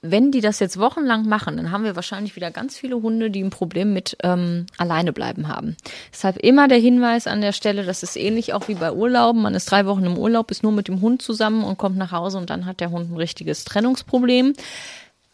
wenn 0.02 0.30
die 0.30 0.40
das 0.40 0.60
jetzt 0.60 0.78
wochenlang 0.78 1.26
machen, 1.26 1.56
dann 1.56 1.70
haben 1.70 1.84
wir 1.84 1.96
wahrscheinlich 1.96 2.36
wieder 2.36 2.50
ganz 2.50 2.76
viele 2.76 2.96
Hunde, 3.02 3.30
die 3.30 3.42
ein 3.42 3.50
Problem 3.50 3.92
mit 3.92 4.16
ähm, 4.22 4.66
alleine 4.76 5.12
bleiben 5.12 5.48
haben. 5.48 5.76
Deshalb 6.12 6.38
immer 6.38 6.68
der 6.68 6.78
Hinweis 6.78 7.26
an 7.26 7.40
der 7.40 7.52
Stelle, 7.52 7.84
das 7.84 8.02
ist 8.02 8.16
ähnlich 8.16 8.52
auch 8.52 8.68
wie 8.68 8.74
bei 8.74 8.92
Urlauben. 8.92 9.42
Man 9.42 9.54
ist 9.54 9.70
drei 9.70 9.86
Wochen 9.86 10.04
im 10.04 10.18
Urlaub, 10.18 10.50
ist 10.50 10.62
nur 10.62 10.72
mit 10.72 10.88
dem 10.88 11.00
Hund 11.00 11.22
zusammen 11.22 11.64
und 11.64 11.78
kommt 11.78 11.96
nach 11.96 12.12
Hause 12.12 12.38
und 12.38 12.50
dann 12.50 12.66
hat 12.66 12.80
der 12.80 12.90
Hund 12.90 13.10
ein 13.10 13.16
richtiges 13.16 13.64
Trennungsproblem 13.64 14.54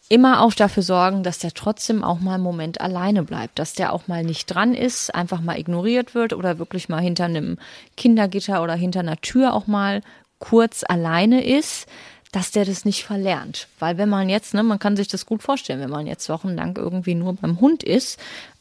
immer 0.09 0.41
auch 0.41 0.53
dafür 0.53 0.83
sorgen, 0.83 1.23
dass 1.23 1.39
der 1.39 1.53
trotzdem 1.53 2.03
auch 2.03 2.19
mal 2.19 2.35
einen 2.35 2.43
Moment 2.43 2.81
alleine 2.81 3.23
bleibt, 3.23 3.59
dass 3.59 3.73
der 3.73 3.93
auch 3.93 4.07
mal 4.07 4.23
nicht 4.23 4.45
dran 4.47 4.73
ist, 4.73 5.13
einfach 5.13 5.41
mal 5.41 5.57
ignoriert 5.57 6.13
wird 6.13 6.33
oder 6.33 6.59
wirklich 6.59 6.89
mal 6.89 7.01
hinter 7.01 7.25
einem 7.25 7.57
Kindergitter 7.97 8.61
oder 8.61 8.75
hinter 8.75 8.99
einer 8.99 9.21
Tür 9.21 9.53
auch 9.53 9.67
mal 9.67 10.01
kurz 10.39 10.83
alleine 10.87 11.43
ist, 11.43 11.87
dass 12.31 12.51
der 12.51 12.65
das 12.65 12.83
nicht 12.83 13.05
verlernt. 13.05 13.67
Weil 13.79 13.97
wenn 13.97 14.09
man 14.09 14.27
jetzt, 14.27 14.53
ne, 14.53 14.63
man 14.63 14.79
kann 14.79 14.97
sich 14.97 15.07
das 15.07 15.25
gut 15.25 15.41
vorstellen, 15.41 15.79
wenn 15.79 15.89
man 15.89 16.07
jetzt 16.07 16.27
wochenlang 16.29 16.75
irgendwie 16.75 17.15
nur 17.15 17.33
beim 17.33 17.61
Hund 17.61 17.83
ist, 17.83 18.19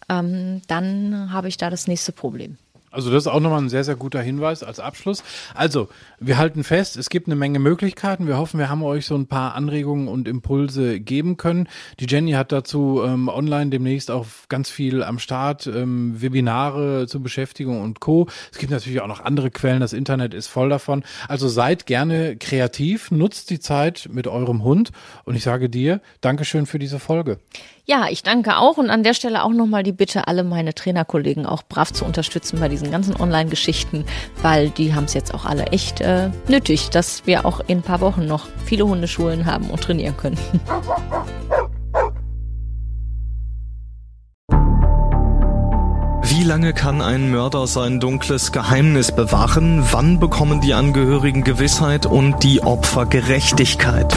ähm, 0.09 0.63
dann 0.69 1.33
habe 1.33 1.49
ich 1.49 1.57
da 1.57 1.71
das 1.71 1.89
nächste 1.89 2.13
Problem. 2.13 2.59
Also 2.93 3.11
das 3.11 3.25
ist 3.25 3.27
auch 3.27 3.41
nochmal 3.41 3.63
ein 3.63 3.71
sehr, 3.71 3.85
sehr 3.85 3.97
guter 3.97 4.21
Hinweis 4.21 4.63
als 4.63 4.79
Abschluss. 4.79 5.25
Also, 5.55 5.89
wir 6.21 6.39
halten 6.39 6.63
fest, 6.63 6.97
es 6.97 7.09
gibt 7.09 7.27
eine 7.27 7.37
Menge 7.37 7.59
Möglichkeiten. 7.59 8.27
Wir 8.27 8.37
hoffen, 8.37 8.59
wir 8.59 8.69
haben 8.69 8.83
euch 8.83 9.07
so 9.07 9.15
ein 9.15 9.27
paar 9.27 9.55
Anregungen 9.55 10.09
und 10.09 10.29
Impulse 10.29 11.01
geben 11.01 11.39
können. 11.39 11.69
Die 11.99 12.07
Jenny 12.07 12.33
hat 12.33 12.53
dazu 12.53 13.03
ähm, 13.05 13.29
online 13.29 13.71
demnächst 13.71 14.11
auch 14.11 14.27
ganz 14.49 14.71
viel 14.71 15.03
am 15.03 15.19
Start, 15.19 15.67
ähm, 15.67 16.21
Webinare 16.21 17.07
zur 17.07 17.23
Beschäftigung 17.23 17.81
und 17.81 18.01
Co. 18.01 18.29
Es 18.53 18.59
gibt 18.59 18.71
natürlich 18.71 19.01
auch 19.01 19.09
noch 19.09 19.21
andere 19.21 19.51
Quellen, 19.51 19.81
das 19.81 19.95
Internet 19.95 20.35
ist 20.35 20.49
voll 20.49 20.69
davon. 20.69 21.03
Also 21.29 21.49
seid 21.49 21.87
gerne 21.87 22.37
kreativ, 22.37 23.11
nutzt 23.11 23.51
die 23.51 23.61
Zeit 23.61 24.09
mit 24.13 24.29
eurem 24.29 24.63
Hund 24.63 24.93
und 25.25 25.35
ich 25.35 25.43
sage 25.43 25.71
dir, 25.71 26.01
Dankeschön 26.21 26.67
für 26.67 26.79
diese 26.79 26.99
Folge. 26.99 27.39
Ja, 27.85 28.07
ich 28.09 28.23
danke 28.23 28.59
auch 28.59 28.77
und 28.77 28.91
an 28.91 29.03
der 29.03 29.13
Stelle 29.13 29.43
auch 29.43 29.51
nochmal 29.51 29.83
die 29.83 29.91
Bitte, 29.91 30.29
alle 30.29 30.45
meine 30.45 30.73
Trainerkollegen 30.73 31.47
auch 31.47 31.65
brav 31.65 31.93
zu 31.93 32.05
unterstützen 32.05 32.61
bei 32.61 32.69
diesen 32.69 32.93
ganzen 32.93 33.21
Online-Geschichten, 33.21 34.05
weil 34.41 34.71
die 34.71 34.95
haben 34.95 35.07
es 35.07 35.15
jetzt 35.15 35.35
auch 35.35 35.45
alle 35.45 35.67
echt 35.67 36.01
äh, 36.01 36.31
nötig, 36.47 36.91
dass 36.91 37.27
wir 37.27 37.45
auch 37.45 37.59
in 37.67 37.79
ein 37.79 37.83
paar 37.83 38.01
Wochen 38.01 38.25
noch 38.25 38.47
viele 38.65 38.87
Hundeschulen 38.87 39.47
haben 39.47 39.69
und 39.69 39.83
trainieren 39.83 40.17
können. 40.17 40.39
Wie 46.23 46.45
lange 46.45 46.75
kann 46.75 47.03
ein 47.03 47.33
Mörder 47.33 47.67
sein 47.67 47.99
dunkles 47.99 48.53
Geheimnis 48.53 49.11
bewahren? 49.11 49.85
Wann 49.91 50.21
bekommen 50.21 50.61
die 50.61 50.75
Angehörigen 50.75 51.43
Gewissheit 51.43 52.07
und 52.07 52.45
die 52.45 52.63
Opfer 52.63 53.07
Gerechtigkeit? 53.07 54.17